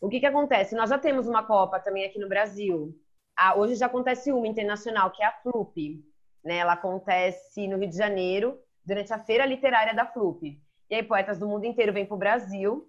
[0.00, 0.74] O que, que acontece?
[0.74, 2.92] Nós já temos uma Copa também aqui no Brasil.
[3.36, 6.04] Ah, hoje já acontece uma internacional, que é a FLUP,
[6.44, 6.56] né?
[6.58, 10.60] Ela acontece no Rio de Janeiro, durante a Feira Literária da FLUP.
[10.90, 12.88] E aí poetas do mundo inteiro vêm para o Brasil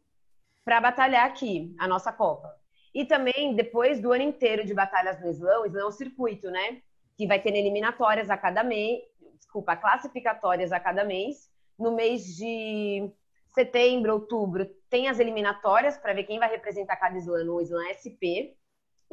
[0.66, 2.50] para batalhar aqui, a nossa Copa.
[2.94, 6.50] E também, depois do ano inteiro de batalhas no Islã, o Islã é um circuito,
[6.52, 6.82] né?
[7.18, 9.02] Que vai ter eliminatórias a cada mês,
[9.38, 11.50] desculpa, classificatórias a cada mês.
[11.78, 13.10] No mês de
[13.54, 18.56] setembro, outubro, tem as eliminatórias para ver quem vai representar cada Islã no Islã SP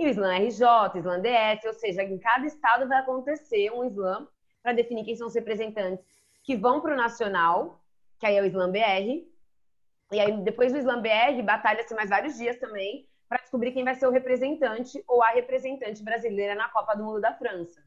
[0.00, 4.26] e o Islã RJ, Islã DF, ou seja, em cada estado vai acontecer um Islã
[4.62, 6.06] para definir quem são os representantes
[6.42, 7.84] que vão para o nacional,
[8.18, 9.28] que aí é o Islã BR.
[10.10, 13.94] E aí, depois do Islã BR, batalha-se mais vários dias também para descobrir quem vai
[13.94, 17.82] ser o representante ou a representante brasileira na Copa do Mundo da França,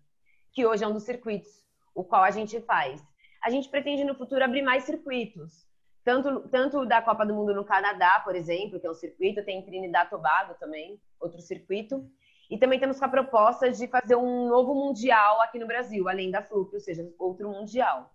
[0.51, 3.03] que hoje é um dos circuitos, o qual a gente faz.
[3.43, 5.67] A gente pretende no futuro abrir mais circuitos,
[6.03, 9.59] tanto, tanto da Copa do Mundo no Canadá, por exemplo, que é um circuito, tem
[9.59, 12.09] em Trinidad e Tobago também, outro circuito.
[12.49, 16.29] E também temos com a proposta de fazer um novo mundial aqui no Brasil, além
[16.29, 18.13] da FLUP, ou seja, outro mundial.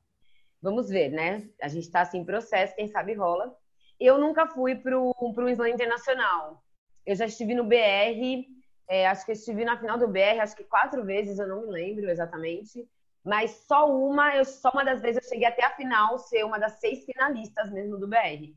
[0.60, 1.48] Vamos ver, né?
[1.62, 3.56] A gente está assim em processo, quem sabe rola.
[3.98, 6.62] Eu nunca fui para o slam internacional.
[7.04, 8.46] Eu já estive no BR,
[8.88, 11.72] é, acho que estive na final do BR, acho que quatro vezes, eu não me
[11.72, 12.88] lembro exatamente.
[13.24, 16.58] Mas só uma, eu, só uma das vezes eu cheguei até a final, ser uma
[16.58, 18.54] das seis finalistas mesmo do BR.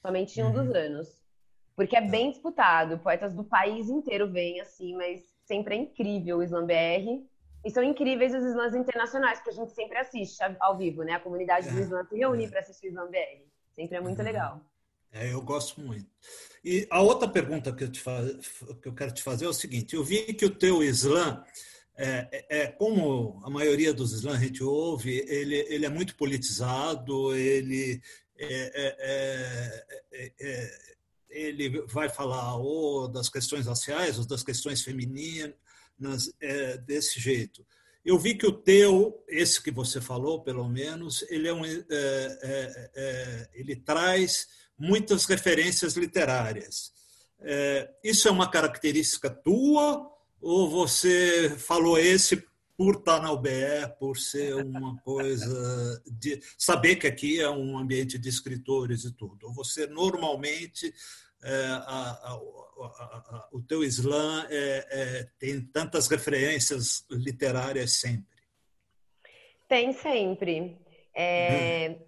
[0.00, 0.52] Somente em um uhum.
[0.52, 1.25] dos anos.
[1.76, 2.98] Porque é bem disputado.
[2.98, 7.22] Poetas do país inteiro vêm, assim, mas sempre é incrível o Slam BR.
[7.64, 11.12] E são incríveis os slams internacionais, que a gente sempre assiste ao vivo, né?
[11.14, 12.48] A comunidade do é, slam se reúne é.
[12.48, 13.44] para assistir o Slam BR.
[13.74, 14.24] Sempre é muito uhum.
[14.24, 14.60] legal.
[15.12, 16.08] É, eu gosto muito.
[16.64, 18.36] E a outra pergunta que eu, te faz,
[18.80, 21.44] que eu quero te fazer é o seguinte: eu vi que o teu slam,
[21.96, 26.14] é, é, é, como a maioria dos slams a gente ouve, ele, ele é muito
[26.16, 28.00] politizado, ele,
[28.38, 29.84] é,
[30.40, 30.95] é
[31.36, 35.54] ele vai falar ou das questões raciais ou das questões femininas,
[36.84, 37.66] desse jeito.
[38.04, 41.62] Eu vi que o teu, esse que você falou, pelo menos, ele, é um,
[43.54, 44.46] ele traz
[44.78, 46.92] muitas referências literárias.
[47.40, 50.10] É, isso é uma característica tua
[50.40, 52.44] ou você falou esse
[52.76, 53.50] por estar na UBE,
[53.98, 59.46] por ser uma coisa de saber que aqui é um ambiente de escritores e tudo?
[59.46, 60.92] Ou você normalmente é,
[61.46, 68.36] a, a, a, o teu slam é, é, tem tantas referências literárias sempre?
[69.68, 70.78] Tem sempre.
[71.14, 71.98] É, hum.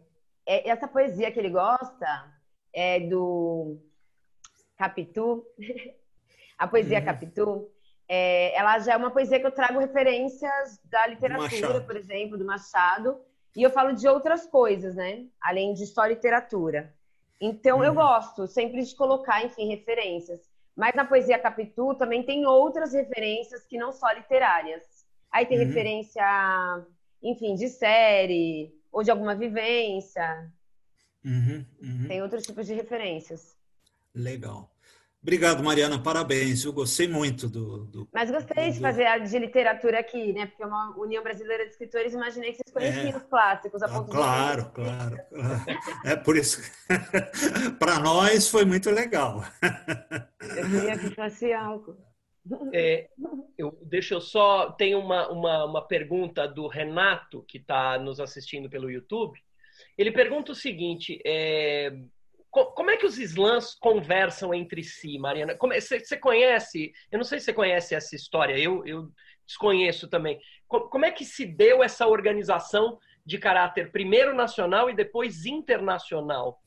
[0.47, 2.33] essa poesia que ele gosta
[2.73, 3.79] é, do
[4.77, 5.45] Capitu,
[6.59, 7.05] a poesia uhum.
[7.05, 7.71] Capitu,
[8.09, 12.45] é, ela já é uma poesia que eu trago referências da literatura, por exemplo, do
[12.45, 13.21] Machado,
[13.57, 15.27] e eu falo de outras coisas, né?
[15.41, 16.95] Além de só literatura.
[17.41, 17.85] Então, uhum.
[17.85, 20.41] eu gosto sempre de colocar, enfim, referências.
[20.77, 24.83] Mas na poesia Capitu também tem outras referências que não só literárias.
[25.31, 25.67] Aí tem uhum.
[25.67, 26.25] referência,
[27.23, 30.51] enfim, de série, ou de alguma vivência.
[31.25, 32.09] Uhum, uhum.
[32.09, 33.57] Tem outros tipos de referências.
[34.15, 34.71] Legal.
[35.29, 36.03] Obrigado, Mariana.
[36.03, 36.65] Parabéns.
[36.65, 37.85] Eu gostei muito do.
[37.85, 40.47] do Mas gostei do, de fazer a de literatura aqui, né?
[40.47, 42.15] Porque é uma União Brasileira de Escritores.
[42.15, 43.83] Imaginei que vocês conheciam é, os clássicos.
[43.83, 45.19] A ah, claro, claro.
[46.07, 46.63] É por isso.
[47.79, 49.45] Para nós foi muito legal.
[50.41, 51.95] Eu queria que fosse algo.
[52.73, 53.11] É,
[53.59, 54.73] eu, deixa eu só.
[54.73, 59.39] Tem uma, uma, uma pergunta do Renato, que está nos assistindo pelo YouTube.
[59.99, 61.93] Ele pergunta o seguinte: é,
[62.67, 65.57] como é que os slams conversam entre si, Mariana?
[65.61, 66.93] Você, você conhece?
[67.11, 68.59] Eu não sei se você conhece essa história.
[68.59, 69.11] Eu, eu
[69.47, 70.41] desconheço também.
[70.67, 76.61] Como é que se deu essa organização de caráter primeiro nacional e depois internacional?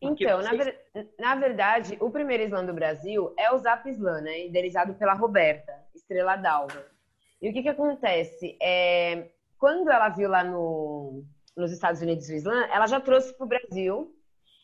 [0.00, 0.50] Então, vocês...
[0.50, 0.82] na, ver...
[1.18, 4.46] na, verdade, o primeiro slam do Brasil é o Zap Slam, né?
[4.46, 6.84] Idealizado pela Roberta, Estrela d'Alva.
[7.40, 8.56] E o que, que acontece?
[8.60, 9.28] É
[9.62, 11.22] quando ela viu lá no,
[11.56, 14.14] nos Estados Unidos o slam, ela já trouxe para o Brasil.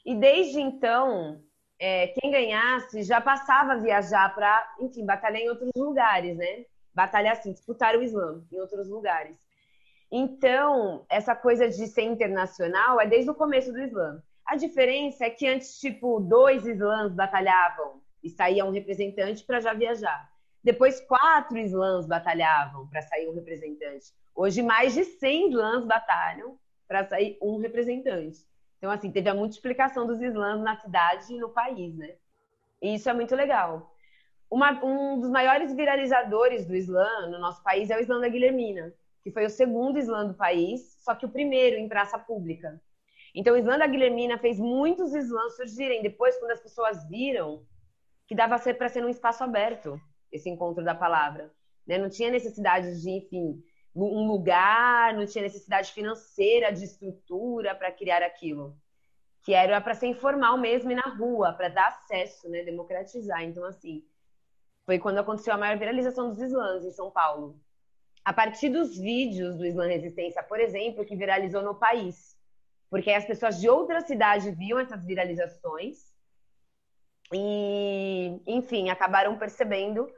[0.04, 1.42] E desde então,
[1.78, 6.64] é, quem ganhasse já passava a viajar para, enfim, batalhar em outros lugares, né?
[6.94, 9.36] Batalhar assim, disputar o slam em outros lugares.
[10.10, 14.22] Então, essa coisa de ser internacional é desde o começo do slam.
[14.46, 19.74] A diferença é que antes, tipo, dois slams batalhavam e saía um representante para já
[19.74, 20.30] viajar.
[20.64, 24.06] Depois, quatro slams batalhavam para sair um representante.
[24.34, 26.58] Hoje, mais de 100 slams batalham
[26.88, 28.38] para sair um representante.
[28.78, 32.14] Então, assim, teve a multiplicação dos slams na cidade e no país, né?
[32.80, 33.94] E isso é muito legal.
[34.50, 38.94] Uma, um dos maiores viralizadores do slam no nosso país é o slam da Guilhermina,
[39.22, 42.80] que foi o segundo slam do país, só que o primeiro em praça pública.
[43.34, 47.62] Então, o slam da Guilhermina fez muitos slams surgirem depois, quando as pessoas viram
[48.26, 50.00] que dava para ser num espaço aberto
[50.32, 51.52] esse encontro da palavra.
[51.86, 51.98] Né?
[51.98, 53.62] Não tinha necessidade de, enfim,
[54.04, 58.76] um lugar, não tinha necessidade financeira de estrutura para criar aquilo.
[59.42, 63.42] Que era para ser informal mesmo e na rua, para dar acesso, né, democratizar.
[63.42, 64.04] Então, assim,
[64.84, 67.58] foi quando aconteceu a maior viralização dos slams em São Paulo.
[68.24, 72.36] A partir dos vídeos do Slam Resistência, por exemplo, que viralizou no país.
[72.90, 76.14] Porque as pessoas de outra cidade viam essas viralizações
[77.32, 80.10] e, enfim, acabaram percebendo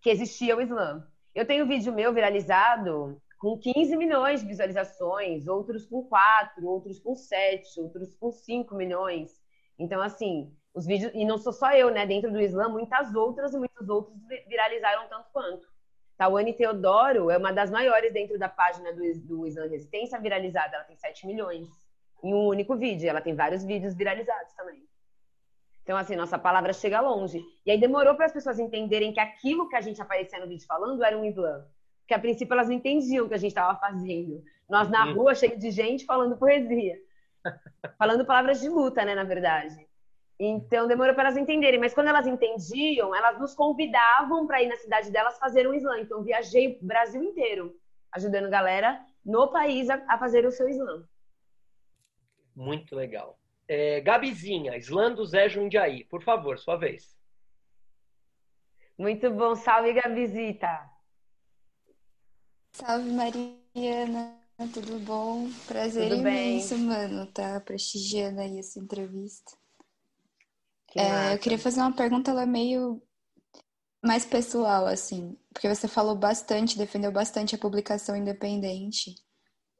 [0.00, 1.06] que existia o Slam.
[1.38, 7.14] Eu tenho vídeo meu viralizado com 15 milhões de visualizações, outros com 4, outros com
[7.14, 9.40] 7, outros com 5 milhões.
[9.78, 11.12] Então, assim, os vídeos.
[11.14, 12.04] E não sou só eu, né?
[12.04, 14.18] Dentro do Islã, muitas outras e muitos outros
[14.48, 15.64] viralizaram tanto quanto.
[16.16, 20.74] Tawane Teodoro é uma das maiores dentro da página do, do Islã Resistência viralizada.
[20.74, 21.68] Ela tem 7 milhões
[22.20, 23.08] em um único vídeo.
[23.08, 24.82] Ela tem vários vídeos viralizados também.
[25.88, 27.42] Então, assim, nossa palavra chega longe.
[27.64, 30.66] E aí demorou para as pessoas entenderem que aquilo que a gente aparecia no vídeo
[30.66, 31.64] falando era um slam.
[32.00, 34.44] Porque a princípio elas não entendiam o que a gente estava fazendo.
[34.68, 35.14] Nós na uhum.
[35.14, 36.94] rua, cheio de gente falando poesia.
[37.96, 39.88] falando palavras de luta, né, na verdade.
[40.38, 44.76] Então demorou para elas entenderem, mas quando elas entendiam, elas nos convidavam para ir na
[44.76, 46.00] cidade delas fazer um slam.
[46.00, 47.74] Então viajei o Brasil inteiro,
[48.12, 51.02] ajudando galera no país a, a fazer o seu slam.
[52.54, 53.38] Muito legal.
[53.68, 57.14] É, Gabizinha, slam do Zé Jundiaí, por favor, sua vez.
[58.96, 60.90] Muito bom, salve Gabizita.
[62.72, 64.40] Salve Mariana,
[64.72, 65.50] tudo bom?
[65.66, 66.84] Prazer tudo imenso, bem?
[66.84, 69.52] mano, tá prestigiando aí essa entrevista.
[70.88, 73.02] Que é, eu queria fazer uma pergunta, ela é meio
[74.02, 79.14] mais pessoal, assim, porque você falou bastante, defendeu bastante a publicação independente.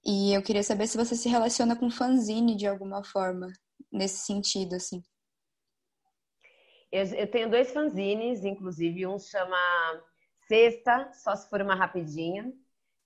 [0.04, 3.50] E eu queria saber se você se relaciona com fanzine de alguma forma,
[3.90, 5.02] nesse sentido, assim.
[6.90, 9.58] Eu, eu tenho dois fanzines, inclusive, um chama
[10.46, 12.52] Sexta, só se for uma rapidinha,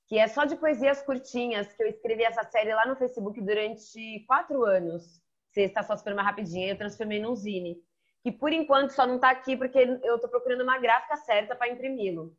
[0.06, 4.24] que é só de poesias curtinhas, que eu escrevi essa série lá no Facebook durante
[4.26, 5.20] quatro anos.
[5.50, 7.82] Sexta, só se for uma rapidinha, eu transformei num zine
[8.22, 11.68] que por enquanto só não está aqui porque eu estou procurando uma gráfica certa para
[11.68, 12.36] imprimi-lo.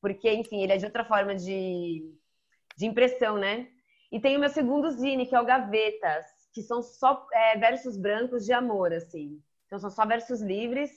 [0.00, 2.12] Porque, enfim, ele é de outra forma de,
[2.76, 3.68] de impressão, né?
[4.10, 7.96] E tem o meu segundo zine, que é o Gavetas, que são só é, versos
[7.96, 9.40] brancos de amor, assim.
[9.66, 10.90] Então são só versos livres.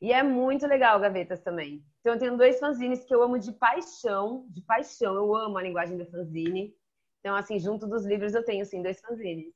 [0.00, 1.84] E é muito legal Gavetas também.
[2.00, 5.14] Então eu tenho dois fanzines que eu amo de paixão, de paixão.
[5.14, 6.74] Eu amo a linguagem do fanzine.
[7.20, 9.52] Então, assim, junto dos livros eu tenho, assim, dois fanzines.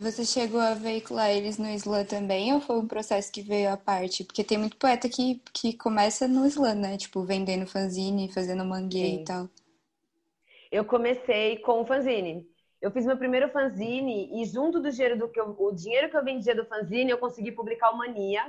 [0.00, 3.76] Você chegou a veicular eles no slam também ou foi um processo que veio à
[3.76, 4.22] parte?
[4.22, 6.96] Porque tem muito poeta que, que começa no slam, né?
[6.96, 9.22] Tipo, vendendo fanzine, fazendo manguê Sim.
[9.22, 9.48] e tal.
[10.76, 12.46] Eu comecei com o fanzine.
[12.82, 16.16] Eu fiz meu primeiro fanzine e junto do dinheiro do que eu, o dinheiro que
[16.18, 18.44] eu vendia do fanzine, eu consegui publicar o Mania,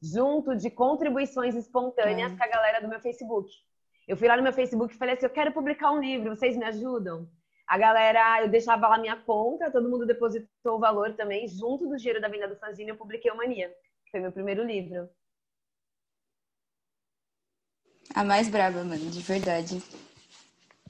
[0.00, 2.36] junto de contribuições espontâneas é.
[2.36, 3.50] com a galera do meu Facebook.
[4.06, 6.56] Eu fui lá no meu Facebook e falei assim: "Eu quero publicar um livro, vocês
[6.56, 7.28] me ajudam?"
[7.66, 11.48] A galera, eu deixava lá minha conta, todo mundo depositou o valor também.
[11.48, 13.68] Junto do dinheiro da venda do fanzine, eu publiquei o Mania,
[14.04, 15.08] que foi meu primeiro livro.
[18.14, 19.82] A mais brava, mano, de verdade.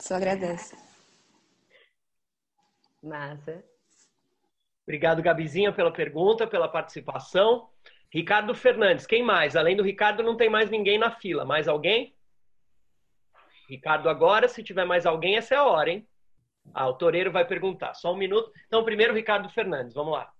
[0.01, 0.77] Só agradeço.
[3.03, 3.65] Massa.
[4.83, 7.71] Obrigado, Gabizinha, pela pergunta, pela participação.
[8.11, 9.57] Ricardo Fernandes, quem mais?
[9.57, 11.45] Além do Ricardo, não tem mais ninguém na fila.
[11.45, 12.15] Mais alguém?
[13.69, 16.09] Ricardo, agora, se tiver mais alguém, essa é a hora, hein?
[16.73, 17.95] Ah, o Toreiro vai perguntar.
[17.95, 18.53] Só um minuto.
[18.67, 19.95] Então, primeiro, Ricardo Fernandes.
[19.95, 20.33] Vamos lá.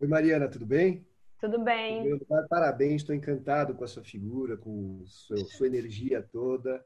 [0.00, 1.06] Oi, Mariana, tudo bem?
[1.40, 2.20] Tudo bem.
[2.50, 6.84] Parabéns, estou encantado com a sua figura, com sua, sua energia toda.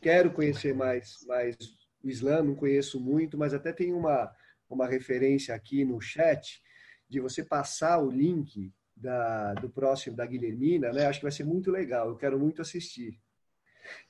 [0.00, 1.54] Quero conhecer mais, mais
[2.02, 4.34] o Islã, não conheço muito, mas até tem uma,
[4.70, 6.62] uma referência aqui no chat
[7.08, 11.04] de você passar o link da, do próximo da Guilhermina, né?
[11.04, 13.20] Acho que vai ser muito legal, eu quero muito assistir.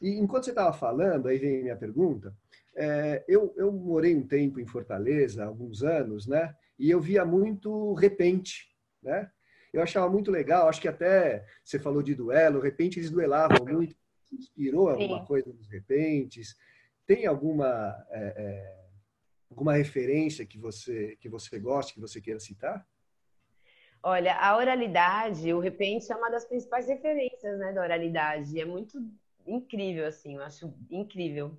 [0.01, 2.33] E enquanto você estava falando, aí vem minha pergunta,
[2.77, 6.55] é, eu, eu morei um tempo em Fortaleza, alguns anos, né?
[6.79, 8.69] E eu via muito repente,
[9.03, 9.29] né?
[9.73, 13.95] Eu achava muito legal, acho que até você falou de duelo, repente eles duelavam muito.
[14.33, 15.25] Inspirou alguma Sim.
[15.27, 16.57] coisa nos repentes?
[17.05, 18.77] Tem alguma é, é,
[19.51, 22.87] alguma referência que você que você goste, que você queira citar?
[24.03, 28.59] Olha, a oralidade, o repente é uma das principais referências, né, da oralidade.
[28.59, 28.99] É muito
[29.47, 31.59] incrível, assim, eu acho incrível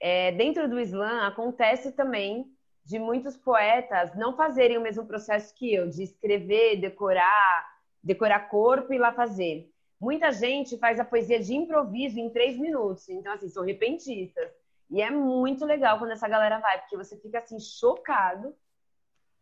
[0.00, 2.50] é, dentro do Islã acontece também
[2.84, 7.68] de muitos poetas não fazerem o mesmo processo que eu, de escrever, decorar,
[8.02, 9.70] decorar corpo e lá fazer.
[10.00, 14.50] Muita gente faz a poesia de improviso em três minutos, então assim, são repentistas.
[14.90, 18.54] E é muito legal quando essa galera vai, porque você fica assim chocado,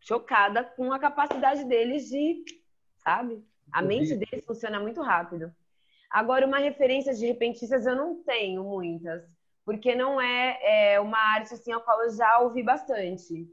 [0.00, 2.44] chocada com a capacidade deles de,
[2.98, 3.42] sabe?
[3.72, 5.54] A mente deles funciona muito rápido.
[6.10, 9.22] Agora, uma referência de repentistas eu não tenho muitas
[9.68, 13.46] porque não é, é uma arte assim a qual eu já ouvi bastante.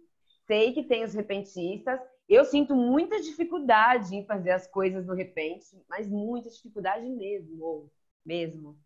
[0.47, 5.77] Sei que tem os repentistas, eu sinto muita dificuldade em fazer as coisas no repente,
[5.89, 7.91] mas muita dificuldade mesmo,
[8.25, 8.79] mesmo.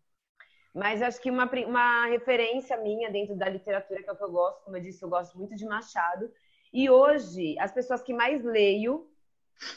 [0.74, 4.32] Mas acho que uma, uma referência minha dentro da literatura, que é o que eu
[4.32, 6.28] gosto, como eu disse, eu gosto muito de Machado.
[6.72, 9.08] E hoje, as pessoas que mais leio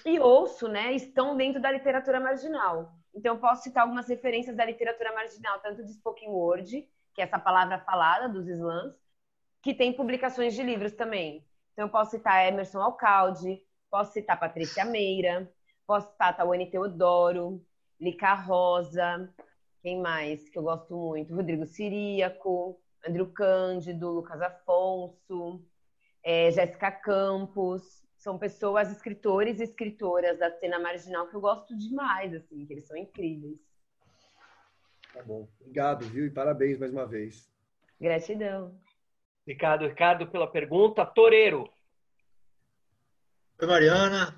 [0.03, 2.95] e ouço, né, estão dentro da literatura marginal.
[3.13, 7.26] Então, eu posso citar algumas referências da literatura marginal, tanto de spoken word, que é
[7.26, 8.95] essa palavra falada dos slams,
[9.61, 11.45] que tem publicações de livros também.
[11.72, 15.52] Então, eu posso citar Emerson Alcalde, posso citar Patrícia Meira,
[15.85, 17.64] posso citar Tawane Teodoro,
[17.99, 19.34] Lica Rosa,
[19.81, 21.35] quem mais que eu gosto muito?
[21.35, 25.61] Rodrigo Siríaco, Andrew Cândido, Lucas Afonso,
[26.23, 28.02] é, Jéssica Campos.
[28.18, 32.88] são pessoas, escritores e escritoras da cena marginal que eu gosto demais, assim, que eles
[32.88, 33.60] são incríveis.
[35.14, 35.48] Tá bom.
[35.61, 36.26] Obrigado, viu?
[36.26, 37.48] E parabéns mais uma vez.
[38.02, 38.76] Gratidão.
[39.44, 41.06] Obrigado, Ricardo, pela pergunta.
[41.06, 41.69] Toreiro.
[43.61, 44.35] Oi, Mariana.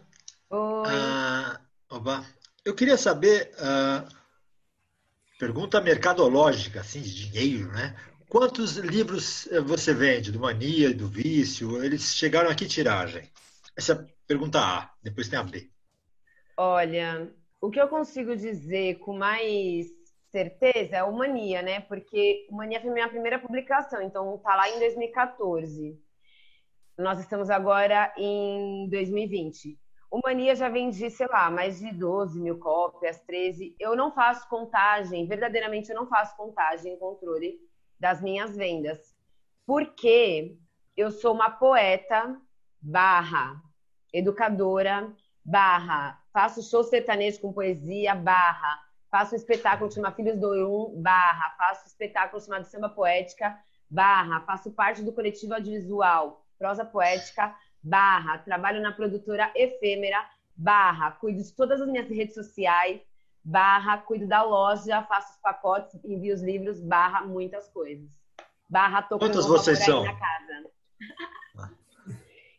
[0.49, 0.87] Oi.
[0.87, 2.25] Ah, oba.
[2.65, 4.05] Eu queria saber, ah,
[5.39, 7.95] pergunta mercadológica, assim, de dinheiro, né?
[8.27, 11.81] Quantos livros eh, você vende do Mania e do Vício?
[11.81, 13.29] Eles chegaram aqui tiragem?
[13.77, 15.69] Essa é a pergunta A, depois tem a B.
[16.57, 17.31] Olha,
[17.61, 19.87] o que eu consigo dizer com mais
[20.35, 21.79] certeza é o Mania, né?
[21.79, 25.97] Porque o Mania foi minha primeira publicação, então tá lá em 2014.
[26.97, 29.79] Nós estamos agora em 2020.
[30.11, 33.77] O Mania já vendi, sei lá, mais de 12 mil cópias, 13.
[33.79, 37.57] Eu não faço contagem, verdadeiramente eu não faço contagem, controle
[37.97, 39.15] das minhas vendas.
[39.65, 40.57] Porque
[40.97, 42.37] eu sou uma poeta
[42.81, 43.61] barra
[44.13, 45.13] educadora
[45.43, 48.84] barra faço show sertanejo com poesia barra
[49.15, 51.55] faço um espetáculo chamado Filhos do Um barra.
[51.57, 53.57] Faço um espetáculo chamado Samba Poética
[53.89, 54.41] barra.
[54.41, 58.39] Faço parte do coletivo audiovisual Prosa Poética barra.
[58.39, 60.21] Trabalho na produtora Efêmera
[60.53, 61.11] barra.
[61.11, 62.99] Cuido de todas as minhas redes sociais
[63.41, 63.99] barra.
[63.99, 68.09] Cuido da loja faço os pacotes envio os livros barra muitas coisas.
[68.69, 70.03] Barra tô Quantas vocês são?
[70.03, 70.69] na casa.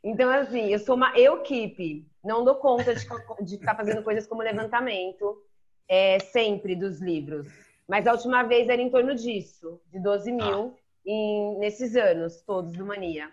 [0.03, 3.05] Então, assim, eu sou uma equipe, não dou conta de,
[3.43, 5.45] de ficar fazendo coisas como levantamento
[5.89, 7.49] é, sempre dos livros.
[7.89, 10.81] Mas a última vez era em torno disso, de 12 mil, ah.
[11.05, 13.31] em, nesses anos todos do Mania.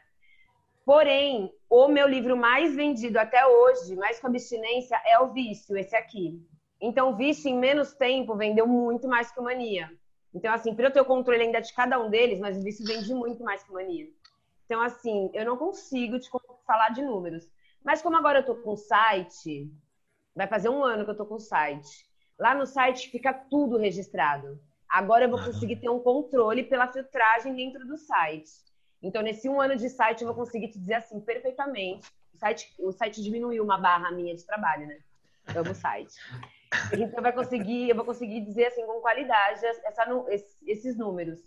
[0.85, 5.95] Porém, o meu livro mais vendido até hoje, mais com abstinência, é o Vício, esse
[5.95, 6.45] aqui.
[6.81, 9.89] Então, o Vício, em menos tempo, vendeu muito mais que o Mania.
[10.33, 12.85] Então, assim, para eu ter o controle ainda de cada um deles, mas o Vício
[12.85, 14.07] vende muito mais que o Mania.
[14.65, 16.29] Então, assim, eu não consigo te
[16.67, 17.47] falar de números.
[17.83, 19.71] Mas como agora eu tô com o site,
[20.35, 22.05] vai fazer um ano que eu tô com o site.
[22.43, 24.59] Lá no site fica tudo registrado.
[24.89, 28.51] Agora eu vou conseguir ter um controle pela filtragem dentro do site.
[29.01, 32.05] Então, nesse um ano de site, eu vou conseguir te dizer assim perfeitamente.
[32.33, 34.99] O site, o site diminuiu uma barra minha de trabalho, né?
[35.55, 36.15] Eu amo site.
[36.91, 40.05] Então, vai conseguir, eu vou conseguir dizer assim com qualidade essa,
[40.67, 41.39] esses números.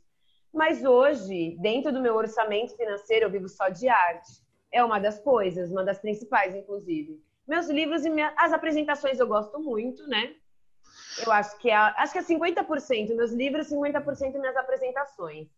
[0.51, 4.33] Mas hoje, dentro do meu orçamento financeiro, eu vivo só de arte
[4.73, 7.23] é uma das coisas, uma das principais, inclusive.
[7.47, 8.33] Meus livros e minha...
[8.35, 10.35] as apresentações eu gosto muito, né?
[11.25, 15.49] Eu acho que é, acho que é 50% meus livros, 50% minhas apresentações.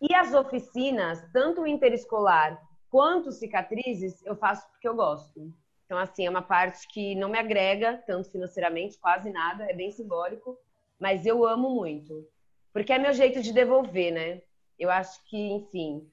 [0.00, 2.60] E as oficinas, tanto interescolar
[2.90, 5.52] quanto cicatrizes, eu faço porque eu gosto.
[5.84, 9.90] Então, assim, é uma parte que não me agrega tanto financeiramente, quase nada, é bem
[9.90, 10.58] simbólico,
[10.98, 12.26] mas eu amo muito.
[12.72, 14.42] Porque é meu jeito de devolver, né?
[14.78, 16.06] Eu acho que, enfim,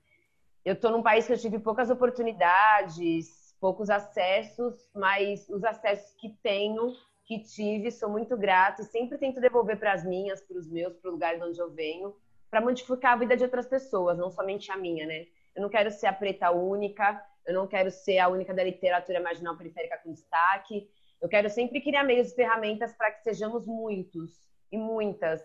[0.63, 6.29] eu estou num país que eu tive poucas oportunidades, poucos acessos, mas os acessos que
[6.41, 6.93] tenho,
[7.25, 10.95] que tive, sou muito grata e sempre tento devolver para as minhas, para os meus,
[10.95, 12.15] para o lugar de onde eu venho,
[12.49, 15.25] para modificar a vida de outras pessoas, não somente a minha, né?
[15.55, 19.19] Eu não quero ser a preta única, eu não quero ser a única da literatura
[19.19, 20.87] marginal periférica com destaque.
[21.21, 24.31] Eu quero sempre criar meios e ferramentas para que sejamos muitos
[24.71, 25.41] e muitas,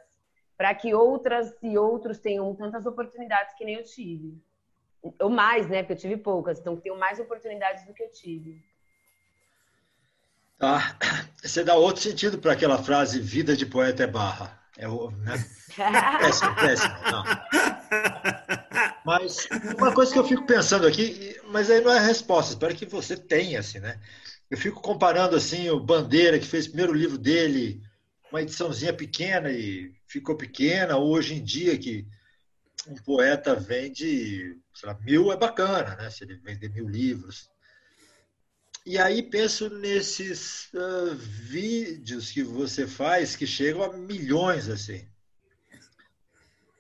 [0.56, 4.38] para que outras e outros tenham tantas oportunidades que nem eu tive.
[5.18, 5.82] Ou mais, né?
[5.82, 8.62] Porque eu tive poucas, então tenho mais oportunidades do que eu tive.
[10.60, 10.94] Tá.
[11.42, 14.60] Você dá outro sentido para aquela frase vida de poeta é barra.
[14.76, 15.42] É o, né?
[16.20, 16.94] péssimo, péssimo.
[17.10, 17.24] Não.
[19.04, 22.76] Mas uma coisa que eu fico pensando aqui, mas aí não é a resposta, espero
[22.76, 23.98] que você tenha, assim, né?
[24.50, 27.82] Eu fico comparando assim o Bandeira, que fez o primeiro livro dele,
[28.30, 32.06] uma ediçãozinha pequena e ficou pequena, hoje em dia que
[32.86, 36.10] um poeta vende, sei lá, mil é bacana, né?
[36.10, 37.48] Se ele vender mil livros.
[38.86, 45.06] E aí penso nesses uh, vídeos que você faz que chegam a milhões assim.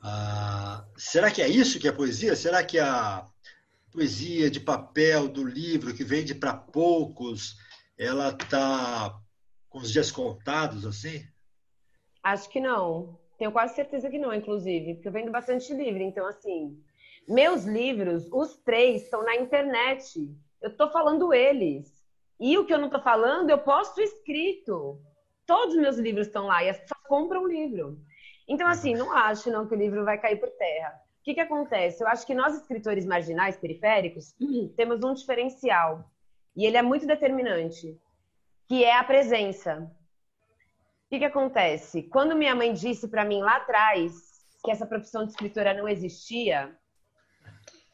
[0.02, 2.34] Uh, será que é isso que é poesia?
[2.34, 3.26] Será que a
[3.92, 7.56] poesia de papel do livro que vende para poucos,
[7.98, 9.14] ela está
[9.68, 11.22] com os dias contados assim?
[12.22, 13.18] Acho que não.
[13.38, 16.02] Tenho quase certeza que não, inclusive, porque eu vendo bastante livro.
[16.02, 16.78] Então, assim,
[17.28, 20.30] meus livros, os três, estão na internet.
[20.60, 21.92] Eu estou falando eles.
[22.38, 25.00] E o que eu não estou falando, eu posto escrito.
[25.46, 27.98] Todos os meus livros estão lá e as pessoas compram o livro.
[28.48, 31.00] Então, assim, não acho não que o livro vai cair por terra.
[31.20, 32.02] O que, que acontece?
[32.02, 34.34] Eu acho que nós, escritores marginais, periféricos,
[34.76, 36.10] temos um diferencial.
[36.56, 37.98] E ele é muito determinante,
[38.68, 39.90] que é a presença
[41.10, 42.04] que, que acontece?
[42.04, 44.12] Quando minha mãe disse para mim lá atrás
[44.64, 46.72] que essa profissão de escritora não existia,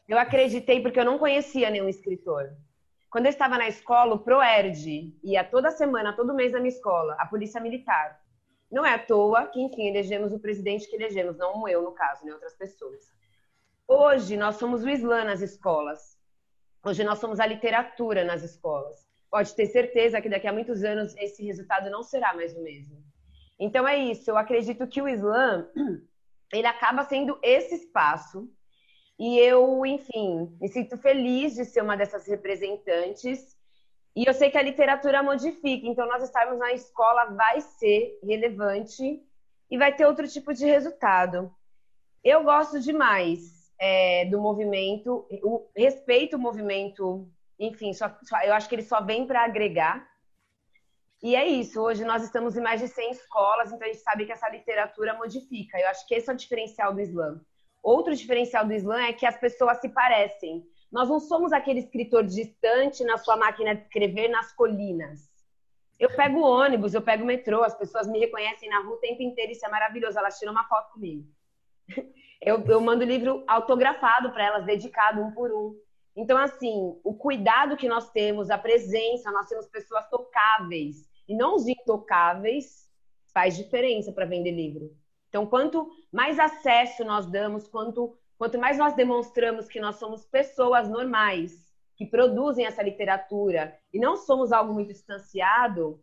[0.07, 2.55] eu acreditei porque eu não conhecia nenhum escritor.
[3.09, 7.15] Quando eu estava na escola, o ProERD ia toda semana, todo mês na minha escola,
[7.19, 8.19] a Polícia Militar.
[8.71, 12.23] Não é à toa que, enfim, elegemos o presidente que elegemos, não eu, no caso,
[12.23, 13.11] nem outras pessoas.
[13.87, 16.17] Hoje, nós somos o Islã nas escolas.
[16.83, 19.07] Hoje, nós somos a literatura nas escolas.
[19.29, 23.01] Pode ter certeza que daqui a muitos anos esse resultado não será mais o mesmo.
[23.57, 24.29] Então, é isso.
[24.29, 25.69] Eu acredito que o Islã,
[26.51, 28.49] ele acaba sendo esse espaço
[29.19, 33.57] e eu, enfim, me sinto feliz de ser uma dessas representantes.
[34.15, 39.21] E eu sei que a literatura modifica, então nós estarmos na escola vai ser relevante
[39.69, 41.53] e vai ter outro tipo de resultado.
[42.23, 47.27] Eu gosto demais é, do movimento, o, respeito o movimento,
[47.59, 50.07] enfim, só, só, eu acho que ele só vem para agregar.
[51.23, 54.25] E é isso, hoje nós estamos em mais de 100 escolas, então a gente sabe
[54.25, 55.79] que essa literatura modifica.
[55.79, 57.41] Eu acho que esse é o diferencial do Islã.
[57.87, 60.61] Outro diferencial do Islã é que as pessoas se parecem.
[60.91, 65.29] Nós não somos aquele escritor distante na sua máquina de escrever nas colinas.
[65.97, 69.53] Eu pego ônibus, eu pego metrô, as pessoas me reconhecem na rua o tempo inteiro,
[69.53, 70.19] isso é maravilhoso.
[70.19, 71.25] Elas tiram uma foto comigo.
[72.39, 75.75] Eu, eu mando livro autografado para elas, dedicado um por um.
[76.15, 81.55] Então, assim, o cuidado que nós temos, a presença, nós temos pessoas tocáveis e não
[81.55, 82.87] os intocáveis,
[83.33, 84.95] faz diferença para vender livro.
[85.29, 90.89] Então, quanto mais acesso nós damos, quanto, quanto mais nós demonstramos que nós somos pessoas
[90.89, 96.01] normais, que produzem essa literatura, e não somos algo muito distanciado,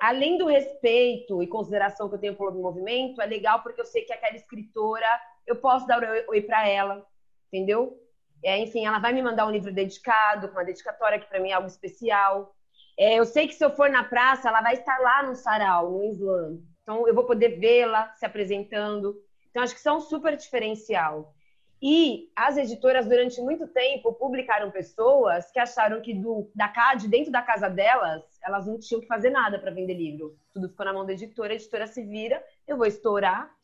[0.00, 4.06] além do respeito e consideração que eu tenho pelo movimento, é legal porque eu sei
[4.06, 5.06] que aquela escritora,
[5.46, 7.06] eu posso dar oi, para ela,
[7.52, 8.00] entendeu?
[8.42, 11.50] É, enfim, ela vai me mandar um livro dedicado, com uma dedicatória que para mim
[11.50, 12.56] é algo especial.
[12.98, 15.90] É, eu sei que se eu for na praça, ela vai estar lá no sarau,
[15.90, 16.58] no Islã.
[16.82, 19.14] Então, eu vou poder vê-la se apresentando.
[19.52, 21.32] Então, acho que isso é um super diferencial.
[21.80, 27.30] E as editoras, durante muito tempo, publicaram pessoas que acharam que do, da CAD, dentro
[27.30, 30.38] da casa delas, elas não tinham que fazer nada para vender livro.
[30.54, 33.54] Tudo ficou na mão da editora, a editora se vira, eu vou estourar.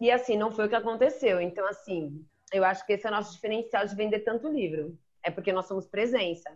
[0.00, 1.40] E assim, não foi o que aconteceu.
[1.40, 4.98] Então, assim, eu acho que esse é o nosso diferencial de vender tanto livro.
[5.22, 6.50] É porque nós somos presença.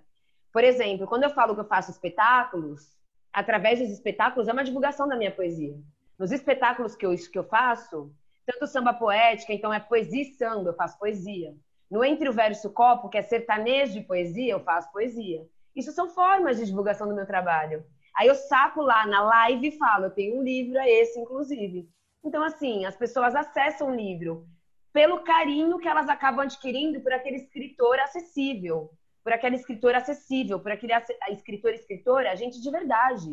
[0.53, 2.97] Por exemplo, quando eu falo que eu faço espetáculos,
[3.33, 5.79] através dos espetáculos, é uma divulgação da minha poesia.
[6.19, 8.13] Nos espetáculos que eu, que eu faço,
[8.53, 11.55] tanto samba poética, então é poesia e samba, eu faço poesia.
[11.91, 15.47] No Entre o Verso Copo, que é sertanejo de poesia, eu faço poesia.
[15.75, 17.85] Isso são formas de divulgação do meu trabalho.
[18.17, 21.89] Aí eu saco lá na live e falo, eu tenho um livro, é esse, inclusive.
[22.25, 24.47] Então, assim, as pessoas acessam o livro
[24.93, 28.91] pelo carinho que elas acabam adquirindo por aquele escritor acessível
[29.23, 30.93] por aquela escritora acessível, por aquele
[31.31, 33.31] escritor escritora, gente de verdade.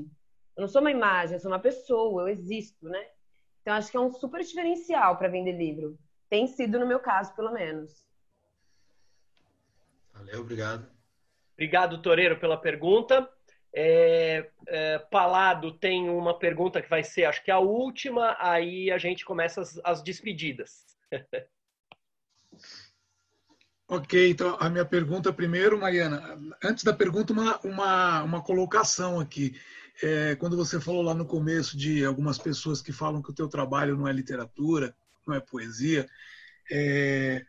[0.55, 3.07] Eu não sou uma imagem, eu sou uma pessoa, eu existo, né?
[3.67, 5.99] Então acho que é um super diferencial para vender livro.
[6.29, 8.07] Tem sido no meu caso, pelo menos.
[10.13, 10.89] Valeu, obrigado.
[11.51, 13.29] Obrigado, Toreiro, pela pergunta.
[13.75, 18.97] É, é, Palado tem uma pergunta que vai ser, acho que a última, aí a
[18.97, 20.85] gente começa as, as despedidas.
[23.89, 26.37] Ok, então a minha pergunta primeiro, Mariana.
[26.61, 29.57] Antes da pergunta, uma, uma, uma colocação aqui.
[30.01, 33.47] É, quando você falou lá no começo de algumas pessoas que falam que o teu
[33.47, 34.95] trabalho não é literatura,
[35.25, 36.07] não é poesia,
[36.71, 37.43] é,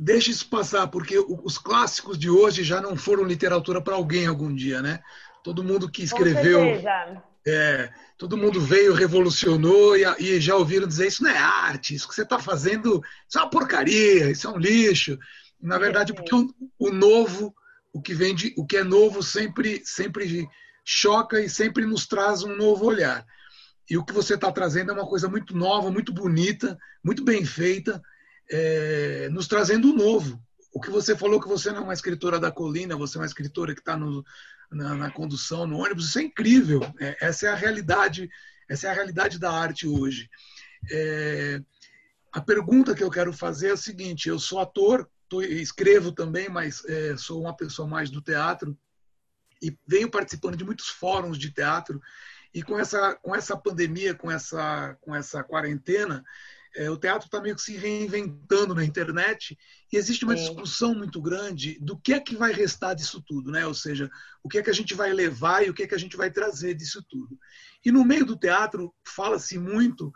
[0.00, 4.54] deixe isso passar, porque os clássicos de hoje já não foram literatura para alguém algum
[4.54, 5.00] dia, né?
[5.44, 6.60] Todo mundo que escreveu
[7.46, 12.08] é, todo mundo veio, revolucionou e, e, já ouviram dizer isso não é arte, isso
[12.08, 15.18] que você está fazendo, isso é uma porcaria, isso é um lixo.
[15.60, 17.54] Na verdade, porque o, o novo,
[17.92, 20.48] o que vem de, o que é novo sempre, sempre
[20.90, 23.24] choca e sempre nos traz um novo olhar.
[23.88, 27.44] E o que você está trazendo é uma coisa muito nova, muito bonita, muito bem
[27.44, 28.02] feita,
[28.50, 30.42] é, nos trazendo o novo.
[30.72, 33.26] O que você falou que você não é uma escritora da colina, você é uma
[33.26, 36.80] escritora que está na, na, condução, no ônibus, isso é incrível.
[37.00, 38.28] É, essa é a realidade,
[38.68, 40.28] essa é a realidade da arte hoje.
[40.90, 41.60] É,
[42.32, 46.48] a pergunta que eu quero fazer é a seguinte: eu sou ator, tô, escrevo também,
[46.48, 48.76] mas é, sou uma pessoa mais do teatro
[49.62, 52.00] e venho participando de muitos fóruns de teatro.
[52.52, 56.24] E com essa, com essa pandemia, com essa, com essa quarentena,
[56.74, 59.58] é, o teatro está meio que se reinventando na internet
[59.92, 63.66] e existe uma discussão muito grande do que é que vai restar disso tudo, né?
[63.66, 64.08] Ou seja,
[64.42, 66.16] o que é que a gente vai levar e o que é que a gente
[66.16, 67.36] vai trazer disso tudo.
[67.84, 70.12] E no meio do teatro fala-se muito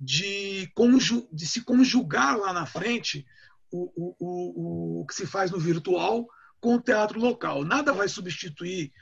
[0.00, 3.26] de, conju de se conjugar lá na frente
[3.70, 6.26] o, o, o, o que se faz no virtual
[6.60, 7.64] com o teatro local.
[7.64, 8.92] Nada vai substituir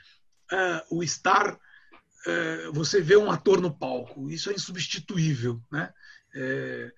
[0.51, 4.29] uh, o estar, uh, você vê um ator no palco.
[4.29, 5.91] Isso é insubstituível, né?
[6.35, 6.91] É,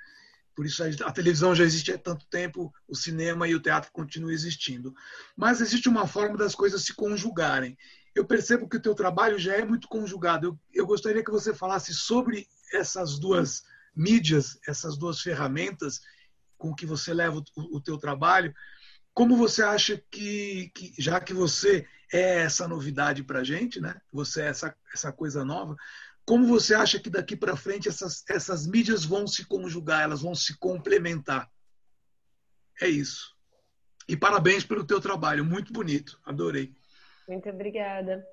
[0.55, 4.33] por isso a televisão já existe há tanto tempo, o cinema e o teatro continuam
[4.33, 4.93] existindo.
[5.35, 7.77] Mas existe uma forma das coisas se conjugarem.
[8.13, 10.47] Eu percebo que o teu trabalho já é muito conjugado.
[10.47, 13.63] Eu, eu gostaria que você falasse sobre essas duas
[13.95, 16.01] mídias, essas duas ferramentas
[16.57, 18.53] com que você leva o, o teu trabalho.
[19.19, 23.99] Como você acha que, que, já que você é essa novidade para a gente, né?
[24.13, 25.75] Você é essa, essa coisa nova,
[26.25, 30.33] como você acha que daqui para frente essas, essas mídias vão se conjugar, elas vão
[30.33, 31.51] se complementar?
[32.81, 33.35] É isso.
[34.07, 36.73] E parabéns pelo teu trabalho, muito bonito, adorei.
[37.27, 38.25] Muito obrigada.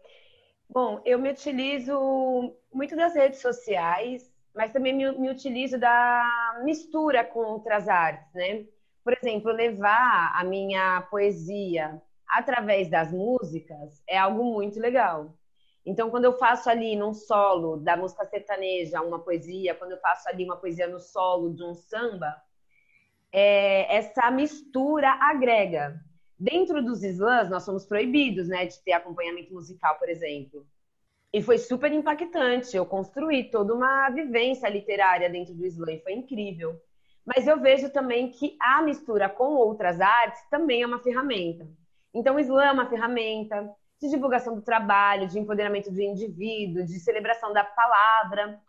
[0.71, 7.25] Bom, eu me utilizo muito das redes sociais, mas também me, me utilizo da mistura
[7.25, 8.65] com outras artes, né?
[9.07, 15.33] Por exemplo, levar a minha poesia através das músicas é algo muito legal.
[15.87, 20.29] Então, quando eu faço ali num solo da música sertaneja uma poesia, quando eu faço
[20.29, 22.35] ali uma poesia no solo de um samba,
[23.31, 26.01] é, essa mistura agrega.
[26.37, 30.67] Dentro dos slams, nós somos proibidos né, de ter acompanhamento musical, por exemplo.
[31.33, 32.77] E foi super impactante.
[32.77, 36.83] Eu construí toda uma vivência literária dentro do slam, foi incrível.
[37.27, 41.69] Mas eu vejo também que a mistura com outras artes também é uma ferramenta.
[42.15, 43.69] Então, o slam é uma ferramenta,
[44.01, 48.61] de divulgação do trabalho, de empoderamento do indivíduo, de celebração da palavra.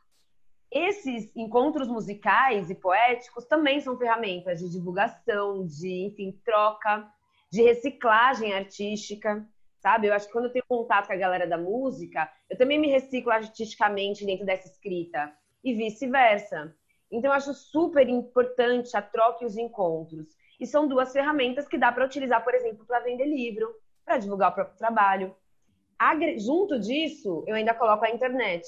[0.71, 7.07] Esses encontros musicais e poéticos também são ferramentas de divulgação, de, enfim, troca,
[7.51, 9.45] de reciclagem artística,
[9.79, 10.07] sabe?
[10.07, 12.89] Eu acho que quando eu tenho contato com a galera da música, eu também me
[12.89, 15.31] reciclo artisticamente dentro dessa escrita
[15.63, 16.75] e vice-versa.
[17.11, 20.27] Então, eu acho super importante a troca e os encontros.
[20.59, 23.73] E são duas ferramentas que dá para utilizar, por exemplo, para vender livro,
[24.03, 25.35] para divulgar o próprio trabalho.
[26.37, 28.65] Junto disso, eu ainda coloco a internet,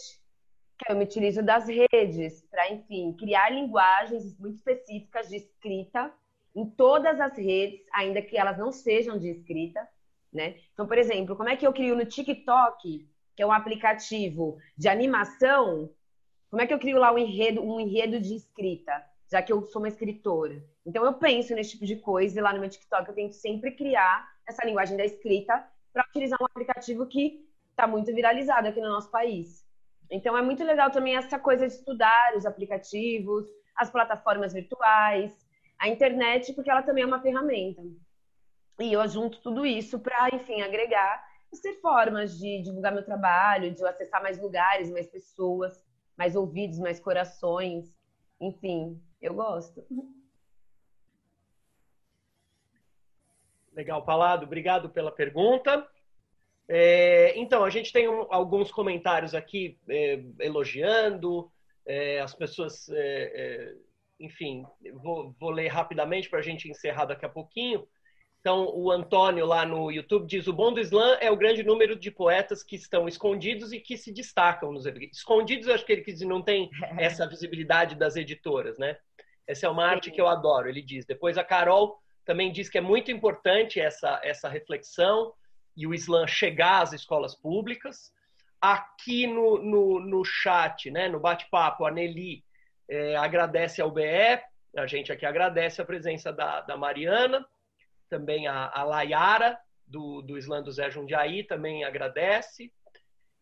[0.77, 6.11] que eu me utilizo das redes para, enfim, criar linguagens muito específicas de escrita
[6.55, 9.87] em todas as redes, ainda que elas não sejam de escrita,
[10.33, 10.55] né?
[10.73, 14.87] Então, por exemplo, como é que eu crio no TikTok, que é um aplicativo de
[14.87, 15.89] animação,
[16.49, 19.61] como é que eu crio lá um enredo, um enredo de escrita, já que eu
[19.65, 20.63] sou uma escritora?
[20.85, 23.71] Então, eu penso nesse tipo de coisa e lá no meu TikTok eu tento sempre
[23.71, 25.63] criar essa linguagem da escrita
[25.93, 29.65] para utilizar um aplicativo que está muito viralizado aqui no nosso país.
[30.09, 33.45] Então é muito legal também essa coisa de estudar os aplicativos,
[33.76, 35.31] as plataformas virtuais,
[35.77, 37.81] a internet, porque ela também é uma ferramenta.
[38.80, 43.73] E eu junto tudo isso para, enfim, agregar e ser formas de divulgar meu trabalho,
[43.73, 45.84] de acessar mais lugares, mais pessoas,
[46.19, 47.97] mais ouvidos, mais corações.
[48.41, 49.85] Enfim, eu gosto.
[53.73, 55.87] Legal, Palado, obrigado pela pergunta.
[56.67, 61.49] É, então, a gente tem um, alguns comentários aqui é, elogiando,
[61.85, 63.75] é, as pessoas, é, é,
[64.19, 64.65] enfim,
[64.95, 67.87] vou, vou, ler rapidamente para a gente encerrar daqui a pouquinho.
[68.39, 71.95] Então, o Antônio lá no YouTube diz: o bom do Islã é o grande número
[71.95, 76.03] de poetas que estão escondidos e que se destacam nos Escondidos, eu acho que ele
[76.03, 78.97] quis dizer, não tem essa visibilidade das editoras, né?
[79.45, 81.05] Essa é uma arte que eu adoro, ele diz.
[81.05, 85.33] Depois a Carol também diz que é muito importante essa, essa reflexão
[85.75, 88.13] e o Islã chegar às escolas públicas.
[88.61, 92.43] Aqui no, no, no chat, né, no bate-papo, a Nelly
[92.87, 94.03] é, agradece ao BE,
[94.77, 97.45] a gente aqui agradece a presença da, da Mariana,
[98.10, 102.72] também a, a Layara, do, do Islã do Zé Jundiaí, também agradece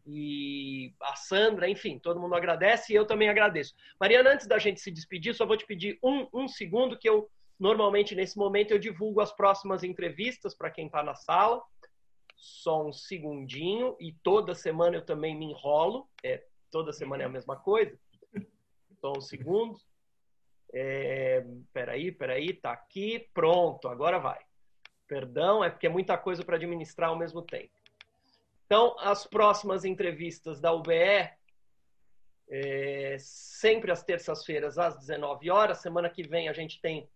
[0.06, 3.76] e a Sandra, enfim, todo mundo agradece e eu também agradeço.
[4.00, 7.30] Mariana, antes da gente se despedir, só vou te pedir um, um segundo que eu
[7.60, 11.62] Normalmente, nesse momento, eu divulgo as próximas entrevistas para quem está na sala.
[12.36, 13.96] Só um segundinho.
[14.00, 16.08] E toda semana eu também me enrolo.
[16.24, 17.98] É, toda semana é a mesma coisa.
[19.02, 19.80] Só um segundo.
[20.72, 23.28] É, peraí, peraí, tá aqui.
[23.34, 24.40] Pronto, agora vai.
[25.08, 27.72] Perdão, é porque é muita coisa para administrar ao mesmo tempo.
[28.66, 31.30] Então, as próximas entrevistas da UBE,
[32.50, 35.78] é, sempre às terças-feiras, às 19 horas.
[35.78, 37.08] Semana que vem a gente tem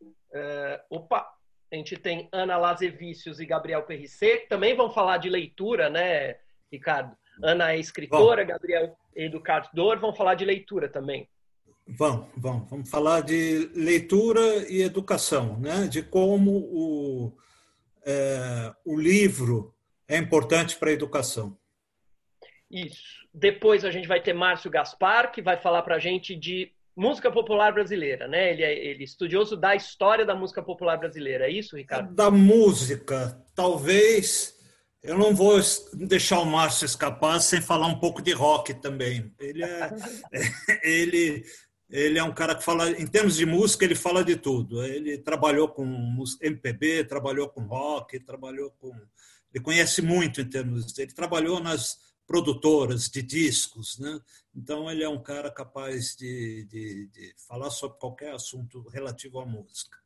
[0.00, 1.34] Uh, opa,
[1.70, 6.36] a gente tem Ana Lazevicius e Gabriel Perricet, que também vão falar de leitura, né,
[6.70, 7.16] Ricardo?
[7.42, 8.48] Ana é escritora, Bom.
[8.52, 11.28] Gabriel é educador, vão falar de leitura também.
[11.88, 12.68] Vamos, vamos.
[12.68, 15.86] Vamos falar de leitura e educação, né?
[15.86, 17.32] de como o,
[18.04, 19.74] é, o livro
[20.06, 21.56] é importante para a educação.
[22.70, 23.26] Isso.
[23.32, 27.30] Depois a gente vai ter Márcio Gaspar, que vai falar para a gente de música
[27.30, 28.50] popular brasileira, né?
[28.50, 31.46] Ele é ele é estudioso da história da música popular brasileira.
[31.46, 32.14] É isso, Ricardo?
[32.14, 34.56] Da música, talvez.
[35.00, 35.60] Eu não vou
[35.94, 39.32] deixar o Márcio escapar sem falar um pouco de rock também.
[39.38, 39.90] Ele é,
[40.82, 41.44] ele
[41.90, 44.84] ele é um cara que fala, em termos de música, ele fala de tudo.
[44.84, 45.84] Ele trabalhou com
[46.42, 48.92] MPB, trabalhou com rock, trabalhou com.
[49.52, 50.98] Ele conhece muito em termos.
[50.98, 54.20] Ele trabalhou nas produtoras de discos, né?
[54.54, 59.46] Então ele é um cara capaz de, de, de falar sobre qualquer assunto relativo à
[59.46, 59.96] música.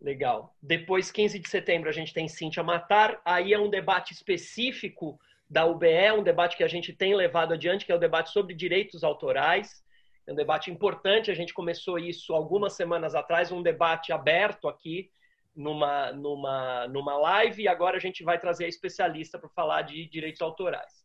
[0.00, 0.56] Legal.
[0.60, 3.20] Depois, 15 de setembro, a gente tem Cíntia Matar.
[3.24, 7.84] Aí é um debate específico da UBE, um debate que a gente tem levado adiante,
[7.84, 9.84] que é o debate sobre direitos autorais.
[10.30, 15.10] É um debate importante, a gente começou isso algumas semanas atrás, um debate aberto aqui
[15.56, 20.06] numa, numa, numa live, e agora a gente vai trazer a especialista para falar de
[20.06, 21.04] direitos autorais.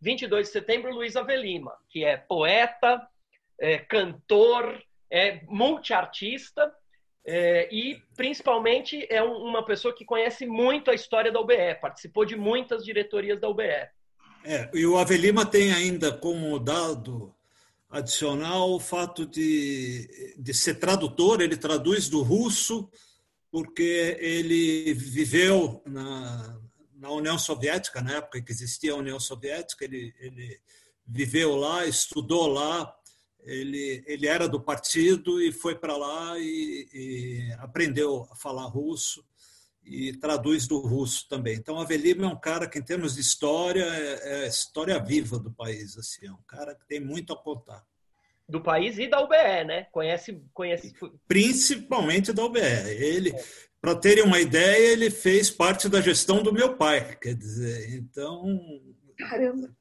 [0.00, 3.06] 22 de setembro, Luiz Avelima, que é poeta,
[3.60, 6.74] é cantor, é multiartista,
[7.24, 12.24] é, e principalmente é um, uma pessoa que conhece muito a história da UBE, participou
[12.24, 13.88] de muitas diretorias da UBE.
[14.44, 17.33] É, e o Avelima tem ainda como dado
[17.94, 22.90] adicional o fato de, de ser tradutor, ele traduz do russo,
[23.52, 26.60] porque ele viveu na,
[26.96, 30.60] na União Soviética, na época que existia a União Soviética, ele, ele
[31.06, 32.92] viveu lá, estudou lá,
[33.44, 39.24] ele, ele era do partido e foi para lá e, e, aprendeu a falar russo
[39.84, 41.56] e traduz do russo também.
[41.56, 45.38] Então, Avelino é um cara que, em termos de história, é, é a história viva
[45.38, 45.96] do país.
[45.98, 47.84] Assim, é um cara que tem muito a contar.
[48.48, 49.86] Do país e da UBE, né?
[49.92, 50.94] Conhece, conhece...
[51.26, 52.60] Principalmente da UBE.
[52.60, 53.44] Ele, é.
[53.80, 57.16] para terem uma ideia, ele fez parte da gestão do meu pai.
[57.16, 58.60] Quer dizer, então,
[59.18, 59.74] Caramba.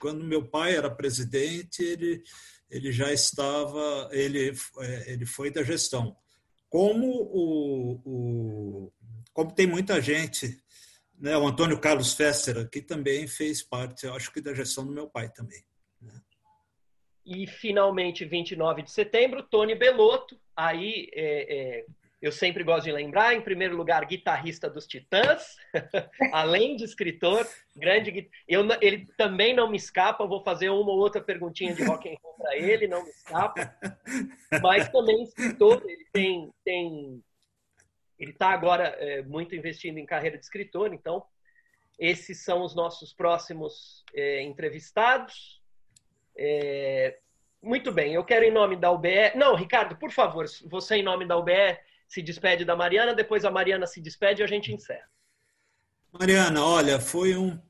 [0.00, 2.22] quando meu pai era presidente, ele,
[2.70, 6.16] ele já estava, ele, é, ele foi da gestão.
[6.70, 8.92] Como o, o
[9.38, 10.60] como tem muita gente,
[11.16, 11.36] né?
[11.36, 15.08] O Antônio Carlos Fester aqui também fez parte, eu acho que da gestão do meu
[15.08, 15.62] pai também.
[16.02, 16.20] Né?
[17.24, 20.36] E finalmente, 29 de setembro, Tony Belotto.
[20.56, 21.84] Aí é, é,
[22.20, 25.54] eu sempre gosto de lembrar, em primeiro lugar, guitarrista dos Titãs,
[26.32, 27.46] além de escritor,
[27.76, 32.08] grande eu ele também não me escapa, vou fazer uma ou outra perguntinha de rock
[32.08, 33.72] and roll para ele, não me escapa.
[34.60, 37.22] Mas também escritor, ele tem tem
[38.18, 41.24] ele está agora é, muito investindo em carreira de escritor, então
[41.98, 45.60] esses são os nossos próximos é, entrevistados.
[46.36, 47.18] É,
[47.62, 49.34] muito bem, eu quero em nome da UBE.
[49.34, 53.50] Não, Ricardo, por favor, você em nome da UBE se despede da Mariana, depois a
[53.50, 55.08] Mariana se despede e a gente encerra.
[56.12, 57.60] Mariana, olha, foi um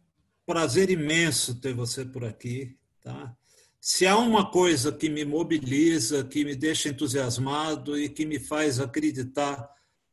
[0.47, 3.35] prazer imenso ter você por aqui, tá?
[3.81, 8.81] Se há uma coisa que me mobiliza, que me deixa entusiasmado e que me faz
[8.81, 9.69] acreditar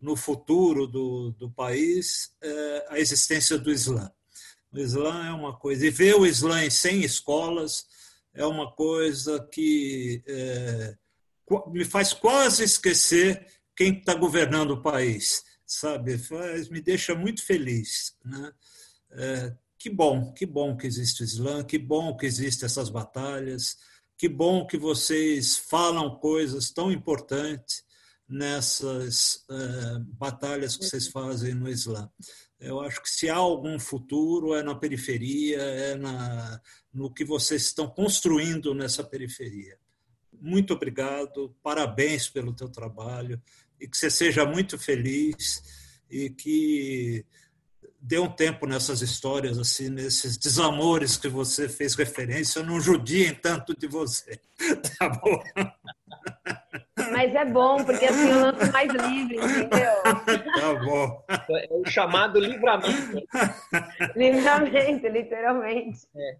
[0.06, 4.12] no futuro do, do país é a existência do Islã.
[4.72, 5.88] O Islã é uma coisa.
[5.88, 7.88] E ver o Islã sem escolas
[8.32, 10.96] é uma coisa que é,
[11.72, 16.20] me faz quase esquecer quem está governando o país, sabe?
[16.20, 18.16] Faz, me deixa muito feliz.
[18.24, 18.54] Né?
[19.12, 23.76] É, que bom, que bom que existe o Islã, que bom que existem essas batalhas,
[24.16, 27.84] que bom que vocês falam coisas tão importantes
[28.28, 32.10] nessas uh, batalhas que vocês fazem no Islã.
[32.60, 36.62] Eu acho que se há algum futuro é na periferia, é na,
[36.94, 39.78] no que vocês estão construindo nessa periferia.
[40.42, 43.42] Muito obrigado, parabéns pelo teu trabalho
[43.80, 45.62] e que você seja muito feliz
[46.10, 47.26] e que
[48.08, 53.76] dê um tempo nessas histórias, assim, nesses desamores que você fez referência, não judiem tanto
[53.76, 54.40] de você.
[54.98, 55.44] Tá bom?
[57.12, 60.02] Mas é bom, porque assim eu lanço mais livre, entendeu?
[60.04, 61.26] Tá bom.
[61.50, 63.22] É o chamado livramento.
[64.16, 66.00] livramento, literalmente.
[66.16, 66.38] É.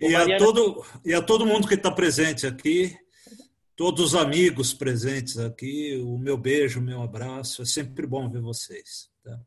[0.00, 0.36] E, Mariana...
[0.36, 2.96] a todo, e a todo mundo que está presente aqui,
[3.76, 7.60] todos os amigos presentes aqui, o meu beijo, o meu abraço.
[7.62, 9.10] É sempre bom ver vocês.
[9.22, 9.38] Tá?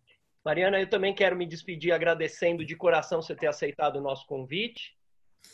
[0.43, 4.95] Mariana, eu também quero me despedir agradecendo de coração você ter aceitado o nosso convite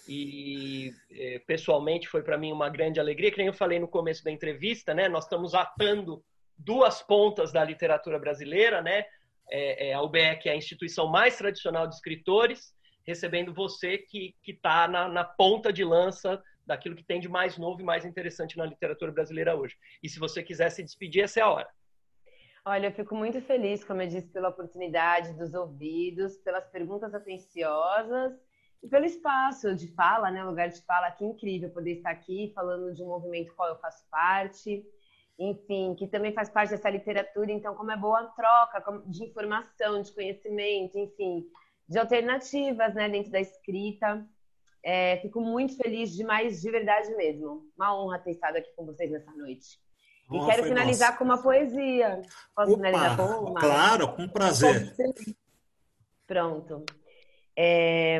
[0.08, 4.24] e é, pessoalmente foi para mim uma grande alegria, que nem eu falei no começo
[4.24, 5.10] da entrevista, né?
[5.10, 6.24] Nós estamos atando
[6.58, 9.06] duas pontas da literatura brasileira, né?
[9.50, 12.74] É, é a UBE, que é a instituição mais tradicional de escritores,
[13.06, 17.80] recebendo você que está na, na ponta de lança daquilo que tem de mais novo
[17.82, 19.76] e mais interessante na literatura brasileira hoje.
[20.04, 21.70] E se você quiser se despedir, essa é a hora.
[22.69, 28.34] Olha, eu fico muito feliz, como eu disse, pela oportunidade dos ouvidos, pelas perguntas atenciosas
[28.84, 30.44] e pelo espaço de fala, né?
[30.44, 34.06] Lugar de fala, que incrível poder estar aqui falando de um movimento qual eu faço
[34.10, 34.85] parte,
[35.39, 37.53] enfim, que também faz parte dessa literatura.
[37.53, 41.48] Então, como é boa a troca de informação, de conhecimento, enfim,
[41.88, 44.27] de alternativas, né, dentro da escrita.
[44.84, 47.65] É, fico muito feliz demais, de verdade mesmo.
[47.77, 49.87] Uma honra ter estado aqui com vocês nessa noite.
[50.32, 51.18] E quero finalizar nossa.
[51.18, 52.22] com uma poesia.
[52.54, 53.60] Posso Opa, finalizar com uma?
[53.60, 54.94] Claro, com prazer.
[56.26, 56.84] Pronto.
[57.56, 58.20] É...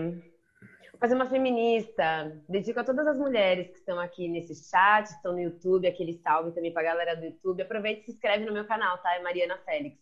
[0.92, 2.42] Vou fazer uma feminista.
[2.48, 6.54] Dedico a todas as mulheres que estão aqui nesse chat, estão no YouTube, aquele salve
[6.54, 7.62] também para a galera do YouTube.
[7.62, 9.14] Aproveite e se inscreve no meu canal, tá?
[9.16, 10.00] É Mariana Félix,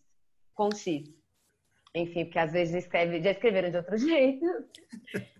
[0.54, 1.12] com X.
[1.92, 4.46] Enfim, porque às vezes já, escreve, já escreveram de outro jeito,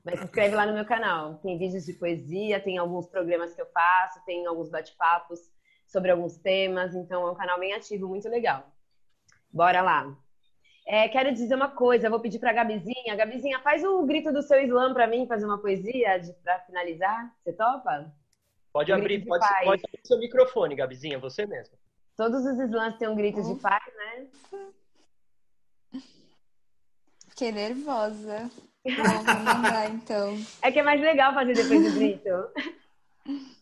[0.04, 1.36] mas se inscreve lá no meu canal.
[1.36, 5.38] Tem vídeos de poesia, tem alguns programas que eu faço, tem alguns bate-papos
[5.86, 8.70] sobre alguns temas, então é um canal bem ativo, muito legal.
[9.52, 10.16] Bora lá.
[10.86, 13.16] É, quero dizer uma coisa, vou pedir para a Gabizinha.
[13.16, 17.34] Gabizinha, faz o grito do seu slam para mim, fazer uma poesia para finalizar.
[17.42, 18.12] Você topa?
[18.72, 21.76] Pode abrir, pode, pode abrir seu microfone, Gabizinha, você mesmo.
[22.16, 24.26] Todos os slams têm um grito de paz, né?
[27.28, 28.50] Fiquei nervosa.
[28.86, 30.36] Bom, vou mandar então.
[30.62, 32.30] É que é mais legal fazer depois do grito.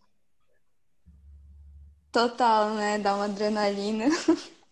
[2.15, 2.97] Total, né?
[2.97, 4.05] Dá uma adrenalina.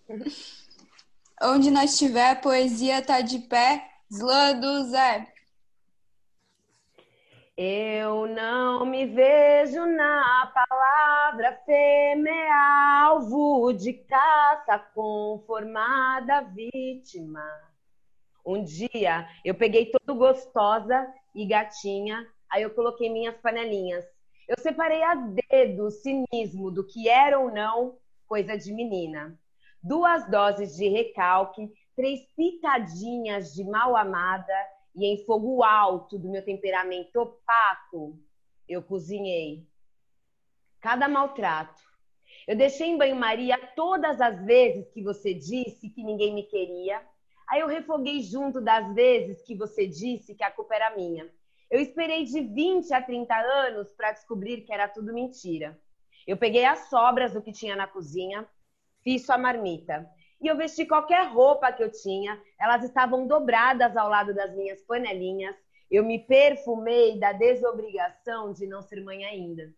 [1.43, 3.90] Onde nós estiver, a poesia tá de pé.
[4.09, 5.27] Slã do Zé.
[7.56, 17.43] Eu não me vejo na palavra fêmea, alvo de caça, conformada vítima.
[18.47, 24.05] Um dia eu peguei todo gostosa e gatinha, aí eu coloquei minhas panelinhas.
[24.54, 27.96] Eu separei a dedo o cinismo do que era ou não
[28.26, 29.40] coisa de menina.
[29.82, 34.52] Duas doses de recalque, três pitadinhas de mal amada
[34.94, 38.20] e em fogo alto do meu temperamento opaco,
[38.68, 39.66] eu cozinhei.
[40.82, 41.82] Cada maltrato.
[42.46, 47.00] Eu deixei em banho-maria todas as vezes que você disse que ninguém me queria.
[47.48, 51.32] Aí eu refoguei junto das vezes que você disse que a culpa era minha.
[51.72, 55.80] Eu esperei de 20 a 30 anos para descobrir que era tudo mentira.
[56.26, 58.46] Eu peguei as sobras do que tinha na cozinha,
[59.02, 60.06] fiz sua marmita.
[60.38, 64.82] E eu vesti qualquer roupa que eu tinha, elas estavam dobradas ao lado das minhas
[64.82, 65.56] panelinhas.
[65.90, 69.72] Eu me perfumei da desobrigação de não ser mãe ainda.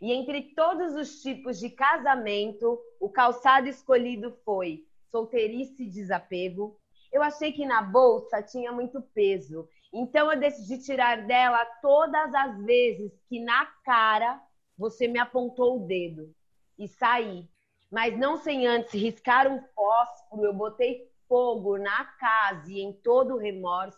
[0.00, 6.80] E entre todos os tipos de casamento, o calçado escolhido foi solteirice e desapego.
[7.12, 12.60] Eu achei que na bolsa tinha muito peso então eu decidi tirar dela todas as
[12.64, 14.42] vezes que na cara
[14.76, 16.34] você me apontou o dedo
[16.76, 17.48] e saí.
[17.92, 23.34] Mas não sem antes riscar um fósforo, eu botei fogo na casa e em todo
[23.34, 23.96] o remorso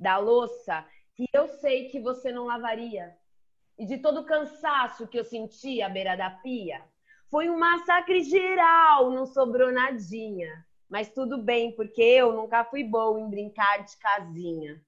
[0.00, 0.82] da louça
[1.14, 3.14] que eu sei que você não lavaria.
[3.78, 6.82] E de todo o cansaço que eu senti à beira da pia.
[7.30, 10.64] Foi um massacre geral, não sobrou nadinha.
[10.88, 14.80] Mas tudo bem, porque eu nunca fui bom em brincar de casinha.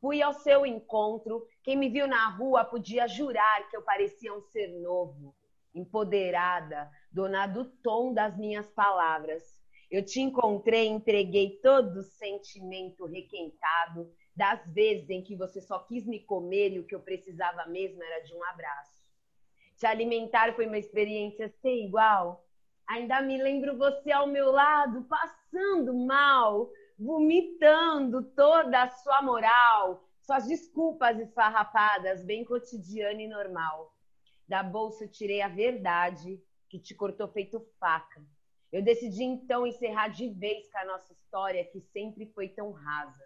[0.00, 1.46] Fui ao seu encontro.
[1.62, 5.34] Quem me viu na rua podia jurar que eu parecia um ser novo,
[5.74, 9.58] empoderada, dona do tom das minhas palavras.
[9.90, 16.06] Eu te encontrei, entreguei todo o sentimento requentado das vezes em que você só quis
[16.06, 19.02] me comer e o que eu precisava mesmo era de um abraço.
[19.76, 22.44] Te alimentar foi uma experiência sem igual.
[22.86, 30.46] Ainda me lembro você ao meu lado, passando mal, vomitando toda a sua moral, suas
[30.48, 33.94] desculpas esfarrapadas, bem cotidiana e normal.
[34.48, 38.20] Da bolsa eu tirei a verdade que te cortou feito faca.
[38.72, 43.24] Eu decidi então encerrar de vez com a nossa história que sempre foi tão rasa.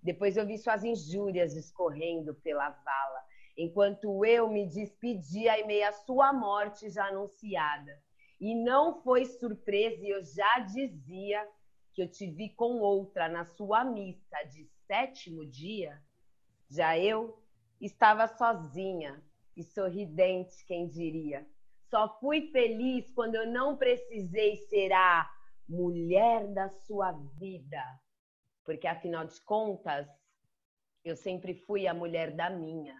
[0.00, 3.24] Depois eu vi suas injúrias escorrendo pela vala,
[3.56, 8.00] enquanto eu me despedia em meio à sua morte já anunciada.
[8.40, 11.46] E não foi surpresa, e eu já dizia
[11.98, 16.00] que eu te vi com outra na sua missa de sétimo dia,
[16.70, 17.42] já eu
[17.80, 19.20] estava sozinha
[19.56, 21.44] e sorridente, quem diria.
[21.90, 25.28] Só fui feliz quando eu não precisei ser a
[25.68, 27.82] mulher da sua vida,
[28.64, 30.06] porque afinal de contas,
[31.04, 32.94] eu sempre fui a mulher da minha.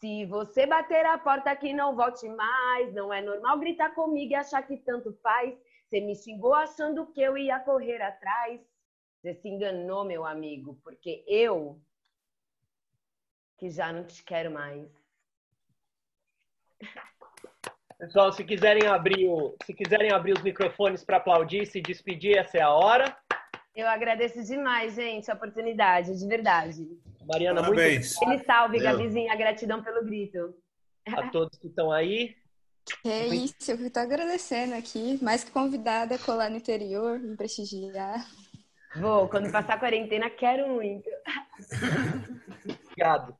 [0.00, 2.92] Se você bater a porta aqui, não volte mais.
[2.92, 5.56] Não é normal gritar comigo e achar que tanto faz.
[5.88, 8.60] Você me xingou achando que eu ia correr atrás.
[9.22, 11.80] Você se enganou, meu amigo, porque eu
[13.58, 14.86] que já não te quero mais.
[17.98, 22.36] Pessoal, se quiserem abrir, o, se quiserem abrir os microfones para aplaudir e se despedir,
[22.36, 23.16] essa é a hora.
[23.74, 26.86] Eu agradeço demais, gente, a oportunidade, de verdade.
[27.26, 28.14] Mariana, Parabéns.
[28.16, 30.54] muito Ele salve, Gabizinha, gratidão pelo grito.
[31.06, 32.36] A todos que estão aí.
[33.04, 38.26] É isso, eu estou agradecendo aqui, mais que convidada a colar no interior, me prestigiar.
[38.96, 41.08] Vou, quando passar a quarentena, quero muito.
[42.84, 43.36] Obrigado.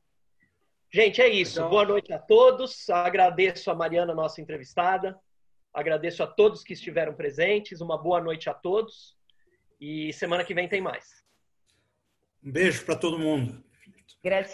[0.93, 1.67] Gente, é isso.
[1.67, 2.89] Boa noite a todos.
[2.89, 5.19] Agradeço a Mariana, nossa entrevistada.
[5.73, 7.81] Agradeço a todos que estiveram presentes.
[7.81, 9.17] Uma boa noite a todos.
[9.79, 11.23] E semana que vem tem mais.
[12.43, 13.63] Um beijo para todo mundo.
[14.23, 14.45] Gratidão.